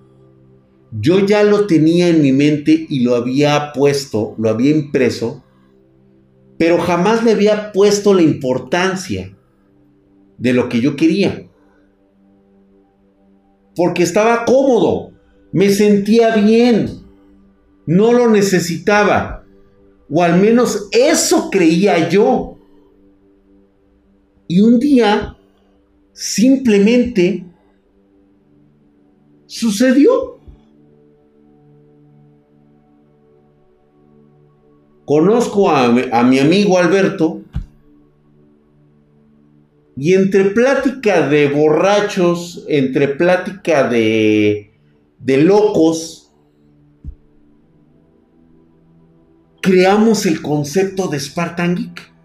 yo 0.93 1.25
ya 1.27 1.43
lo 1.43 1.67
tenía 1.67 2.09
en 2.09 2.23
mi 2.23 2.33
mente 2.33 2.87
y 2.89 3.01
lo 3.01 3.15
había 3.15 3.73
puesto, 3.73 4.35
lo 4.39 4.51
había 4.51 4.71
impreso 4.71 5.45
pero 6.59 6.79
jamás 6.79 7.25
le 7.25 7.33
había 7.33 7.73
puesto 7.73 8.13
la 8.13 8.23
importancia 8.23 9.35
de 10.37 10.53
lo 10.53 10.69
que 10.69 10.81
yo 10.81 10.97
quería. 10.97 11.49
Porque 13.77 14.03
estaba 14.03 14.45
cómodo, 14.45 15.13
me 15.53 15.71
sentía 15.71 16.35
bien, 16.35 17.05
no 17.87 18.13
lo 18.13 18.29
necesitaba, 18.29 19.45
o 20.11 20.23
al 20.23 20.41
menos 20.41 20.89
eso 20.91 21.49
creía 21.49 22.09
yo. 22.09 22.59
Y 24.49 24.61
un 24.61 24.81
día, 24.81 25.37
simplemente, 26.19 27.45
sucedió. 29.47 30.41
Conozco 35.05 35.71
a, 35.71 35.89
mi 35.93 36.39
amigo 36.41 36.77
Alberto 36.77 37.43
y 39.97 40.15
entre 40.15 40.47
plática 40.51 41.29
de 41.29 41.49
borrachos, 41.49 42.65
entre 42.69 43.07
plática 43.09 43.89
de, 43.89 44.73
de 45.21 45.37
locos, 45.39 46.33
creamos 49.63 50.27
el 50.27 50.43
concepto 50.43 51.07
de 51.07 51.21
Spartan 51.21 51.77
Geek. 51.77 52.18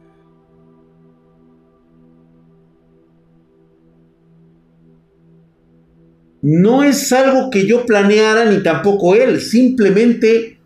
No 6.44 6.84
es 6.84 7.12
algo 7.12 7.50
que 7.50 7.66
yo 7.66 7.86
planeara 7.88 8.46
ni 8.46 8.62
tampoco 8.62 9.16
él, 9.16 9.42
simplemente 9.42 10.60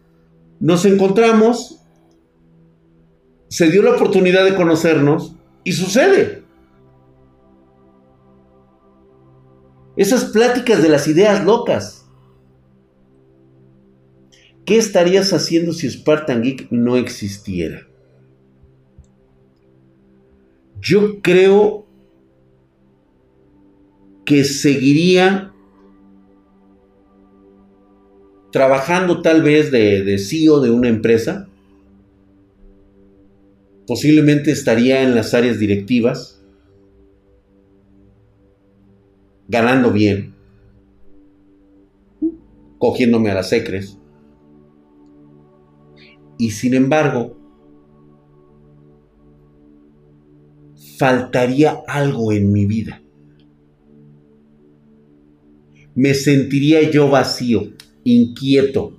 nos 0.60 0.84
encontramos 0.84 1.78
se 3.50 3.70
dio 3.70 3.82
la 3.82 3.92
oportunidad 3.92 4.44
de 4.44 4.56
conocernos 4.56 5.36
y 5.64 5.72
sucede. 5.72 6.44
Esas 9.96 10.26
pláticas 10.26 10.84
de 10.84 10.90
las 10.90 11.08
ideas 11.08 11.44
locas. 11.46 12.06
¿Qué 14.66 14.78
estarías 14.78 15.32
haciendo 15.32 15.72
si 15.72 15.90
Spartan 15.90 16.44
Geek 16.44 16.72
no 16.72 16.98
existiera? 16.98 17.88
Yo 20.82 21.22
creo 21.22 21.88
que 24.26 24.44
seguiría 24.44 25.54
trabajando 28.58 29.22
tal 29.22 29.44
vez 29.44 29.70
de, 29.70 30.18
CEO 30.18 30.62
de 30.62 30.72
una 30.72 30.88
empresa. 30.90 31.48
Posiblemente 33.86 34.50
estaría 34.50 35.04
en 35.04 35.14
las 35.14 35.36
áreas 35.36 35.60
directivas, 35.60 36.44
ganando 39.48 39.92
bien, 39.92 40.34
cogiéndome 42.80 43.30
a 43.30 43.36
las 43.36 43.50
secres. 43.50 44.00
Y 46.40 46.50
sin 46.50 46.74
embargo, 46.74 47.38
faltaría 50.98 51.84
algo 51.88 52.32
en 52.32 52.52
mi 52.52 52.66
vida. 52.66 53.04
Me 55.94 56.16
sentiría 56.16 56.90
yo 56.90 57.08
vacío, 57.08 57.78
inquieto. 58.14 58.94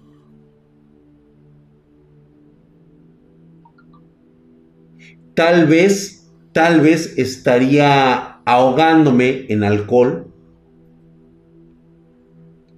Tal 5.34 5.66
vez, 5.66 6.30
tal 6.52 6.80
vez 6.80 7.16
estaría 7.18 8.40
ahogándome 8.44 9.46
en 9.48 9.62
alcohol 9.62 10.32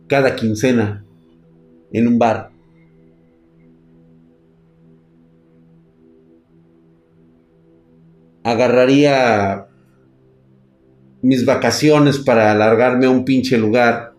cada 0.06 0.36
quincena 0.36 1.04
en 1.92 2.08
un 2.08 2.18
bar. 2.18 2.50
agarraría 8.42 9.66
mis 11.22 11.44
vacaciones 11.44 12.18
para 12.18 12.50
alargarme 12.50 13.06
a 13.06 13.10
un 13.10 13.24
pinche 13.24 13.58
lugar 13.58 14.09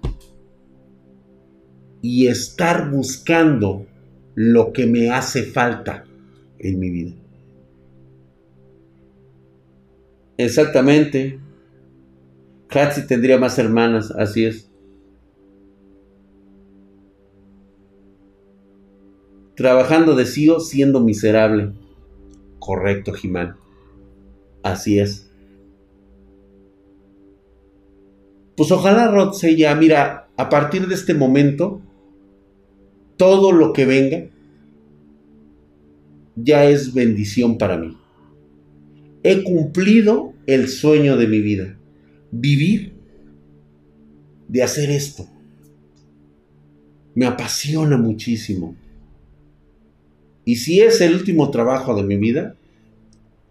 y 2.02 2.28
estar 2.28 2.90
buscando 2.90 3.86
lo 4.36 4.74
que 4.74 4.86
me 4.88 5.10
hace 5.10 5.44
falta 5.44 6.06
en 6.60 6.80
mi 6.80 6.90
vida. 6.90 7.14
Exactamente. 10.38 11.40
Hatsi 12.70 13.06
tendría 13.06 13.38
más 13.38 13.60
hermanas, 13.60 14.12
así 14.12 14.46
es. 14.46 14.70
Trabajando 19.56 20.16
de 20.16 20.26
CEO 20.26 20.60
siendo 20.60 21.02
miserable. 21.02 21.74
Correcto, 22.60 23.12
Jimán. 23.14 23.58
Así 24.64 25.00
es. 25.00 25.32
Pues 28.56 28.72
ojalá 28.72 29.12
Rod 29.12 29.34
ya, 29.58 29.76
mira, 29.76 30.30
a 30.38 30.50
partir 30.50 30.88
de 30.88 30.96
este 30.96 31.14
momento, 31.14 31.82
todo 33.22 33.52
lo 33.52 33.72
que 33.72 33.86
venga 33.86 34.26
ya 36.36 36.66
es 36.66 36.92
bendición 36.92 37.60
para 37.60 37.78
mí. 37.78 37.96
He 39.22 39.44
cumplido 39.44 40.34
el 40.48 40.68
sueño 40.68 41.16
de 41.18 41.28
mi 41.28 41.40
vida, 41.40 41.78
vivir 42.32 42.94
de 44.48 44.64
hacer 44.64 44.90
esto. 44.90 45.30
Me 47.14 47.28
apasiona 47.28 47.96
muchísimo. 47.96 48.76
Y 50.44 50.56
si 50.56 50.82
es 50.82 51.00
el 51.02 51.14
último 51.14 51.52
trabajo 51.52 51.94
de 51.94 52.02
mi 52.02 52.18
vida, 52.18 52.56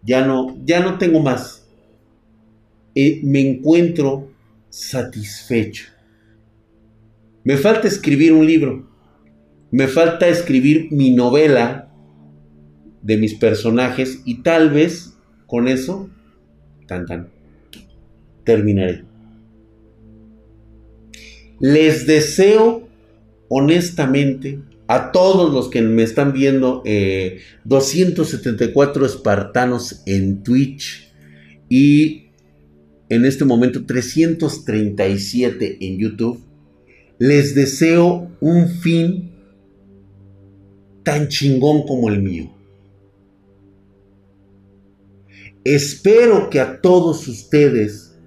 ya 0.03 0.27
no, 0.27 0.59
ya 0.65 0.81
no 0.81 0.99
tengo 0.99 1.21
más. 1.21 1.65
Eh, 2.97 3.21
me 3.23 3.41
encuentro 3.49 4.33
satisfecho. 4.69 5.85
Me 7.45 7.57
falta 7.57 7.87
escribir 7.87 8.33
un 8.33 8.45
libro. 8.45 8.90
Me 9.71 9.87
falta 9.87 10.29
escribir 10.29 10.89
mi 10.91 11.11
novela 11.11 11.89
de 13.03 13.17
mis 13.17 13.35
personajes 13.35 14.21
y 14.25 14.43
tal 14.43 14.71
vez 14.71 15.15
con 15.47 15.69
eso, 15.69 16.11
terminaré. 18.45 19.05
Les 21.61 22.07
deseo 22.07 22.89
honestamente 23.49 24.61
a 24.89 25.13
todos 25.13 25.53
los 25.53 25.69
que 25.69 25.83
me 25.83 26.03
están 26.03 26.33
viendo, 26.33 26.83
274 27.65 29.05
eh, 29.05 29.07
espartanos 29.07 30.03
en 30.07 30.43
Twitch 30.43 31.13
y 31.69 32.31
en 33.09 33.25
este 33.25 33.45
momento 33.45 33.87
337 33.87 35.79
en 35.81 35.99
YouTube. 35.99 36.43
Les 37.19 37.55
deseo 37.55 38.31
un 38.41 38.69
fin 38.69 39.31
tan 41.03 41.29
chingón 41.29 41.87
como 41.87 42.09
el 42.09 42.23
mío. 42.23 42.51
Espero 45.65 46.49
que 46.51 46.61
a 46.61 46.81
todos 46.81 47.29
ustedes 47.29 48.19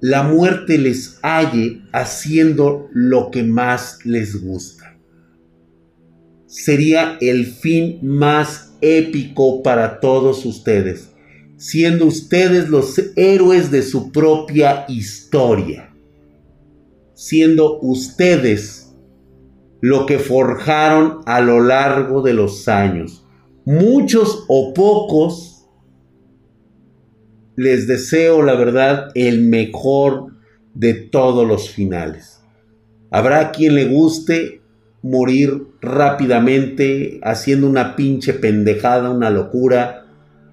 la 0.00 0.22
muerte 0.22 0.78
les 0.78 1.18
halle 1.22 1.82
haciendo 1.92 2.88
lo 2.92 3.30
que 3.30 3.42
más 3.42 3.98
les 4.04 4.40
gusta 4.40 4.96
sería 6.56 7.18
el 7.20 7.46
fin 7.46 7.98
más 8.02 8.72
épico 8.80 9.62
para 9.62 10.00
todos 10.00 10.46
ustedes, 10.46 11.10
siendo 11.56 12.06
ustedes 12.06 12.68
los 12.68 13.00
héroes 13.14 13.70
de 13.70 13.82
su 13.82 14.10
propia 14.10 14.86
historia, 14.88 15.94
siendo 17.14 17.78
ustedes 17.80 18.75
lo 19.80 20.06
que 20.06 20.18
forjaron 20.18 21.20
a 21.26 21.40
lo 21.40 21.60
largo 21.60 22.22
de 22.22 22.34
los 22.34 22.68
años. 22.68 23.24
Muchos 23.64 24.44
o 24.48 24.72
pocos, 24.72 25.56
les 27.56 27.86
deseo 27.86 28.42
la 28.42 28.54
verdad 28.54 29.08
el 29.14 29.42
mejor 29.42 30.32
de 30.74 30.94
todos 30.94 31.46
los 31.46 31.70
finales. 31.70 32.42
Habrá 33.10 33.50
quien 33.50 33.74
le 33.74 33.86
guste 33.86 34.60
morir 35.02 35.68
rápidamente 35.80 37.20
haciendo 37.22 37.68
una 37.68 37.96
pinche 37.96 38.34
pendejada, 38.34 39.10
una 39.10 39.30
locura. 39.30 40.06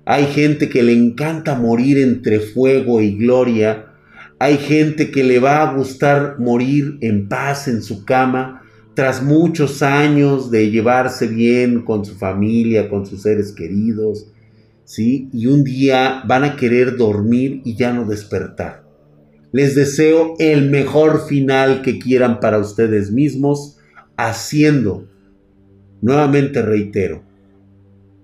Hay 0.05 0.28
gente 0.28 0.69
que 0.69 0.84
le 0.84 0.93
encanta 0.93 1.55
morir 1.55 1.97
entre 1.97 2.39
fuego 2.39 3.01
y 3.01 3.17
gloria. 3.17 3.88
Hay 4.39 4.57
gente 4.57 5.11
que 5.11 5.24
le 5.24 5.39
va 5.39 5.61
a 5.61 5.74
gustar 5.74 6.39
morir 6.39 6.97
en 7.01 7.28
paz 7.28 7.67
en 7.67 7.82
su 7.82 8.05
cama 8.05 8.62
tras 8.93 9.23
muchos 9.23 9.81
años 9.81 10.51
de 10.51 10.69
llevarse 10.69 11.27
bien 11.27 11.81
con 11.81 12.05
su 12.05 12.15
familia, 12.15 12.89
con 12.89 13.05
sus 13.05 13.23
seres 13.23 13.51
queridos, 13.51 14.27
¿sí? 14.85 15.29
Y 15.33 15.47
un 15.47 15.63
día 15.63 16.23
van 16.27 16.43
a 16.43 16.55
querer 16.55 16.97
dormir 16.97 17.61
y 17.65 17.75
ya 17.75 17.91
no 17.91 18.05
despertar. 18.05 18.83
Les 19.51 19.75
deseo 19.75 20.35
el 20.39 20.69
mejor 20.69 21.27
final 21.27 21.81
que 21.81 21.99
quieran 21.99 22.39
para 22.39 22.59
ustedes 22.59 23.11
mismos 23.11 23.77
haciendo, 24.17 25.07
nuevamente 26.01 26.61
reitero, 26.61 27.23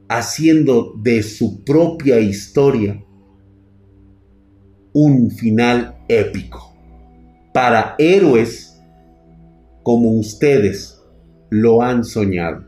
haciendo 0.08 0.94
de 1.02 1.24
su 1.24 1.64
propia 1.64 2.20
historia 2.20 3.04
un 4.92 5.30
final 5.30 5.98
épico 6.08 6.74
para 7.54 7.96
héroes 8.00 8.69
como 9.90 10.12
ustedes 10.12 11.02
lo 11.50 11.82
han 11.82 12.04
soñado. 12.04 12.64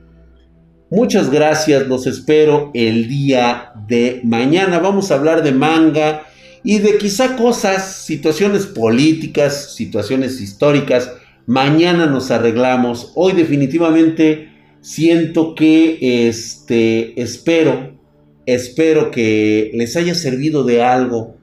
Muchas 0.89 1.29
gracias, 1.29 1.87
los 1.87 2.07
espero 2.07 2.71
el 2.73 3.07
día 3.07 3.73
de 3.87 4.21
mañana. 4.23 4.79
Vamos 4.79 5.11
a 5.11 5.17
hablar 5.17 5.43
de 5.43 5.51
manga 5.51 6.23
y 6.63 6.79
de 6.79 6.97
quizá 6.97 7.35
cosas, 7.35 7.97
situaciones 7.97 8.65
políticas, 8.65 9.75
situaciones 9.75 10.41
históricas 10.41 11.11
mañana 11.45 12.07
nos 12.07 12.31
arreglamos. 12.31 13.11
Hoy 13.13 13.33
definitivamente 13.33 14.49
siento 14.81 15.53
que, 15.53 16.27
este, 16.27 17.21
espero, 17.21 17.99
espero 18.47 19.11
que 19.11 19.69
les 19.75 19.95
haya 19.95 20.15
servido 20.15 20.63
de 20.63 20.81
algo 20.81 21.37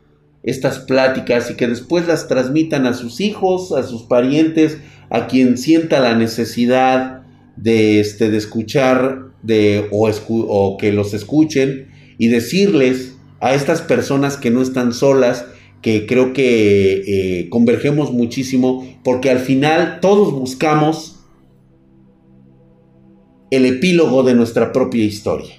estas 0.48 0.78
pláticas 0.78 1.50
y 1.50 1.54
que 1.54 1.66
después 1.66 2.06
las 2.06 2.26
transmitan 2.26 2.86
a 2.86 2.94
sus 2.94 3.20
hijos, 3.20 3.72
a 3.72 3.82
sus 3.82 4.04
parientes, 4.04 4.78
a 5.10 5.26
quien 5.26 5.58
sienta 5.58 6.00
la 6.00 6.16
necesidad 6.16 7.22
de, 7.56 8.00
este, 8.00 8.30
de 8.30 8.38
escuchar 8.38 9.28
de, 9.42 9.88
o, 9.90 10.76
que 10.78 10.92
los 10.92 11.12
escuchen 11.12 11.88
y 12.16 12.28
decirles 12.28 13.16
a 13.40 13.54
estas 13.54 13.82
personas 13.82 14.38
que 14.38 14.50
no 14.50 14.62
están 14.62 14.92
solas, 14.94 15.44
que 15.82 16.06
creo 16.06 16.32
que 16.32 17.02
eh, 17.40 17.48
convergemos 17.50 18.12
muchísimo 18.12 18.86
porque 19.04 19.30
al 19.30 19.40
final 19.40 19.98
todos 20.00 20.32
buscamos 20.32 21.20
el 23.50 23.66
epílogo 23.66 24.22
de 24.22 24.34
nuestra 24.34 24.72
propia 24.72 25.04
historia. 25.04 25.54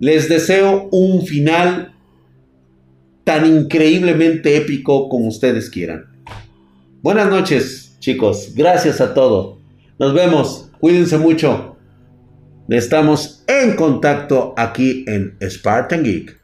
Les 0.00 0.28
deseo 0.28 0.88
un 0.90 1.24
final 1.24 1.94
tan 3.24 3.46
increíblemente 3.46 4.56
épico 4.56 5.08
como 5.08 5.28
ustedes 5.28 5.70
quieran. 5.70 6.06
Buenas 7.02 7.28
noches, 7.30 7.96
chicos. 8.00 8.52
Gracias 8.54 9.00
a 9.00 9.14
todos. 9.14 9.58
Nos 9.98 10.12
vemos. 10.12 10.70
Cuídense 10.80 11.16
mucho. 11.18 11.76
Estamos 12.68 13.44
en 13.46 13.76
contacto 13.76 14.54
aquí 14.56 15.04
en 15.06 15.36
Spartan 15.40 16.02
Geek. 16.02 16.43